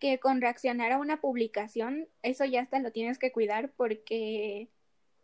que 0.00 0.18
con 0.18 0.40
reaccionar 0.40 0.90
a 0.90 0.98
una 0.98 1.20
publicación, 1.20 2.08
eso 2.24 2.44
ya 2.44 2.62
hasta 2.62 2.80
lo 2.80 2.90
tienes 2.90 3.20
que 3.20 3.30
cuidar 3.30 3.70
porque 3.76 4.68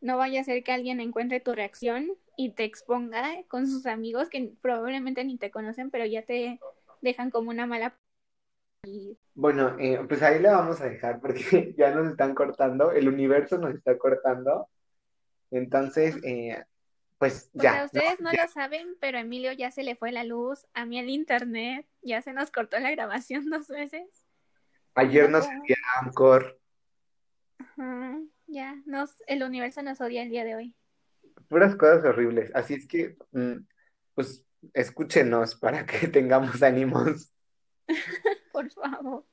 no 0.01 0.19
vaya 0.19 0.43
a 0.43 0.45
ser 0.45 0.63
que 0.63 0.71
alguien 0.71 1.01
encuentre 1.01 1.41
tu 1.41 1.53
reacción 1.53 2.13
y 2.37 2.51
te 2.51 2.63
exponga 2.63 3.43
con 3.49 3.67
sus 3.67 3.87
amigos 3.87 4.29
que 4.29 4.53
probablemente 4.63 5.25
ni 5.25 5.37
te 5.37 5.51
conocen, 5.51 5.91
pero 5.91 6.07
ya 6.07 6.23
te 6.23 6.61
dejan 7.01 7.33
como 7.33 7.51
una 7.51 7.67
mala 7.67 7.99
bueno, 9.35 9.77
eh, 9.79 10.01
pues 10.09 10.23
ahí 10.23 10.41
la 10.41 10.53
vamos 10.53 10.81
a 10.81 10.89
dejar 10.89 11.21
porque 11.21 11.75
ya 11.79 11.95
nos 11.95 12.11
están 12.11 12.35
cortando, 12.35 12.93
el 12.93 13.09
universo 13.09 13.59
nos 13.59 13.75
está 13.75 13.97
cortando. 13.99 14.69
Entonces, 15.51 16.17
eh, 16.25 16.65
pues 17.19 17.51
ya. 17.53 17.85
ustedes 17.85 18.21
no, 18.21 18.31
lo 18.33 18.49
saben, 18.49 18.97
pero 19.01 19.19
a 19.19 19.23
Emilio 19.23 19.53
ya 19.53 19.71
se 19.71 19.83
le 19.83 19.97
fue 19.97 20.13
la 20.13 20.25
luz, 20.25 20.67
a 20.75 20.85
mí 20.85 20.99
el 20.99 21.09
internet, 21.09 21.87
ya 22.03 22.21
se 22.23 22.33
nos 22.33 22.51
cortó 22.51 22.79
la 22.79 22.91
grabación 22.91 23.45
dos 23.51 23.69
veces. 23.69 24.25
Ayer 24.95 25.31
nos 25.31 25.47
envió 25.47 25.77
Anchor. 26.01 26.59
ya, 28.47 28.83
nos, 28.87 29.23
el 29.27 29.43
universo 29.43 29.83
nos 29.83 30.01
odia 30.01 30.23
el 30.23 30.31
día 30.31 30.45
de 30.45 30.55
hoy. 30.55 30.75
Puras 31.49 31.77
cosas 31.77 32.05
horribles. 32.05 32.51
Así 32.55 32.75
es 32.75 32.89
que, 32.89 33.17
mm, 33.33 33.59
pues, 34.15 34.47
escúchenos 34.73 35.55
para 35.57 35.85
que 35.87 36.09
tengamos 36.09 36.63
ánimos. 36.63 37.33
Por 38.53 38.71
favor. 38.71 39.25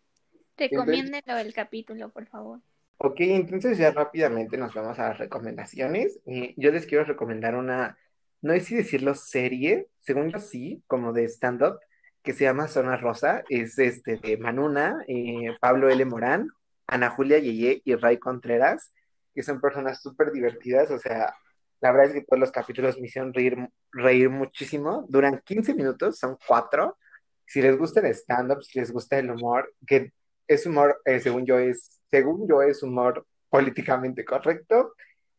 Recomiéndenlo 0.57 1.37
el 1.37 1.53
capítulo, 1.53 2.09
por 2.09 2.27
favor. 2.27 2.59
Ok, 2.97 3.19
entonces 3.21 3.77
ya 3.77 3.91
rápidamente 3.91 4.57
nos 4.57 4.73
vamos 4.73 4.99
a 4.99 5.09
las 5.09 5.17
recomendaciones. 5.17 6.19
Eh, 6.25 6.53
yo 6.57 6.71
les 6.71 6.85
quiero 6.85 7.03
recomendar 7.03 7.55
una, 7.55 7.97
no 8.41 8.53
sé 8.53 8.59
si 8.61 8.75
decirlo 8.75 9.15
serie, 9.15 9.87
según 9.99 10.29
yo 10.29 10.39
sí, 10.39 10.83
como 10.87 11.11
de 11.11 11.25
stand-up, 11.25 11.79
que 12.21 12.33
se 12.33 12.45
llama 12.45 12.67
Zona 12.67 12.95
Rosa. 12.97 13.43
Es 13.49 13.77
este 13.79 14.17
de 14.17 14.37
Manuna, 14.37 15.03
eh, 15.07 15.55
Pablo 15.59 15.89
L. 15.89 16.05
Morán, 16.05 16.49
Ana 16.87 17.09
Julia 17.09 17.39
Yeye 17.39 17.81
y 17.83 17.95
Ray 17.95 18.19
Contreras, 18.19 18.93
que 19.33 19.43
son 19.43 19.59
personas 19.59 20.01
súper 20.01 20.31
divertidas. 20.31 20.91
O 20.91 20.99
sea, 20.99 21.33
la 21.81 21.91
verdad 21.91 22.07
es 22.07 22.13
que 22.13 22.25
todos 22.25 22.39
los 22.39 22.51
capítulos 22.51 22.99
me 22.99 23.07
hicieron 23.07 23.33
reír, 23.33 23.57
reír 23.91 24.29
muchísimo. 24.29 25.05
Duran 25.09 25.41
15 25.43 25.73
minutos, 25.73 26.17
son 26.19 26.37
cuatro. 26.47 26.97
Si 27.45 27.61
les 27.61 27.77
gusta 27.77 27.99
el 27.99 28.07
stand-up, 28.13 28.63
si 28.63 28.79
les 28.79 28.91
gusta 28.91 29.19
el 29.19 29.29
humor, 29.29 29.73
que 29.85 30.11
es 30.47 30.65
humor, 30.65 31.01
eh, 31.05 31.19
según 31.19 31.45
yo, 31.45 31.59
es, 31.59 32.01
según 32.09 32.47
yo, 32.47 32.61
es 32.61 32.83
humor 32.83 33.25
políticamente 33.49 34.25
correcto, 34.25 34.93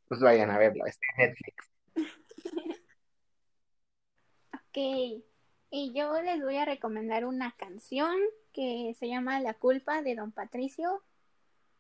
pues 0.07 0.21
vayan 0.21 0.51
a 0.51 0.59
verlo, 0.59 0.87
está 0.87 1.05
en 1.17 1.29
Netflix. 1.29 1.71
Ok, 4.53 5.23
y 5.71 5.93
yo 5.95 6.21
les 6.23 6.43
voy 6.43 6.57
a 6.57 6.65
recomendar 6.65 7.25
una 7.25 7.53
canción 7.57 8.17
que 8.53 8.95
se 8.99 9.09
llama 9.09 9.41
La 9.41 9.55
culpa 9.55 10.03
de 10.03 10.15
Don 10.15 10.33
Patricio. 10.33 11.03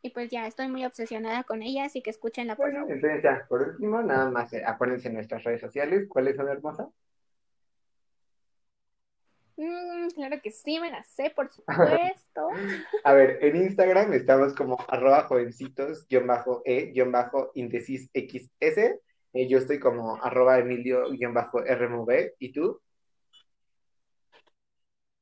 Y 0.02 0.10
pues 0.10 0.30
ya 0.30 0.46
estoy 0.46 0.68
muy 0.68 0.84
obsesionada 0.84 1.44
con 1.44 1.62
ella, 1.62 1.84
así 1.86 2.02
que 2.02 2.10
escúchenla 2.10 2.56
por 2.56 2.70
Bueno, 2.70 2.86
entonces 2.88 3.22
ya, 3.22 3.46
por 3.48 3.62
último, 3.62 4.02
nada 4.02 4.30
más 4.30 4.52
eh, 4.52 4.62
acuérdense 4.66 5.08
en 5.08 5.14
nuestras 5.14 5.42
redes 5.44 5.62
sociales, 5.62 6.06
¿cuáles 6.08 6.36
son 6.36 6.48
hermosas? 6.48 6.88
Mm, 9.56 10.08
claro 10.14 10.40
que 10.42 10.50
sí, 10.50 10.80
me 10.80 10.90
la 10.90 11.02
sé, 11.04 11.30
por 11.34 11.48
supuesto. 11.52 12.48
A 13.04 13.12
ver, 13.12 13.38
en 13.42 13.56
Instagram 13.56 14.12
estamos 14.12 14.54
como 14.54 14.76
arroba 14.88 15.24
jovencitos, 15.24 16.06
guion 16.08 16.26
bajo 16.26 16.62
e, 16.64 16.86
guion 16.92 17.12
bajo 17.12 17.50
indecis 17.54 18.10
xs. 18.12 19.00
Eh, 19.34 19.48
yo 19.48 19.58
estoy 19.58 19.78
como 19.80 20.22
arroba 20.22 20.58
emilio, 20.58 21.10
guion 21.10 21.34
bajo 21.34 21.60
rmv. 21.60 22.34
¿Y 22.38 22.52
tú? 22.52 22.80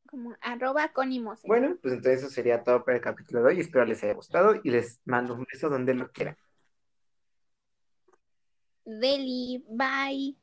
Como 0.09 0.37
arroba 0.43 0.93
conimos. 0.93 1.43
Bueno, 1.45 1.79
pues 1.81 1.95
entonces 1.95 2.21
eso 2.21 2.31
sería 2.31 2.63
todo 2.63 2.85
para 2.85 2.99
el 2.99 3.03
capítulo 3.03 3.41
de 3.41 3.49
hoy. 3.49 3.61
Espero 3.61 3.85
les 3.87 4.03
haya 4.05 4.13
gustado 4.15 4.55
y 4.63 4.71
les 4.71 5.01
mando 5.07 5.35
un 5.35 5.47
beso 5.51 5.71
donde 5.71 5.95
lo 5.95 6.11
quieran. 6.11 6.37
Deli, 9.01 9.65
bye. 9.69 10.42